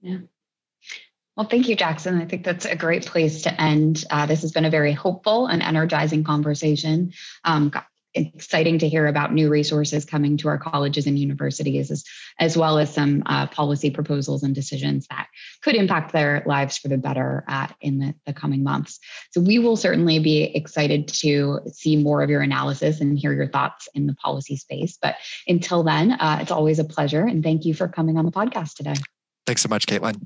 Yeah. 0.00 0.18
Well, 1.36 1.48
thank 1.48 1.68
you, 1.68 1.74
Jackson. 1.74 2.20
I 2.20 2.26
think 2.26 2.44
that's 2.44 2.64
a 2.64 2.76
great 2.76 3.06
place 3.06 3.42
to 3.42 3.60
end. 3.60 4.04
Uh, 4.08 4.26
this 4.26 4.42
has 4.42 4.52
been 4.52 4.64
a 4.64 4.70
very 4.70 4.92
hopeful 4.92 5.46
and 5.46 5.62
energizing 5.62 6.22
conversation. 6.22 7.12
Um, 7.44 7.72
exciting 8.14 8.78
to 8.78 8.88
hear 8.88 9.08
about 9.08 9.32
new 9.32 9.48
resources 9.48 10.04
coming 10.04 10.36
to 10.36 10.48
our 10.48 10.58
colleges 10.58 11.06
and 11.06 11.18
universities, 11.18 11.90
as, 11.90 12.04
as 12.38 12.56
well 12.56 12.78
as 12.78 12.94
some 12.94 13.24
uh, 13.26 13.46
policy 13.48 13.90
proposals 13.90 14.44
and 14.44 14.54
decisions 14.54 15.06
that 15.08 15.26
could 15.62 15.74
impact 15.74 16.12
their 16.12 16.42
lives 16.46 16.78
for 16.78 16.86
the 16.86 16.96
better 16.96 17.44
uh, 17.48 17.66
in 17.80 17.98
the, 17.98 18.14
the 18.26 18.32
coming 18.32 18.62
months. 18.62 19.00
So, 19.32 19.40
we 19.40 19.58
will 19.58 19.76
certainly 19.76 20.20
be 20.20 20.44
excited 20.44 21.08
to 21.08 21.60
see 21.72 21.96
more 21.96 22.22
of 22.22 22.30
your 22.30 22.42
analysis 22.42 23.00
and 23.00 23.18
hear 23.18 23.32
your 23.32 23.48
thoughts 23.48 23.88
in 23.94 24.06
the 24.06 24.14
policy 24.14 24.56
space. 24.56 24.96
But 25.02 25.16
until 25.48 25.82
then, 25.82 26.12
uh, 26.12 26.38
it's 26.40 26.52
always 26.52 26.78
a 26.78 26.84
pleasure. 26.84 27.26
And 27.26 27.42
thank 27.42 27.64
you 27.64 27.74
for 27.74 27.88
coming 27.88 28.16
on 28.16 28.24
the 28.24 28.32
podcast 28.32 28.74
today. 28.74 28.94
Thanks 29.46 29.62
so 29.62 29.68
much, 29.68 29.86
Caitlin. 29.86 30.22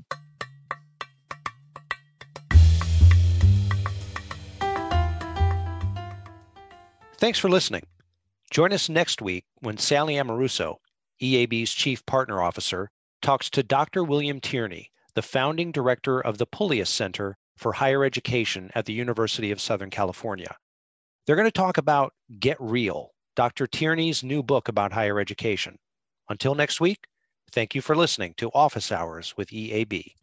Thanks 7.19 7.37
for 7.37 7.49
listening. 7.49 7.83
Join 8.49 8.71
us 8.71 8.87
next 8.87 9.21
week 9.21 9.43
when 9.59 9.77
Sally 9.77 10.13
Amoruso, 10.13 10.77
EAB's 11.21 11.73
Chief 11.73 12.05
Partner 12.05 12.41
Officer, 12.41 12.89
talks 13.21 13.49
to 13.49 13.61
Dr. 13.61 14.05
William 14.05 14.39
Tierney, 14.39 14.89
the 15.15 15.21
founding 15.21 15.73
director 15.73 16.21
of 16.21 16.37
the 16.37 16.45
Pullias 16.45 16.89
Center 16.89 17.35
for 17.57 17.73
Higher 17.73 18.05
Education 18.05 18.71
at 18.73 18.85
the 18.85 18.93
University 18.93 19.51
of 19.51 19.59
Southern 19.59 19.89
California. 19.89 20.55
They're 21.25 21.35
going 21.35 21.45
to 21.45 21.51
talk 21.51 21.77
about 21.77 22.13
Get 22.39 22.55
Real, 22.57 23.11
Dr. 23.35 23.67
Tierney's 23.67 24.23
new 24.23 24.41
book 24.41 24.69
about 24.69 24.93
higher 24.93 25.19
education. 25.19 25.77
Until 26.29 26.55
next 26.55 26.79
week, 26.79 27.05
thank 27.51 27.75
you 27.75 27.81
for 27.81 27.97
listening 27.97 28.33
to 28.37 28.49
Office 28.53 28.93
Hours 28.93 29.33
with 29.35 29.49
EAB. 29.49 30.13